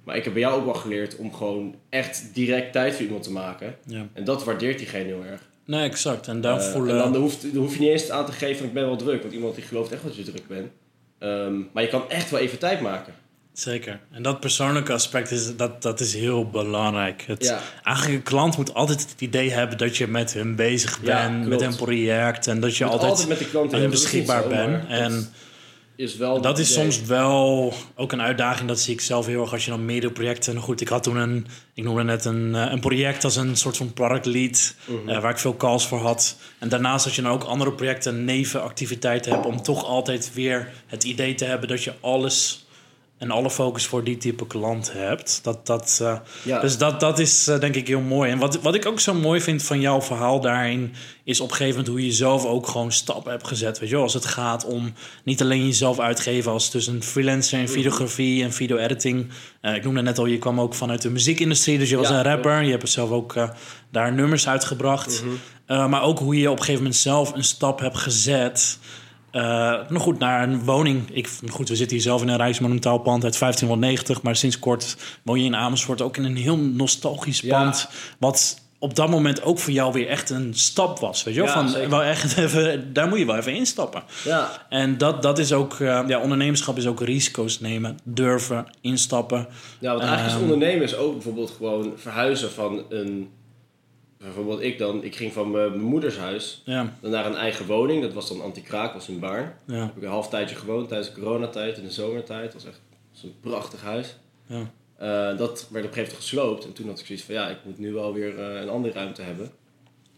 Maar 0.04 0.16
ik 0.16 0.24
heb 0.24 0.32
bij 0.32 0.42
jou 0.42 0.58
ook 0.58 0.64
wel 0.64 0.74
geleerd 0.74 1.16
om 1.16 1.34
gewoon 1.34 1.74
echt 1.88 2.30
direct 2.34 2.72
tijd 2.72 2.94
voor 2.94 3.04
iemand 3.04 3.22
te 3.22 3.32
maken. 3.32 3.76
ja. 3.86 4.06
En 4.12 4.24
dat 4.24 4.44
waardeert 4.44 4.78
diegene 4.78 5.04
heel 5.04 5.24
erg. 5.24 5.40
Nee, 5.64 5.82
exact. 5.88 6.28
En 6.28 6.40
daar 6.40 6.58
Eh, 6.60 6.72
voelen... 6.72 7.04
en 7.04 7.12
dan 7.12 7.20
hoeft, 7.22 7.42
dan 7.52 7.62
hoef 7.62 7.74
je 7.74 7.80
niet 7.80 7.90
eens 7.90 8.10
aan 8.10 8.26
te 8.26 8.32
geven 8.32 8.66
ik 8.66 8.72
ben 8.72 8.86
wel 8.86 8.96
druk. 8.96 9.22
Want 9.22 9.34
iemand 9.34 9.54
die 9.54 9.64
gelooft 9.64 9.92
echt 9.92 10.02
dat 10.02 10.16
je 10.16 10.22
druk 10.22 10.48
bent. 10.48 10.70
Ehm, 11.18 11.54
maar 11.72 11.82
je 11.82 11.88
kan 11.88 12.10
echt 12.10 12.30
wel 12.30 12.40
even 12.40 12.58
tijd 12.58 12.80
maken. 12.80 13.14
Zeker. 13.58 14.00
En 14.10 14.22
dat 14.22 14.40
persoonlijke 14.40 14.92
aspect 14.92 15.30
is, 15.30 15.56
dat, 15.56 15.82
dat 15.82 16.00
is 16.00 16.14
heel 16.14 16.50
belangrijk. 16.50 17.24
Het, 17.26 17.44
Ja. 17.44 17.60
Eigenlijk 17.82 18.16
een 18.16 18.22
klant 18.22 18.56
moet 18.56 18.74
altijd 18.74 19.00
het 19.10 19.20
idee 19.20 19.50
hebben 19.50 19.78
dat 19.78 19.96
je 19.96 20.06
met 20.06 20.34
hem 20.34 20.56
bezig 20.56 21.00
bent, 21.00 21.46
met 21.46 21.60
een 21.60 21.76
project. 21.76 22.46
En 22.46 22.60
dat 22.60 22.76
je 22.76 22.84
altijd, 22.84 23.10
altijd 23.10 23.28
met 23.28 23.38
de 23.38 23.48
klant 23.48 23.72
hem 23.72 23.90
beschikbaar 23.90 24.48
bent. 24.48 24.86
En 24.88 25.10
dat- 25.12 25.28
is 25.96 26.16
wel... 26.16 26.40
Dat 26.40 26.56
het 26.58 26.66
is 26.66 26.72
idee. 26.72 26.82
soms 26.82 27.08
wel 27.08 27.74
ook 27.94 28.12
een 28.12 28.22
uitdaging. 28.22 28.68
Dat 28.68 28.80
zie 28.80 28.94
ik 28.94 29.00
zelf 29.00 29.26
heel 29.26 29.42
erg 29.42 29.52
als 29.52 29.64
je 29.64 29.70
dan 29.70 29.84
meerdere 29.84 30.12
projecten... 30.12 30.54
Nou 30.54 30.64
goed, 30.64 30.80
ik 30.80 30.88
had 30.88 31.02
toen 31.02 31.16
een... 31.16 31.46
Ik 31.74 31.84
noemde 31.84 32.02
net 32.02 32.24
een, 32.24 32.54
eh, 32.54 32.72
een 32.72 32.80
project 32.80 33.24
als 33.24 33.36
een 33.36 33.56
soort 33.56 33.76
van 33.76 33.92
product 33.92 34.26
lead... 34.26 34.74
Mhm. 34.84 35.08
eh, 35.08 35.20
waar 35.20 35.30
ik 35.30 35.38
veel 35.38 35.56
calls 35.56 35.86
voor 35.86 35.98
had. 36.00 36.36
En 36.58 36.68
daarnaast 36.68 37.04
dat 37.04 37.14
je 37.14 37.22
dan 37.22 37.32
ook 37.32 37.44
andere 37.44 37.72
projecten... 37.72 38.24
nevenactiviteiten 38.24 39.32
hebt... 39.32 39.46
om 39.46 39.62
toch 39.62 39.84
altijd 39.84 40.34
weer 40.34 40.72
het 40.86 41.04
idee 41.04 41.34
te 41.34 41.44
hebben... 41.44 41.68
dat 41.68 41.84
je 41.84 41.92
alles 42.00 42.65
en 43.18 43.30
alle 43.30 43.50
focus 43.50 43.86
voor 43.86 44.04
die 44.04 44.16
type 44.16 44.46
klant 44.46 44.92
hebt. 44.92 45.40
Dat, 45.42 45.66
dat, 45.66 45.98
eh, 46.02 46.18
Ja. 46.42 46.60
Dus 46.60 46.78
dat, 46.78 47.00
dat 47.00 47.18
is 47.18 47.48
eh, 47.48 47.60
denk 47.60 47.74
ik 47.74 47.88
heel 47.88 48.00
mooi. 48.00 48.30
En 48.30 48.38
wat, 48.38 48.60
wat 48.62 48.74
ik 48.74 48.86
ook 48.86 49.00
zo 49.00 49.14
mooi 49.14 49.40
vind 49.40 49.62
van 49.62 49.80
jouw 49.80 50.02
verhaal 50.02 50.40
daarin... 50.40 50.94
is 51.24 51.40
op 51.40 51.50
een 51.50 51.56
gegeven 51.56 51.78
moment 51.78 51.94
hoe 51.94 52.06
je 52.06 52.12
zelf 52.12 52.44
ook 52.44 52.66
gewoon 52.68 52.92
stappen 52.92 53.30
hebt 53.30 53.46
gezet. 53.46 53.78
Weet 53.78 53.88
je? 53.88 53.96
Als 53.96 54.14
het 54.14 54.24
gaat 54.24 54.64
om 54.64 54.92
niet 55.24 55.42
alleen 55.42 55.66
jezelf 55.66 55.98
uitgeven... 55.98 56.52
als 56.52 56.68
tussen 56.70 57.02
freelancer 57.02 57.58
en 57.58 57.68
videografie 57.68 58.42
en 58.42 58.52
video-editing. 58.52 59.28
Eh, 59.60 59.74
ik 59.74 59.84
noemde 59.84 60.02
net 60.02 60.18
al, 60.18 60.26
je 60.26 60.38
kwam 60.38 60.60
ook 60.60 60.74
vanuit 60.74 61.02
de 61.02 61.10
muziekindustrie. 61.10 61.78
Dus 61.78 61.90
je 61.90 61.96
was 61.96 62.08
Ja, 62.08 62.14
een 62.14 62.24
rapper. 62.24 62.62
Je 62.62 62.70
hebt 62.70 62.88
zelf 62.88 63.10
ook 63.10 63.34
daar 63.90 64.12
nummers 64.12 64.48
uitgebracht. 64.48 65.22
Eh, 65.66 65.88
maar 65.88 66.02
ook 66.02 66.18
hoe 66.18 66.36
je 66.36 66.50
op 66.50 66.56
een 66.56 66.64
gegeven 66.64 66.82
moment 66.82 67.00
zelf 67.00 67.34
een 67.34 67.44
stap 67.44 67.80
hebt 67.80 67.98
gezet... 67.98 68.78
Nou 69.42 69.98
goed, 69.98 70.18
naar 70.18 70.42
een 70.48 70.64
woning. 70.64 71.02
Ik, 71.12 71.28
goed, 71.48 71.68
we 71.68 71.76
zitten 71.76 71.96
hier 71.96 72.04
zelf 72.06 72.22
in 72.22 72.28
een 72.28 72.36
Rijksmonumentaal 72.36 72.98
pand 72.98 73.24
uit 73.24 73.38
1590. 73.38 74.22
Maar 74.22 74.36
sinds 74.36 74.58
kort 74.58 74.96
woon 75.22 75.38
je 75.40 75.44
in 75.46 75.56
Amersfoort 75.56 76.02
ook 76.02 76.16
in 76.16 76.24
een 76.24 76.36
heel 76.36 76.56
nostalgisch 76.56 77.40
Ja. 77.40 77.58
pand. 77.62 77.88
Wat 78.18 78.64
op 78.78 78.94
dat 78.94 79.08
moment 79.10 79.42
ook 79.42 79.58
voor 79.58 79.72
jou 79.72 79.92
weer 79.92 80.08
echt 80.08 80.30
een 80.30 80.54
stap 80.54 80.98
was. 80.98 81.22
Weet 81.24 81.34
je 81.34 81.40
wel? 81.40 81.48
Ja, 81.48 81.56
Van, 81.56 81.68
zeker. 81.68 81.90
wel 81.90 82.02
echt 82.02 82.36
even, 82.38 82.92
daar 82.92 83.08
moet 83.08 83.18
je 83.18 83.26
wel 83.26 83.36
even 83.36 83.54
instappen. 83.54 84.02
Ja, 84.24 84.50
En 84.68 84.98
dat, 84.98 85.22
dat 85.22 85.38
is 85.38 85.52
ook, 85.52 85.74
eh, 85.80 86.02
ja, 86.06 86.20
ondernemerschap 86.20 86.76
is 86.76 86.86
ook 86.86 87.00
risico's 87.00 87.60
nemen. 87.60 87.98
Durven, 88.02 88.66
instappen. 88.80 89.46
ja 89.78 89.88
want 89.90 90.02
eigenlijk 90.02 90.26
is 90.26 90.42
Ehm. 90.42 90.52
ondernemen 90.52 90.82
is 90.84 90.96
ook 90.96 91.12
bijvoorbeeld 91.12 91.50
gewoon 91.56 91.92
verhuizen 91.96 92.50
van 92.50 92.82
een... 92.88 93.28
Bijvoorbeeld 94.26 94.60
ik 94.60 94.78
dan, 94.78 95.04
ik 95.04 95.16
ging 95.16 95.32
van 95.32 95.50
mijn 95.50 95.80
moeders 95.80 96.16
huis 96.16 96.62
Ja, 96.64 96.96
dan 97.00 97.10
naar 97.10 97.26
een 97.26 97.36
eigen 97.36 97.66
woning. 97.66 98.02
Dat 98.02 98.12
was 98.12 98.28
dan 98.28 98.42
Antikraak, 98.42 98.92
was 98.92 99.08
in 99.08 99.18
Baarn. 99.18 99.54
ja, 99.66 99.74
heb 99.74 99.96
ik 99.96 100.02
een 100.02 100.08
half 100.08 100.28
tijdje 100.28 100.56
gewoond 100.56 100.88
tijdens 100.88 101.14
de 101.14 101.20
coronatijd, 101.20 101.78
in 101.78 101.84
de 101.84 101.90
zomertijd. 101.90 102.52
Dat 102.52 102.62
was 102.62 102.64
echt 102.64 102.80
dat 102.90 102.98
was 103.12 103.22
een 103.22 103.40
prachtig 103.40 103.82
huis. 103.82 104.16
ja. 104.46 104.70
Eh, 104.96 105.38
dat 105.38 105.38
werd 105.38 105.54
op 105.58 105.74
een 105.74 105.74
gegeven 105.74 105.96
moment 105.96 106.14
gesloopt. 106.14 106.64
En 106.64 106.72
toen 106.72 106.88
had 106.88 106.98
ik 106.98 107.06
zoiets 107.06 107.24
van, 107.24 107.34
ja, 107.34 107.48
ik 107.48 107.58
moet 107.64 107.78
nu 107.78 107.92
wel 107.92 108.12
weer 108.12 108.38
eh, 108.38 108.60
een 108.60 108.68
andere 108.68 108.94
ruimte 108.94 109.22
hebben. 109.22 109.50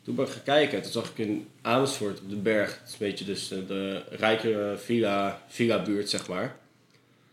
Toen 0.02 0.14
ben 0.14 0.24
ik 0.24 0.30
gaan 0.30 0.42
kijken. 0.42 0.82
Toen 0.82 0.92
zag 0.92 1.10
ik 1.10 1.18
in 1.18 1.48
Amersfoort 1.62 2.20
op 2.20 2.30
de 2.30 2.36
berg, 2.36 2.78
het 2.78 2.86
is 2.86 2.92
een 2.92 2.98
beetje 2.98 3.24
dus 3.24 3.50
eh, 3.50 3.58
de 3.66 4.02
rijke 4.10 4.74
villa, 4.76 5.42
villa 5.48 5.82
buurt, 5.82 6.10
zeg 6.10 6.28
maar. 6.28 6.56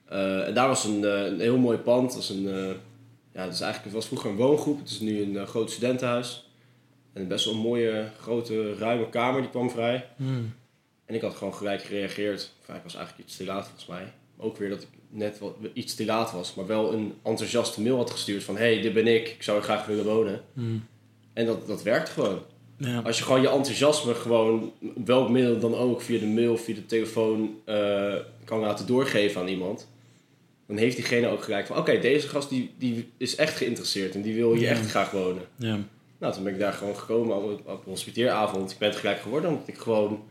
En 0.08 0.54
daar 0.54 0.68
was 0.68 0.84
een, 0.84 1.04
een 1.04 1.40
heel 1.40 1.58
mooi 1.58 1.78
pand. 1.78 2.08
Dat 2.08 2.16
was 2.16 2.30
een, 2.30 2.44
ja, 3.34 3.42
het, 3.42 3.54
is 3.54 3.62
eigenlijk, 3.62 3.84
het 3.84 3.94
was 3.94 4.06
vroeger 4.06 4.30
een 4.30 4.36
woongroep. 4.36 4.80
Het 4.80 4.90
is 4.90 5.00
nu 5.00 5.22
een 5.22 5.48
groot 5.48 5.72
studentenhuis. 5.72 6.45
En 7.16 7.28
best 7.28 7.46
wel 7.46 7.54
een 7.54 7.60
mooie, 7.60 8.10
grote, 8.20 8.74
ruime 8.74 9.10
kamer, 9.10 9.42
die 9.42 9.50
kwam 9.50 9.70
vrij. 9.70 10.06
Hmm. 10.16 10.54
En 11.06 11.16
ik 11.16 11.22
had 11.22 11.36
gewoon 11.36 11.54
gelijk 11.54 11.82
gereageerd. 11.84 12.52
Enfin, 12.60 12.76
ik 12.76 12.84
was 12.84 12.96
eigenlijk 12.96 13.28
iets 13.28 13.38
te 13.38 13.46
laat 13.46 13.64
volgens 13.66 13.86
mij. 13.88 14.14
Ook 14.38 14.58
weer 14.58 14.70
dat 14.70 14.82
ik 14.82 14.88
net 15.10 15.40
wat, 15.40 15.56
iets 15.74 15.96
te 15.96 16.06
laat 16.06 16.32
was. 16.32 16.54
Maar 16.54 16.68
wel 16.68 16.94
een 16.94 17.14
enthousiaste 17.24 17.82
mail 17.82 17.98
had 17.98 18.12
gestuurd 18.12 18.44
van... 18.44 18.58
hey, 18.58 18.82
dit 18.82 18.94
ben 18.94 19.08
ik. 19.08 19.28
Ik 19.30 19.44
zou 19.44 19.62
graag 19.62 19.86
willen 19.86 20.06
wonen. 20.06 20.42
Hmm. 20.54 20.86
En 21.34 21.46
dat, 21.46 21.68
dat 21.68 21.84
werkt 21.84 22.10
gewoon. 22.10 22.40
ja. 22.78 23.00
Als 23.00 23.18
je 23.18 23.24
gewoon 23.24 23.42
je 23.42 23.50
enthousiasme 23.50 24.14
gewoon... 24.14 24.74
op 24.96 25.08
welk 25.08 25.30
middel 25.30 25.60
dan 25.60 25.76
ook... 25.76 26.02
via 26.02 26.20
de 26.20 26.26
mail, 26.26 26.58
via 26.58 26.76
de 26.76 26.86
telefoon... 26.86 27.60
eh, 27.66 28.16
kan 28.46 28.60
laten 28.60 28.86
doorgeven 28.88 29.42
aan 29.42 29.48
iemand... 29.48 29.88
dan 30.68 30.78
heeft 30.78 30.96
diegene 30.96 31.28
ook 31.28 31.44
gelijk 31.44 31.66
van... 31.66 31.78
oké, 31.78 32.00
deze 32.00 32.28
gast 32.28 32.50
die, 32.50 32.74
die 32.78 33.10
is 33.18 33.36
echt 33.36 33.58
geïnteresseerd... 33.58 34.16
en 34.16 34.22
die 34.22 34.36
wil 34.36 34.54
hier 34.54 34.62
Ja. 34.64 34.70
echt 34.70 34.90
graag 34.90 35.12
wonen. 35.12 35.44
ja. 35.58 35.80
Nou, 36.20 36.34
toen 36.34 36.44
ben 36.44 36.54
ik 36.54 36.60
daar 36.60 36.74
gewoon 36.74 36.98
gekomen 36.98 37.36
op, 37.36 37.44
op 37.66 37.68
een 37.68 37.92
hospiteeravond. 37.92 38.72
Ik 38.72 38.78
ben 38.78 38.90
het 38.90 38.98
gelijk 38.98 39.20
geworden 39.22 39.50
omdat 39.50 39.68
ik 39.68 39.78
gewoon 39.78 40.24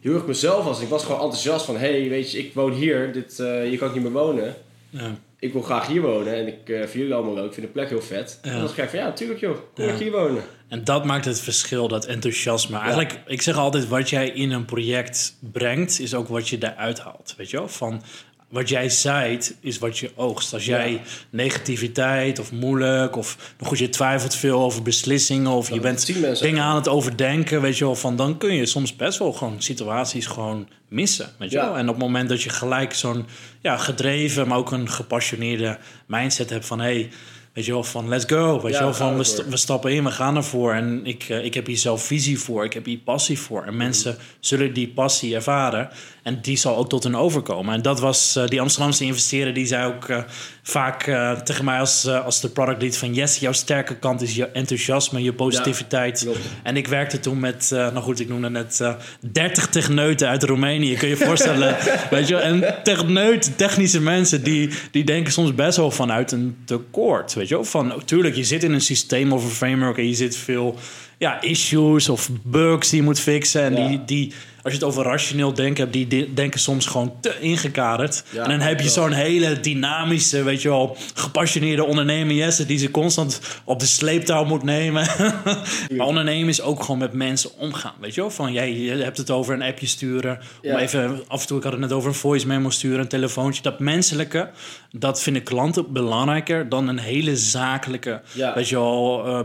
heel 0.00 0.14
erg 0.14 0.26
mezelf 0.26 0.64
was. 0.64 0.80
Ik 0.80 0.88
was 0.88 1.04
gewoon 1.04 1.20
enthousiast 1.20 1.64
van, 1.64 1.76
hé, 1.76 2.00
hey, 2.00 2.08
weet 2.08 2.32
je, 2.32 2.38
ik 2.38 2.54
woon 2.54 2.72
hier. 2.72 3.12
Dit, 3.12 3.38
eh, 3.40 3.60
hier 3.62 3.78
kan 3.78 3.88
ik 3.88 3.94
niet 3.94 4.02
meer 4.02 4.12
wonen. 4.12 4.54
ja. 4.90 5.14
Ik 5.38 5.52
wil 5.52 5.62
graag 5.62 5.86
hier 5.86 6.00
wonen 6.02 6.34
en 6.34 6.46
ik 6.46 6.68
uh, 6.68 6.78
vind 6.78 6.92
jullie 6.92 7.14
allemaal 7.14 7.34
leuk. 7.34 7.46
Ik 7.46 7.52
vind 7.52 7.66
de 7.66 7.72
plek 7.72 7.88
heel 7.88 8.02
vet. 8.02 8.38
Ja. 8.42 8.50
En 8.50 8.58
dan 8.58 8.68
gelijk 8.68 8.90
van, 8.90 8.98
ja, 8.98 9.12
tuurlijk 9.12 9.40
joh, 9.40 9.56
kom 9.74 9.84
Ja. 9.84 9.92
ik 9.92 9.98
hier 9.98 10.10
wonen. 10.12 10.42
En 10.68 10.84
dat 10.84 11.04
maakt 11.04 11.24
het 11.24 11.40
verschil, 11.40 11.88
dat 11.88 12.04
enthousiasme. 12.06 12.78
Eigenlijk, 12.78 13.20
ik 13.26 13.42
zeg 13.42 13.56
altijd, 13.56 13.88
wat 13.88 14.10
jij 14.10 14.28
in 14.28 14.50
een 14.52 14.64
project 14.64 15.36
brengt, 15.52 16.00
is 16.00 16.14
ook 16.14 16.28
wat 16.28 16.48
je 16.48 16.58
daaruit 16.58 16.98
haalt. 17.00 17.34
Weet 17.36 17.50
je 17.50 17.56
wel? 17.56 17.68
Van 17.68 18.02
wat 18.48 18.68
jij 18.68 18.88
zaait, 18.88 19.56
is 19.60 19.78
wat 19.78 19.98
je 19.98 20.10
oogst. 20.14 20.52
Als 20.52 20.64
jij 20.64 20.90
Ja. 20.92 20.98
negativiteit 21.30 22.38
of 22.38 22.52
moeilijk, 22.52 23.16
of 23.16 23.54
goed, 23.60 23.78
je 23.78 23.88
twijfelt 23.88 24.34
veel 24.34 24.58
over 24.60 24.82
beslissingen, 24.82 25.50
of 25.50 25.70
je 25.72 25.80
bent 25.80 26.06
dingen 26.40 26.62
aan 26.62 26.76
het 26.76 26.88
overdenken, 26.88 27.60
weet 27.60 27.78
je 27.78 27.84
wel, 27.84 27.96
van 27.96 28.16
dan 28.16 28.38
kun 28.38 28.54
je 28.54 28.66
soms 28.66 28.96
best 28.96 29.18
wel 29.18 29.32
gewoon 29.32 29.62
situaties 29.62 30.26
gewoon 30.26 30.68
missen. 30.88 31.30
Weet 31.38 31.50
je 31.50 31.56
Ja. 31.56 31.64
wel? 31.64 31.76
En 31.76 31.88
op 31.88 31.94
het 31.94 32.02
moment 32.04 32.28
dat 32.28 32.42
je 32.42 32.50
gelijk 32.50 32.94
zo'n 32.94 33.26
ja, 33.60 33.76
gedreven, 33.76 34.48
maar 34.48 34.58
ook 34.58 34.72
een 34.72 34.90
gepassioneerde 34.90 35.78
mindset 36.06 36.50
hebt 36.50 36.66
van 36.66 36.78
hé. 36.80 36.84
Hey, 36.94 37.10
Weet 37.56 37.64
je 37.64 37.72
wel, 37.72 37.84
van 37.84 38.08
let's 38.08 38.24
go. 38.26 38.60
Weet 38.60 38.72
Ja, 38.72 38.78
je 38.78 38.84
wel, 38.84 38.92
we 38.92 38.98
van 38.98 39.12
we, 39.12 39.18
ervoor. 39.18 39.24
st- 39.44 39.48
we 39.48 39.56
stappen 39.56 39.92
in, 39.92 40.04
we 40.04 40.10
gaan 40.10 40.36
ervoor. 40.36 40.72
En 40.74 41.00
ik, 41.04 41.24
eh, 41.28 41.44
ik 41.44 41.54
heb 41.54 41.66
hier 41.66 41.76
zelf 41.76 42.02
visie 42.02 42.38
voor, 42.38 42.64
ik 42.64 42.72
heb 42.72 42.84
hier 42.84 42.98
passie 42.98 43.38
voor. 43.38 43.64
En 43.64 43.76
mensen 43.76 44.16
zullen 44.40 44.72
die 44.72 44.88
passie 44.88 45.34
ervaren. 45.34 45.88
En 46.22 46.38
die 46.42 46.56
zal 46.56 46.76
ook 46.76 46.88
tot 46.88 47.02
hun 47.04 47.16
overkomen. 47.16 47.74
En 47.74 47.82
dat 47.82 48.00
was 48.00 48.36
eh, 48.36 48.46
die 48.46 48.60
Amsterdamse 48.60 49.04
investeerder, 49.04 49.54
die 49.54 49.66
zei 49.66 49.86
ook 49.94 50.08
eh, 50.08 50.18
vaak 50.62 51.02
tegen 51.44 51.64
mij 51.64 51.78
als, 51.78 52.06
als 52.08 52.40
de 52.40 52.48
product 52.48 52.82
lead 52.82 52.96
van... 52.96 53.14
Yes, 53.14 53.38
jouw 53.38 53.52
sterke 53.52 53.96
kant 53.98 54.22
is 54.22 54.34
je 54.34 54.46
enthousiasme, 54.46 55.22
je 55.22 55.32
positiviteit. 55.32 56.28
en 56.62 56.76
ik 56.76 56.86
werkte 56.86 57.20
toen 57.20 57.40
met, 57.40 57.68
nou 57.70 57.96
goed, 57.98 58.20
ik 58.20 58.28
noemde 58.28 58.50
net 58.50 58.80
eh 58.80 58.94
30 59.32 59.66
techneuten 59.68 60.28
uit 60.28 60.42
Roemenië. 60.42 60.94
Kun 60.96 61.08
je 61.08 61.16
je 61.18 61.24
voorstellen, 61.24 61.76
weet 62.10 62.28
je 62.28 62.34
wel? 62.34 62.42
En 62.42 62.74
techneuten, 62.82 63.56
technische 63.56 64.00
mensen, 64.00 64.42
die, 64.44 64.70
die 64.90 65.04
denken 65.04 65.32
soms 65.32 65.54
best 65.54 65.76
wel 65.76 65.90
vanuit 65.90 66.32
een 66.32 66.56
tekort, 66.64 67.34
weet 67.34 67.45
wel? 67.54 67.64
Van, 67.64 67.86
natuurlijk, 67.86 68.34
je 68.34 68.44
zit 68.44 68.62
in 68.62 68.72
een 68.72 68.80
systeem 68.80 69.32
of 69.32 69.44
een 69.44 69.50
framework 69.50 69.98
en 69.98 70.08
je 70.08 70.14
zit 70.14 70.36
veel 70.36 70.78
ja, 71.18 71.40
issues 71.40 72.08
of 72.08 72.28
bugs 72.42 72.88
die 72.88 72.98
je 72.98 73.04
moet 73.04 73.20
fixen. 73.20 73.62
En 73.62 73.76
Ja. 73.82 73.88
die, 73.88 74.04
die, 74.04 74.32
als 74.62 74.72
je 74.74 74.78
het 74.80 74.88
over 74.88 75.04
rationeel 75.04 75.54
denken 75.54 75.82
hebt, 75.82 75.92
die 75.92 76.06
di- 76.06 76.34
denken 76.34 76.60
soms 76.60 76.86
gewoon 76.86 77.12
te 77.20 77.40
ingekaderd. 77.40 78.24
Ja, 78.32 78.42
en 78.44 78.50
dan 78.50 78.60
heb 78.60 78.80
je 78.80 78.88
zo'n 78.88 79.12
hele 79.12 79.60
dynamische, 79.60 80.42
weet 80.42 80.62
je 80.62 80.68
wel, 80.68 80.96
gepassioneerde 81.14 81.84
ondernemer, 81.84 82.34
Jesse, 82.34 82.66
die 82.66 82.78
ze 82.78 82.90
constant 82.90 83.40
op 83.64 83.80
de 83.80 83.86
sleeptouw 83.86 84.44
moet 84.44 84.62
nemen. 84.62 85.06
maar 85.96 86.06
ondernemen 86.06 86.48
is 86.48 86.60
ook 86.60 86.80
gewoon 86.82 86.98
met 86.98 87.12
mensen 87.12 87.50
omgaan, 87.58 87.94
weet 88.00 88.14
je 88.14 88.20
wel? 88.20 88.30
Van, 88.30 88.52
jij 88.52 88.72
je 88.78 88.90
hebt 88.92 89.16
het 89.18 89.30
over 89.30 89.54
een 89.54 89.62
appje 89.62 89.86
sturen, 89.86 90.38
om 90.62 90.70
Ja. 90.70 90.78
even, 90.78 91.20
af 91.28 91.40
en 91.40 91.46
toe, 91.46 91.56
ik 91.56 91.62
had 91.62 91.72
het 91.72 91.80
net 91.80 91.92
over 91.92 92.08
een 92.08 92.14
voice 92.14 92.46
memo 92.46 92.70
sturen, 92.70 93.00
een 93.00 93.08
telefoontje. 93.08 93.62
Dat 93.62 93.78
menselijke, 93.80 94.50
dat 94.92 95.22
vinden 95.22 95.42
klanten 95.42 95.92
belangrijker 95.92 96.68
dan 96.68 96.88
een 96.88 96.98
hele 96.98 97.36
zakelijke, 97.36 98.20
weet 98.54 98.68
je 98.68 98.74
wel... 98.74 99.26
eh, 99.26 99.40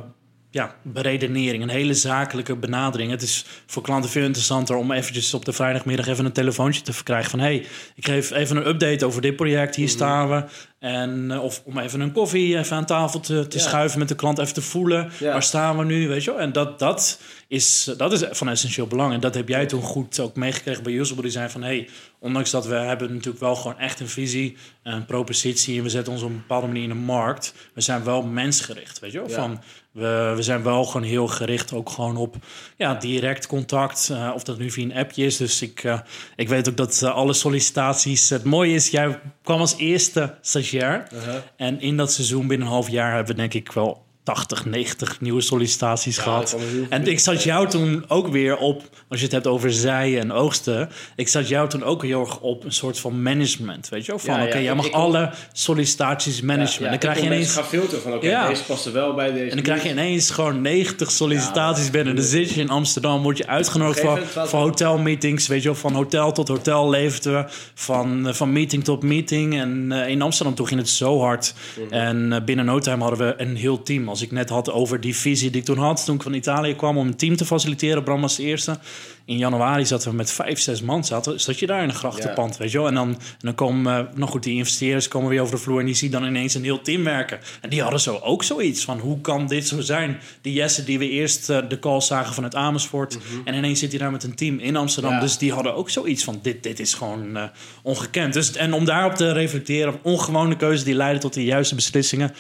ja, 0.52 0.76
beredenering, 0.82 1.64
een 1.64 1.70
hele 1.70 1.94
zakelijke 1.94 2.56
benadering. 2.56 3.12
Het 3.12 3.22
is 3.22 3.46
voor 3.66 3.84
klanten 3.84 4.10
veel 4.10 4.24
interessanter 4.24 4.76
om 4.76 4.92
eventjes 4.92 5.34
op 5.34 5.46
de 5.46 5.54
vrijdagmiddag 5.54 6.08
even 6.08 6.26
een 6.26 6.32
telefoontje 6.32 6.82
te 6.82 6.94
verkrijgen 6.94 7.30
van 7.30 7.40
hey, 7.40 7.66
ik 7.96 8.06
geef 8.06 8.32
even 8.32 8.58
een 8.58 8.68
update 8.68 9.06
over 9.06 9.22
dit 9.22 9.36
project, 9.36 9.76
hier 9.76 9.90
staan 9.90 10.30
we. 10.30 10.44
En, 10.80 11.32
eh, 11.32 11.44
of 11.44 11.62
om 11.66 11.78
even 11.78 12.00
een 12.00 12.12
koffie 12.12 12.58
even 12.58 12.76
aan 12.78 12.86
tafel 12.86 13.20
te, 13.20 13.48
te 13.48 13.58
Ja. 13.58 13.64
schuiven 13.64 14.00
met 14.00 14.08
de 14.08 14.16
klant, 14.16 14.38
even 14.40 14.54
te 14.54 14.62
voelen. 14.62 15.12
Ja. 15.20 15.32
Waar 15.32 15.44
staan 15.44 15.78
we 15.78 15.84
nu, 15.84 16.08
weet 16.08 16.24
je 16.24 16.32
wel? 16.32 16.40
En 16.40 16.52
dat, 16.52 16.80
dat, 16.80 17.20
is, 17.48 17.94
dat 17.98 18.12
is 18.12 18.24
van 18.32 18.50
essentieel 18.50 18.88
belang. 18.88 19.14
En 19.14 19.20
dat 19.20 19.36
heb 19.36 19.48
jij 19.48 19.66
toen 19.66 19.82
goed 19.82 20.20
ook 20.20 20.36
meegekregen 20.36 20.84
bij 20.84 20.94
Usable 20.94 21.24
Design. 21.24 21.48
Van 21.50 21.64
hey, 21.64 21.90
ondanks 22.22 22.52
dat 22.52 22.66
we 22.66 22.76
hebben 22.76 23.14
natuurlijk 23.14 23.40
wel 23.40 23.56
gewoon 23.56 23.78
echt 23.78 24.00
een 24.00 24.08
visie, 24.08 24.58
een 24.84 25.06
propositie... 25.06 25.78
en 25.78 25.84
we 25.84 25.90
zetten 25.90 26.14
ons 26.14 26.22
op 26.22 26.30
een 26.30 26.36
bepaalde 26.36 26.68
manier 26.68 26.84
in 26.84 26.90
de 26.90 26.96
markt. 26.96 27.54
We 27.74 27.82
zijn 27.82 28.04
wel 28.04 28.22
mensgericht, 28.22 29.00
weet 29.00 29.12
je 29.12 29.20
wel? 29.20 29.30
Ja. 29.30 29.36
Van, 29.36 29.62
we, 29.92 30.34
we 30.36 30.42
zijn 30.42 30.64
wel 30.64 30.86
gewoon 30.86 31.08
heel 31.08 31.28
gericht 31.28 31.74
ook 31.74 31.90
gewoon 31.90 32.18
op 32.18 32.36
ja, 32.78 32.96
direct 32.96 33.48
contact. 33.48 34.10
eh, 34.10 34.32
of 34.34 34.44
dat 34.44 34.58
nu 34.58 34.72
via 34.72 34.84
een 34.84 34.96
appje 34.96 35.26
is. 35.26 35.38
Dus 35.38 35.62
ik, 35.62 35.84
eh, 35.84 36.00
ik 36.36 36.50
weet 36.50 36.70
ook 36.70 36.78
dat 36.78 37.02
eh, 37.02 37.14
alle 37.14 37.34
sollicitaties... 37.34 38.30
Het 38.30 38.44
mooie 38.44 38.74
is, 38.74 38.90
jij 38.90 39.20
kwam 39.44 39.60
als 39.60 39.78
eerste 39.78 40.36
stagiair. 40.42 41.08
Uh-huh. 41.14 41.36
En 41.56 41.82
in 41.82 41.98
dat 41.98 42.14
seizoen 42.14 42.48
binnen 42.48 42.68
een 42.68 42.74
half 42.74 42.90
jaar 42.90 43.16
hebben 43.16 43.36
we 43.36 43.42
denk 43.42 43.54
ik 43.54 43.72
wel 43.72 44.10
80, 44.24 44.66
90 44.66 45.22
nieuwe 45.22 45.42
sollicitaties 45.42 46.16
Ja, 46.16 46.22
gehad. 46.22 46.58
En 46.90 47.08
ik 47.08 47.20
zat 47.20 47.44
jou 47.44 47.70
toen 47.70 48.06
ook 48.08 48.28
weer 48.28 48.58
op, 48.58 48.84
als 49.08 49.20
je 49.20 49.26
het 49.26 49.34
hebt 49.34 49.48
over 49.48 49.74
zaaien 49.74 50.20
en 50.20 50.32
oogsten. 50.32 50.90
Ik 51.16 51.28
zat 51.28 51.48
jou 51.48 51.70
toen 51.70 51.84
ook 51.84 52.04
heel 52.04 52.20
erg 52.20 52.40
op 52.40 52.64
een 52.64 52.72
soort 52.72 53.00
van 53.00 53.22
management. 53.22 53.90
Weet 53.90 54.06
je 54.06 54.12
wel? 54.12 54.20
Van 54.20 54.34
Ja, 54.34 54.40
ja, 54.40 54.48
oké, 54.48 54.58
jij 54.58 54.76
mag 54.76 54.92
alle 54.92 55.32
sollicitaties 55.54 56.42
managen. 56.42 56.90
Dan 56.90 56.98
krijg 56.98 57.20
je 57.20 57.26
ineens. 57.26 57.54
gaan 57.54 57.66
filteren 57.66 58.02
van 58.02 58.14
oké, 58.14 58.46
deze 58.48 58.64
past 58.64 58.86
er 58.86 58.94
wel 58.94 59.14
bij 59.14 59.32
deze. 59.32 59.50
En 59.50 59.56
dan 59.56 59.64
krijg 59.64 59.84
je 59.84 59.90
ineens 59.90 60.30
gewoon 60.30 60.62
90 60.62 61.12
sollicitaties 61.12 61.90
binnen. 61.90 62.16
Dan 62.16 62.26
zit 62.26 62.50
je 62.50 62.62
in 62.62 62.70
Amsterdam, 62.70 63.22
word 63.22 63.38
je 63.38 63.48
uitgenodigd 63.48 64.00
voor, 64.00 64.48
voor 64.48 64.60
hotelmeetings. 64.60 65.48
Weet 65.48 65.62
je 65.62 65.68
wel, 65.68 65.78
van 65.78 65.94
hotel 65.94 66.32
tot 66.32 66.48
hotel 66.48 66.90
leefden 66.90 67.34
we. 67.34 67.46
Van, 67.74 68.28
eh, 68.28 68.34
van 68.34 68.54
meeting 68.54 68.84
tot 68.84 69.04
meeting. 69.04 69.60
En 69.60 69.92
eh, 69.92 70.08
in 70.08 70.22
Amsterdam 70.22 70.56
toen 70.56 70.68
ging 70.68 70.80
het 70.80 70.90
zo 70.90 71.20
hard. 71.20 71.54
Mhm. 71.80 71.94
En 71.94 72.34
eh, 72.34 72.44
binnen 72.44 72.66
no 72.66 72.80
time 72.80 73.04
hadden 73.04 73.28
we 73.28 73.34
een 73.38 73.56
heel 73.56 73.84
team. 73.84 74.10
Als 74.12 74.22
ik 74.22 74.32
net 74.32 74.50
had 74.50 74.72
over 74.72 75.02
die 75.02 75.16
visie 75.16 75.50
die 75.50 75.60
ik 75.60 75.66
toen 75.66 75.78
had, 75.78 76.06
toen 76.06 76.16
ik 76.16 76.22
van 76.22 76.34
Italië 76.34 76.76
kwam 76.76 76.98
om 76.98 77.08
een 77.08 77.16
team 77.16 77.36
te 77.36 77.46
faciliteren. 77.46 78.04
Bram 78.04 78.22
was 78.22 78.36
de 78.36 78.44
eerste. 78.44 78.78
In 79.26 79.38
januari 79.38 79.86
zaten 79.86 80.10
we 80.10 80.16
met 80.16 80.32
vijf, 80.32 80.60
zes 80.60 80.82
man. 80.82 81.06
Zaten, 81.06 81.40
zat 81.40 81.60
je 81.60 81.68
daar 81.68 81.84
in 81.84 81.90
een 81.90 81.96
grachtenpand, 81.96 82.58
weet 82.58 82.72
je 82.72 82.78
wel. 82.78 82.88
En 82.88 82.94
dan, 82.94 83.10
en 83.10 83.18
dan 83.40 83.56
komen, 83.56 83.98
eh, 83.98 84.16
nog 84.16 84.30
goed, 84.30 84.44
die 84.44 84.56
investeerders 84.56 85.08
komen 85.08 85.30
weer 85.30 85.42
over 85.42 85.56
de 85.56 85.62
vloer... 85.62 85.80
en 85.80 85.86
die 85.86 85.96
zien 85.96 86.12
dan 86.12 86.24
ineens 86.24 86.54
een 86.54 86.64
heel 86.64 86.82
team 86.82 87.04
werken. 87.04 87.40
En 87.62 87.70
die 87.70 87.82
hadden 87.82 88.00
zo 88.00 88.20
ook 88.24 88.44
zoiets 88.44 88.84
van, 88.84 89.00
hoe 89.00 89.22
kan 89.22 89.48
dit 89.48 89.68
zo 89.68 89.82
zijn? 89.82 90.20
Die 90.42 90.54
Jesse 90.54 90.84
die 90.84 91.00
we 91.00 91.10
eerst 91.10 91.50
eh, 91.50 91.58
de 91.70 91.80
call 91.80 92.02
zagen 92.02 92.34
vanuit 92.34 92.56
Amersfoort... 92.56 93.18
en 93.46 93.54
ineens 93.54 93.80
zit 93.80 93.90
hij 93.90 94.00
daar 94.00 94.12
met 94.12 94.24
een 94.24 94.36
team 94.36 94.60
in 94.60 94.76
Amsterdam. 94.76 95.12
Ja. 95.12 95.20
Dus 95.20 95.38
die 95.38 95.54
hadden 95.54 95.76
ook 95.76 95.90
zoiets 95.90 96.24
van, 96.24 96.40
dit, 96.42 96.64
dit 96.64 96.80
is 96.80 96.94
gewoon 96.94 97.38
eh, 97.38 97.44
ongekend. 97.84 98.34
Dus, 98.34 98.52
en 98.52 98.74
om 98.74 98.86
daarop 98.86 99.16
te 99.16 99.32
reflecteren, 99.32 100.00
ongewone 100.02 100.56
keuzes... 100.56 100.84
die 100.84 100.96
leiden 100.96 101.22
tot 101.22 101.34
de 101.34 101.44
juiste 101.44 101.76
beslissingen. 101.76 102.34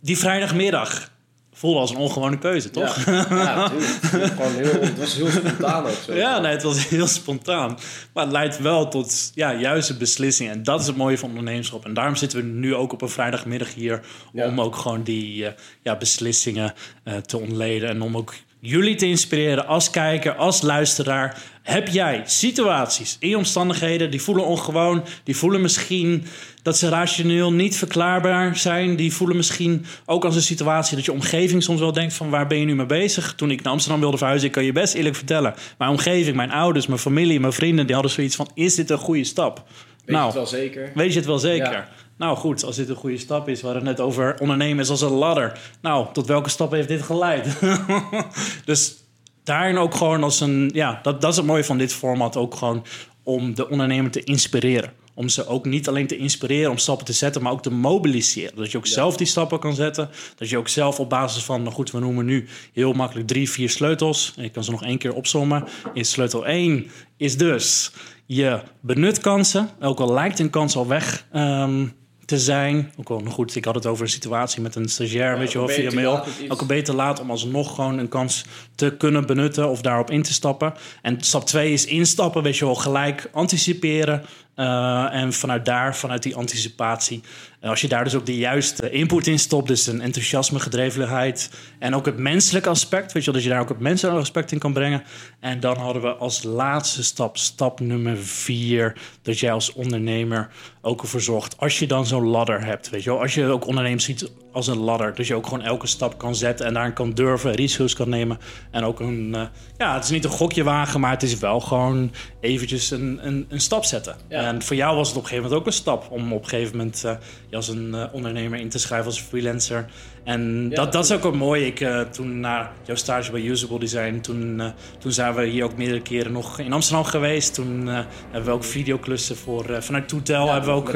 Die 0.00 0.18
vrijdagmiddag 0.18 1.10
voelde 1.52 1.80
als 1.80 1.90
een 1.90 1.96
ongewone 1.96 2.38
keuze, 2.38 2.70
toch? 2.70 3.04
Ja, 3.04 3.26
ja 3.30 3.68
tuurlijk. 3.68 4.32
Gewoon 4.32 4.54
heel, 4.54 4.80
het 4.80 4.98
was 4.98 5.14
heel 5.14 5.28
spontaan 5.28 5.86
ook 5.86 5.96
zo. 6.06 6.14
Ja, 6.24 6.38
nee, 6.38 6.52
het 6.52 6.62
was 6.62 6.88
heel 6.88 7.06
spontaan. 7.06 7.78
Maar 8.12 8.24
het 8.24 8.32
leidt 8.32 8.58
wel 8.58 8.88
tot 8.88 9.30
ja, 9.34 9.54
juiste 9.54 9.96
beslissingen. 9.96 10.52
En 10.52 10.62
dat 10.62 10.80
is 10.80 10.86
het 10.86 10.96
mooie 10.96 11.18
van 11.18 11.28
ondernemerschap. 11.28 11.84
En 11.84 11.94
daarom 11.94 12.16
zitten 12.16 12.38
we 12.38 12.44
nu 12.44 12.74
ook 12.74 12.92
op 12.92 13.02
een 13.02 13.08
vrijdagmiddag 13.08 13.74
hier... 13.74 14.04
Ja. 14.32 14.46
om 14.46 14.60
ook 14.60 14.76
gewoon 14.76 15.02
die 15.02 15.46
eh, 15.46 15.52
ja, 15.82 15.96
beslissingen 15.96 16.74
eh, 17.04 17.16
te 17.16 17.38
ontleden. 17.38 17.88
En 17.88 18.02
om 18.02 18.16
ook 18.16 18.34
jullie 18.60 18.94
te 18.94 19.06
inspireren 19.06 19.66
als 19.66 19.90
kijker, 19.90 20.34
als 20.34 20.62
luisteraar. 20.62 21.42
Heb 21.62 21.88
jij 21.88 22.22
situaties 22.26 23.16
in 23.20 23.28
je 23.28 23.36
omstandigheden 23.36 24.10
die 24.10 24.22
voelen 24.22 24.44
ongewoon... 24.44 25.04
die 25.24 25.36
voelen 25.36 25.60
misschien 25.60 26.24
dat 26.62 26.78
ze 26.78 26.88
rationeel 26.88 27.52
niet 27.52 27.76
verklaarbaar 27.76 28.56
zijn... 28.56 28.96
die 28.96 29.12
voelen 29.12 29.36
misschien 29.36 29.84
ook 30.06 30.24
als 30.24 30.34
een 30.34 30.42
situatie 30.42 30.96
dat 30.96 31.04
je 31.04 31.12
omgeving 31.12 31.62
soms 31.62 31.80
wel 31.80 31.92
denkt... 31.92 32.14
van 32.14 32.30
waar 32.30 32.46
ben 32.46 32.58
je 32.58 32.64
nu 32.64 32.74
mee 32.74 32.86
bezig? 32.86 33.34
Toen 33.34 33.50
ik 33.50 33.62
naar 33.62 33.72
Amsterdam 33.72 34.00
wilde 34.00 34.16
verhuizen, 34.16 34.48
ik 34.48 34.54
kan 34.54 34.64
je 34.64 34.72
best 34.72 34.94
eerlijk 34.94 35.16
vertellen... 35.16 35.54
mijn 35.78 35.90
omgeving, 35.90 36.36
mijn 36.36 36.52
ouders, 36.52 36.86
mijn 36.86 37.00
familie, 37.00 37.40
mijn 37.40 37.52
vrienden... 37.52 37.86
die 37.86 37.94
hadden 37.94 38.12
zoiets 38.12 38.36
van, 38.36 38.50
is 38.54 38.74
dit 38.74 38.90
een 38.90 38.98
goede 38.98 39.24
stap? 39.24 39.64
Weet 40.04 40.16
nou, 40.16 40.32
je 40.32 40.38
het 40.38 40.50
wel 40.50 40.60
zeker? 40.60 40.92
Weet 40.94 41.12
je 41.12 41.18
het 41.18 41.26
wel 41.26 41.38
zeker? 41.38 41.72
Ja. 41.72 41.88
Nou 42.20 42.36
goed, 42.36 42.64
als 42.64 42.76
dit 42.76 42.88
een 42.88 42.96
goede 42.96 43.18
stap 43.18 43.48
is, 43.48 43.60
we 43.60 43.66
hadden 43.66 43.86
het 43.86 43.96
net 43.96 44.06
over 44.06 44.36
ondernemen 44.40 44.82
is 44.82 44.90
als 44.90 45.00
een 45.00 45.10
ladder. 45.10 45.58
Nou, 45.82 46.06
tot 46.12 46.26
welke 46.26 46.48
stap 46.48 46.70
heeft 46.70 46.88
dit 46.88 47.02
geleid? 47.02 47.58
dus 48.64 48.96
daarin 49.44 49.78
ook 49.78 49.94
gewoon 49.94 50.22
als 50.22 50.40
een, 50.40 50.70
ja, 50.74 51.00
dat, 51.02 51.20
dat 51.20 51.30
is 51.30 51.36
het 51.36 51.46
mooie 51.46 51.64
van 51.64 51.78
dit 51.78 51.92
format 51.92 52.36
ook 52.36 52.54
gewoon 52.54 52.84
om 53.22 53.54
de 53.54 53.68
ondernemer 53.68 54.10
te 54.10 54.24
inspireren. 54.24 54.92
Om 55.14 55.28
ze 55.28 55.46
ook 55.46 55.64
niet 55.64 55.88
alleen 55.88 56.06
te 56.06 56.16
inspireren 56.16 56.70
om 56.70 56.78
stappen 56.78 57.06
te 57.06 57.12
zetten, 57.12 57.42
maar 57.42 57.52
ook 57.52 57.62
te 57.62 57.72
mobiliseren. 57.72 58.56
Dat 58.56 58.70
je 58.70 58.78
ook 58.78 58.86
zelf 58.86 59.16
die 59.16 59.26
stappen 59.26 59.58
kan 59.58 59.74
zetten. 59.74 60.10
Dat 60.36 60.48
je 60.48 60.58
ook 60.58 60.68
zelf 60.68 61.00
op 61.00 61.08
basis 61.08 61.44
van, 61.44 61.62
nou 61.62 61.74
goed, 61.74 61.90
we 61.90 61.98
noemen 61.98 62.24
nu 62.24 62.48
heel 62.72 62.92
makkelijk 62.92 63.26
drie, 63.26 63.50
vier 63.50 63.70
sleutels. 63.70 64.32
En 64.36 64.44
ik 64.44 64.52
kan 64.52 64.64
ze 64.64 64.70
nog 64.70 64.82
één 64.82 64.98
keer 64.98 65.14
opzommen. 65.14 65.64
Is 65.94 66.10
sleutel 66.10 66.46
1 66.46 66.90
is 67.16 67.36
dus 67.36 67.92
je 68.26 68.60
benut 68.80 69.18
kansen. 69.18 69.70
Ook 69.80 70.00
al 70.00 70.12
lijkt 70.12 70.38
een 70.38 70.50
kans 70.50 70.76
al 70.76 70.86
weg 70.86 71.26
ehm, 71.32 71.86
te 72.30 72.38
zijn. 72.38 72.92
Ook 72.96 73.10
al, 73.10 73.18
nou 73.18 73.30
goed, 73.30 73.56
ik 73.56 73.64
had 73.64 73.74
het 73.74 73.86
over 73.86 74.04
een 74.04 74.10
situatie 74.10 74.62
met 74.62 74.74
een 74.74 74.88
stagiair, 74.88 75.38
weet 75.38 75.52
je 75.52 75.58
wel, 75.58 75.68
via 75.68 75.90
mail. 75.94 76.24
Ook 76.48 76.60
al 76.60 76.66
beter 76.66 76.94
laat 76.94 77.20
om 77.20 77.30
alsnog 77.30 77.74
gewoon 77.74 77.98
een 77.98 78.08
kans 78.08 78.44
te 78.74 78.94
kunnen 78.98 79.26
benutten 79.26 79.68
of 79.68 79.80
daarop 79.80 80.10
in 80.10 80.22
te 80.22 80.32
stappen. 80.32 80.74
En 81.02 81.20
stap 81.20 81.46
2 81.46 81.72
is 81.72 81.84
instappen, 81.84 82.42
weet 82.42 82.56
je 82.56 82.64
wel, 82.64 82.74
gelijk 82.74 83.28
anticiperen. 83.32 84.24
Eh, 84.60 85.12
en 85.12 85.32
vanuit 85.32 85.64
daar, 85.64 85.96
vanuit 85.96 86.22
die 86.22 86.36
anticipatie, 86.36 87.22
eh, 87.60 87.70
als 87.70 87.80
je 87.80 87.88
daar 87.88 88.04
dus 88.04 88.14
ook 88.14 88.26
de 88.26 88.36
juiste 88.36 88.90
input 88.90 89.26
in 89.26 89.38
stopt, 89.38 89.68
dus 89.68 89.86
een 89.86 90.00
enthousiasme, 90.00 90.60
gedrevenheid 90.60 91.50
en 91.78 91.94
ook 91.94 92.06
het 92.06 92.16
menselijke 92.16 92.68
aspect, 92.68 93.12
weet 93.12 93.24
je 93.24 93.30
wel, 93.30 93.40
dat 93.40 93.48
je 93.48 93.54
daar 93.54 93.60
ook 93.60 93.68
het 93.68 93.80
menselijke 93.80 94.20
aspect 94.20 94.52
in 94.52 94.58
kan 94.58 94.72
brengen. 94.72 95.02
En 95.38 95.60
dan 95.60 95.76
hadden 95.76 96.02
we 96.02 96.14
als 96.14 96.42
laatste 96.42 97.02
stap, 97.02 97.36
stap 97.36 97.80
nummer 97.80 98.18
vier, 98.18 98.96
dat 99.22 99.38
jij 99.38 99.52
als 99.52 99.72
ondernemer 99.72 100.48
ook 100.80 101.02
ervoor 101.02 101.20
zorgt, 101.20 101.58
als 101.58 101.78
je 101.78 101.86
dan 101.86 102.06
zo'n 102.06 102.26
ladder 102.26 102.64
hebt, 102.64 102.90
weet 102.90 103.02
je 103.02 103.10
wel, 103.10 103.20
als 103.20 103.34
je 103.34 103.46
ook 103.46 103.66
ondernemers 103.66 104.04
ziet 104.04 104.30
als 104.52 104.66
een 104.66 104.78
ladder, 104.78 105.14
dat 105.14 105.26
je 105.26 105.34
ook 105.34 105.44
gewoon 105.46 105.62
elke 105.62 105.86
stap 105.86 106.18
kan 106.18 106.34
zetten 106.34 106.66
en 106.66 106.74
daarin 106.74 106.92
kan 106.92 107.10
durven, 107.10 107.52
risico's 107.52 107.94
kan 107.94 108.08
nemen 108.08 108.38
en 108.70 108.84
ook 108.84 109.00
een, 109.00 109.34
eh, 109.34 109.42
ja, 109.78 109.94
het 109.94 110.04
is 110.04 110.10
niet 110.10 110.24
een 110.24 110.30
gokje 110.30 110.62
wagen, 110.62 111.00
maar 111.00 111.10
het 111.10 111.22
is 111.22 111.38
wel 111.38 111.60
gewoon 111.60 112.12
eventjes 112.40 112.90
een, 112.90 113.18
een, 113.22 113.46
een 113.48 113.60
stap 113.60 113.84
zetten. 113.84 114.16
Ja. 114.28 114.42
En 114.42 114.62
voor 114.62 114.76
jou 114.76 114.96
was 114.96 115.08
het 115.08 115.16
op 115.16 115.22
een 115.22 115.28
gegeven 115.28 115.50
moment 115.50 115.60
ook 115.60 115.72
een 115.72 115.78
stap 115.78 116.10
om 116.10 116.32
op 116.32 116.42
een 116.42 116.48
gegeven 116.48 116.76
moment 116.76 117.04
eh, 117.04 117.12
je 117.48 117.56
als 117.56 117.68
een 117.68 117.94
eh, 117.94 118.04
ondernemer 118.12 118.58
in 118.58 118.68
te 118.68 118.78
schrijven 118.78 119.06
als 119.06 119.20
freelancer. 119.20 119.86
En 120.24 120.66
Ja, 120.70 120.76
dat, 120.76 120.92
dat 120.92 121.04
is 121.04 121.12
ook 121.12 121.22
wel 121.22 121.32
mooi. 121.32 121.66
Ik, 121.66 121.86
toen 122.10 122.40
na 122.40 122.72
jouw 122.82 122.96
stage 122.96 123.30
bij 123.30 123.40
Usable 123.40 123.78
Design, 123.78 124.20
toen, 124.20 124.62
toen 124.98 125.12
zijn 125.12 125.34
we 125.34 125.46
hier 125.46 125.64
ook 125.64 125.76
meerdere 125.76 126.02
keren 126.02 126.32
nog 126.32 126.58
in 126.58 126.72
Amsterdam 126.72 127.04
geweest. 127.04 127.54
Toen 127.54 127.86
hebben 127.86 128.44
we 128.44 128.50
ook 128.50 128.64
videoclussen 128.64 129.36
voor, 129.36 129.82
vanuit 129.82 130.08
Toetel 130.08 130.46
Ja, 130.46 130.52
hebben 130.52 130.70
we 130.70 130.76
ook 130.76 130.92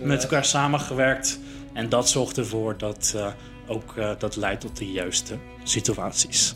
met 0.00 0.22
elkaar 0.22 0.44
samengewerkt. 0.44 1.40
En 1.78 1.88
dat 1.88 2.08
zorgt 2.08 2.38
ervoor 2.38 2.78
dat 2.78 3.12
eh, 3.16 3.26
ook 3.66 3.96
eh, 3.96 4.10
dat 4.18 4.36
leidt 4.36 4.60
tot 4.60 4.76
de 4.76 4.90
juiste 4.90 5.38
situaties. 5.64 6.52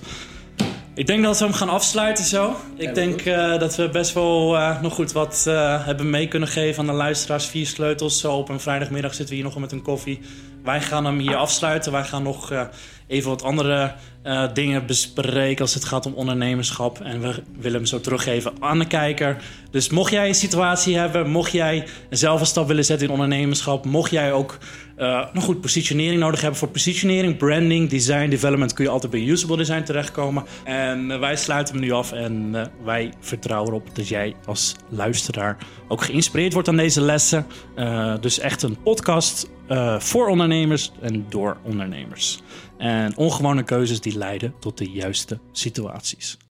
Ik 0.94 1.06
denk 1.06 1.22
dat 1.22 1.38
we 1.38 1.44
hem 1.44 1.54
gaan 1.54 1.68
afsluiten 1.68 2.24
zo. 2.24 2.56
Ik 2.76 2.94
denk 2.94 3.20
eh, 3.20 3.58
dat 3.58 3.76
we 3.76 3.88
best 3.88 4.12
wel 4.12 4.56
nog 4.80 4.94
goed 4.94 5.12
wat 5.12 5.44
hebben 5.84 6.10
mee 6.10 6.28
kunnen 6.28 6.48
geven 6.48 6.80
aan 6.80 6.86
de 6.86 6.92
luisteraars. 6.92 7.46
Vier 7.46 7.66
sleutels. 7.66 8.20
Zo 8.20 8.36
op 8.36 8.48
een 8.48 8.60
vrijdagmiddag 8.60 9.14
zitten 9.14 9.28
we 9.28 9.34
hier 9.34 9.50
nog 9.50 9.58
met 9.58 9.72
een 9.72 9.82
koffie. 9.82 10.20
Wij 10.62 10.80
gaan 10.80 11.04
hem 11.04 11.18
hier 11.18 11.36
afsluiten. 11.36 11.92
Wij 11.92 12.04
gaan 12.04 12.22
nog 12.22 12.50
eh, 12.50 12.62
even 13.06 13.30
wat 13.30 13.42
andere 13.42 13.94
eh, 14.22 14.52
dingen 14.54 14.86
bespreken 14.86 15.60
als 15.60 15.74
het 15.74 15.84
gaat 15.84 16.06
om 16.06 16.12
ondernemerschap. 16.12 17.00
En 17.00 17.20
we 17.20 17.42
willen 17.58 17.76
hem 17.76 17.86
zo 17.86 18.00
teruggeven 18.00 18.52
aan 18.60 18.78
de 18.78 18.86
kijker. 18.86 19.36
Dus 19.70 19.88
mocht 19.88 20.12
jij 20.12 20.28
een 20.28 20.34
situatie 20.34 20.96
hebben, 20.96 21.30
mocht 21.30 21.52
jij 21.52 21.86
zelf 22.10 22.40
een 22.40 22.46
stap 22.46 22.66
willen 22.66 22.84
zetten 22.84 23.06
in 23.06 23.12
ondernemerschap, 23.12 23.84
mocht 23.84 24.10
jij 24.10 24.32
ook 24.32 24.58
nog 25.32 25.44
goed 25.44 25.60
positionering 25.60 26.20
nodig 26.20 26.40
hebben 26.40 26.58
voor 26.58 26.68
positionering, 26.68 27.36
branding, 27.36 27.90
design, 27.90 28.28
development, 28.28 28.72
kun 28.72 28.84
je 28.84 28.90
altijd 28.90 29.12
bij 29.12 29.20
Usable 29.20 29.56
Design 29.56 29.82
terechtkomen. 29.82 30.44
En 30.64 31.20
wij 31.20 31.36
sluiten 31.36 31.74
hem 31.74 31.84
nu 31.84 31.90
af 31.90 32.12
en 32.12 32.54
wij 32.84 33.12
vertrouwen 33.20 33.70
erop 33.70 33.94
dat 33.94 34.08
jij 34.08 34.34
als 34.46 34.76
luisteraar 34.88 35.56
ook 35.88 36.02
geïnspireerd 36.02 36.52
wordt 36.52 36.68
aan 36.68 36.76
deze 36.76 37.00
lessen. 37.00 37.46
Dus 38.20 38.38
echt 38.38 38.62
een 38.62 38.82
podcast 38.82 39.48
eh, 39.66 40.00
voor 40.00 40.28
ondernemers 40.28 40.92
en 41.00 41.26
door 41.28 41.56
ondernemers. 41.62 42.40
En 42.78 43.16
ongewone 43.16 43.62
keuzes 43.62 44.00
die 44.00 44.18
leiden 44.18 44.54
tot 44.58 44.78
de 44.78 44.90
juiste 44.90 45.38
situaties. 45.52 46.38